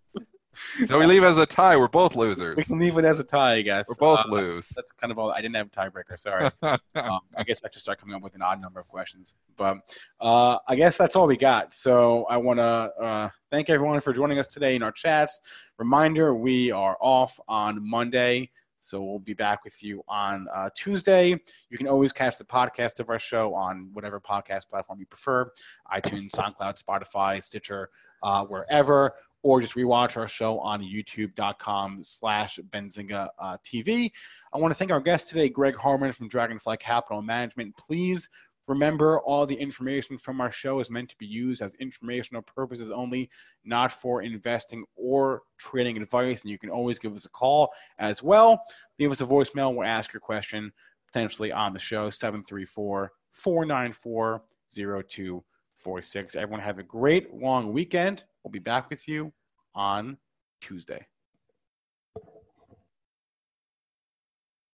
So 0.87 0.99
we 0.99 1.07
leave 1.07 1.25
as 1.25 1.39
a 1.39 1.47
tie. 1.47 1.77
We're 1.77 1.89
both 1.89 2.17
losers. 2.17 2.57
we 2.57 2.65
can 2.65 2.79
leave 2.79 2.97
it 2.99 3.05
as 3.05 3.21
a 3.21 3.25
tie, 3.25 3.55
I 3.55 3.63
guess. 3.63 3.89
We're 3.89 3.95
both 3.97 4.21
Uh, 4.27 4.29
lose. 4.29 4.69
That's 4.71 4.89
kind 5.01 5.11
of 5.11 5.19
all. 5.19 5.31
I 5.33 5.41
didn't 5.41 5.57
have 5.57 5.67
a 5.67 5.71
tiebreaker. 5.71 6.19
Sorry. 6.19 6.51
um, 6.63 7.21
I 7.37 7.43
guess 7.45 7.61
I 7.65 7.69
should 7.71 7.83
start 7.83 7.99
coming 8.01 8.15
up 8.15 8.23
with 8.23 8.35
an 8.35 8.43
odd 8.43 8.61
number 8.61 8.81
of 8.81 8.89
questions. 8.89 9.35
But 9.57 9.79
uh, 10.21 10.59
I 10.67 10.75
guess 10.77 10.97
that's 10.97 11.17
all 11.17 11.27
we 11.27 11.37
got. 11.37 11.75
So 11.75 12.25
I 12.25 12.37
want 12.37 12.59
to 12.59 12.65
uh, 12.65 13.29
thank 13.51 13.71
everyone 13.71 14.01
for 14.01 14.13
joining 14.13 14.39
us 14.39 14.47
today 14.47 14.77
in 14.77 14.83
our 14.83 14.93
chats. 14.93 15.41
Reminder: 15.79 16.35
we 16.35 16.71
are 16.71 16.97
off 17.01 17.39
on 17.49 17.87
Monday. 17.89 18.51
So 18.81 19.03
we'll 19.03 19.19
be 19.19 19.35
back 19.35 19.65
with 19.65 19.83
you 19.83 20.03
on 20.09 20.47
uh, 20.55 20.71
Tuesday. 20.75 21.31
You 21.69 21.77
can 21.77 21.89
always 21.89 22.13
catch 22.13 22.39
the 22.39 22.45
podcast 22.45 23.01
of 23.01 23.11
our 23.11 23.19
show 23.19 23.53
on 23.53 23.91
whatever 23.93 24.21
podcast 24.21 24.69
platform 24.71 25.01
you 25.01 25.07
prefer: 25.07 25.51
iTunes, 25.93 26.31
SoundCloud, 26.31 26.83
Spotify, 26.83 27.43
Stitcher, 27.43 27.91
uh, 28.23 28.45
wherever. 28.45 29.15
Or 29.43 29.61
just 29.61 29.75
rewatch 29.75 30.17
our 30.17 30.27
show 30.27 30.59
on 30.59 30.83
YouTube.com/slash 30.83 32.59
Benzinga 32.71 33.29
uh, 33.39 33.57
TV. 33.65 34.11
I 34.53 34.59
want 34.59 34.73
to 34.73 34.79
thank 34.79 34.91
our 34.91 35.01
guest 35.01 35.29
today, 35.29 35.49
Greg 35.49 35.77
Harmon 35.77 36.13
from 36.13 36.29
Dragonfly 36.29 36.77
Capital 36.79 37.23
Management. 37.23 37.77
Please 37.77 38.29
remember 38.69 39.21
all 39.21 39.47
the 39.47 39.55
information 39.55 40.19
from 40.19 40.41
our 40.41 40.53
show 40.53 40.79
is 40.79 40.91
meant 40.91 41.09
to 41.09 41.17
be 41.17 41.27
used 41.27 41.63
as 41.63 41.75
informational 41.77 42.43
purposes 42.43 42.91
only, 42.91 43.31
not 43.65 43.91
for 43.91 44.23
investing 44.23 44.85
or 44.95 45.43
trading 45.57 45.97
advice, 45.97 46.43
and 46.43 46.51
you 46.51 46.59
can 46.59 46.71
always 46.71 46.99
give 46.99 47.15
us 47.15 47.25
a 47.25 47.31
call 47.31 47.73
as 47.99 48.23
well. 48.23 48.63
Leave 48.99 49.11
us 49.11 49.21
a 49.21 49.27
voicemail. 49.27 49.75
We'll 49.75 49.87
ask 49.87 50.13
your 50.13 50.21
question 50.21 50.73
potentially 51.07 51.51
on 51.51 51.73
the 51.73 51.79
show 51.79 52.11
734 52.11 53.11
494 53.33 54.43
0246. 54.77 56.37
Everyone 56.37 56.61
have 56.61 56.79
a 56.79 56.83
great 56.83 57.33
long 57.35 57.73
weekend. 57.73 58.25
We'll 58.49 58.53
be 58.53 58.61
back 58.61 58.89
with 58.89 59.07
you 59.07 59.35
on 59.75 60.17
Tuesday. 60.63 61.07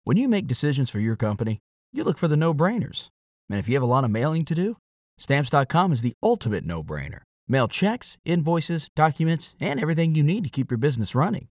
When 0.04 0.18
you 0.18 0.28
make 0.28 0.46
decisions 0.46 0.90
for 0.90 1.00
your 1.00 1.16
company, 1.16 1.60
you 1.94 2.04
look 2.04 2.18
for 2.18 2.28
the 2.28 2.36
no 2.36 2.54
brainers. 2.54 3.08
And 3.50 3.60
if 3.60 3.70
you 3.70 3.76
have 3.76 3.84
a 3.84 3.86
lot 3.86 4.04
of 4.04 4.12
mailing 4.12 4.44
to 4.44 4.56
do, 4.56 4.76
stamps.com 5.20 5.94
is 5.94 6.02
the 6.02 6.16
ultimate 6.22 6.66
no 6.66 6.84
brainer. 6.84 7.22
Mail 7.48 7.70
checks, 7.70 8.18
invoices, 8.26 8.90
documents, 8.94 9.56
and 9.62 9.80
everything 9.80 10.16
you 10.16 10.24
need 10.24 10.44
to 10.44 10.50
keep 10.50 10.70
your 10.70 10.78
business 10.78 11.16
running. 11.16 11.48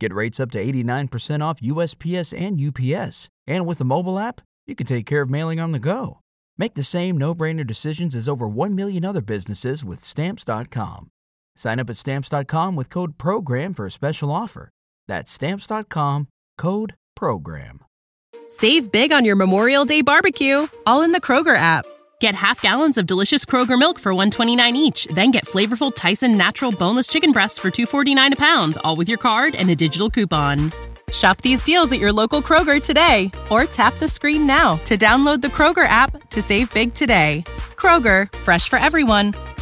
Get 0.00 0.12
rates 0.12 0.40
up 0.40 0.50
to 0.50 0.64
89% 0.64 1.40
off 1.40 1.60
USPS 1.60 2.36
and 2.36 2.60
UPS. 2.60 3.28
And 3.46 3.64
with 3.64 3.78
the 3.78 3.84
mobile 3.84 4.18
app, 4.18 4.40
you 4.66 4.74
can 4.74 4.88
take 4.88 5.06
care 5.06 5.22
of 5.22 5.30
mailing 5.30 5.60
on 5.60 5.70
the 5.70 5.78
go. 5.78 6.18
Make 6.58 6.74
the 6.74 6.82
same 6.82 7.16
no 7.16 7.32
brainer 7.32 7.64
decisions 7.64 8.16
as 8.16 8.28
over 8.28 8.48
1 8.48 8.74
million 8.74 9.04
other 9.04 9.20
businesses 9.20 9.84
with 9.84 10.02
stamps.com. 10.02 11.10
Sign 11.56 11.80
up 11.80 11.90
at 11.90 11.96
stamps.com 11.96 12.76
with 12.76 12.90
code 12.90 13.18
PROGRAM 13.18 13.74
for 13.74 13.86
a 13.86 13.90
special 13.90 14.30
offer. 14.30 14.70
That's 15.08 15.32
stamps.com 15.32 16.28
code 16.56 16.94
PROGRAM. 17.16 17.80
Save 18.48 18.90
big 18.90 19.12
on 19.12 19.24
your 19.24 19.36
Memorial 19.36 19.84
Day 19.84 20.00
barbecue, 20.00 20.66
all 20.86 21.02
in 21.02 21.12
the 21.12 21.20
Kroger 21.20 21.56
app. 21.56 21.86
Get 22.20 22.34
half 22.34 22.60
gallons 22.60 22.98
of 22.98 23.06
delicious 23.06 23.44
Kroger 23.44 23.78
milk 23.78 23.98
for 23.98 24.12
129 24.12 24.76
each, 24.76 25.06
then 25.06 25.30
get 25.30 25.46
flavorful 25.46 25.94
Tyson 25.94 26.36
natural 26.36 26.72
boneless 26.72 27.06
chicken 27.06 27.32
breasts 27.32 27.58
for 27.58 27.70
249 27.70 28.32
a 28.32 28.36
pound, 28.36 28.76
all 28.84 28.96
with 28.96 29.08
your 29.08 29.18
card 29.18 29.54
and 29.54 29.70
a 29.70 29.74
digital 29.74 30.10
coupon. 30.10 30.72
Shop 31.12 31.38
these 31.38 31.62
deals 31.62 31.90
at 31.92 31.98
your 31.98 32.12
local 32.12 32.42
Kroger 32.42 32.80
today 32.82 33.30
or 33.50 33.64
tap 33.64 33.98
the 33.98 34.08
screen 34.08 34.46
now 34.46 34.76
to 34.84 34.96
download 34.96 35.40
the 35.40 35.48
Kroger 35.48 35.86
app 35.86 36.28
to 36.30 36.42
save 36.42 36.72
big 36.72 36.94
today. 36.94 37.42
Kroger, 37.76 38.32
fresh 38.38 38.68
for 38.68 38.78
everyone. 38.78 39.32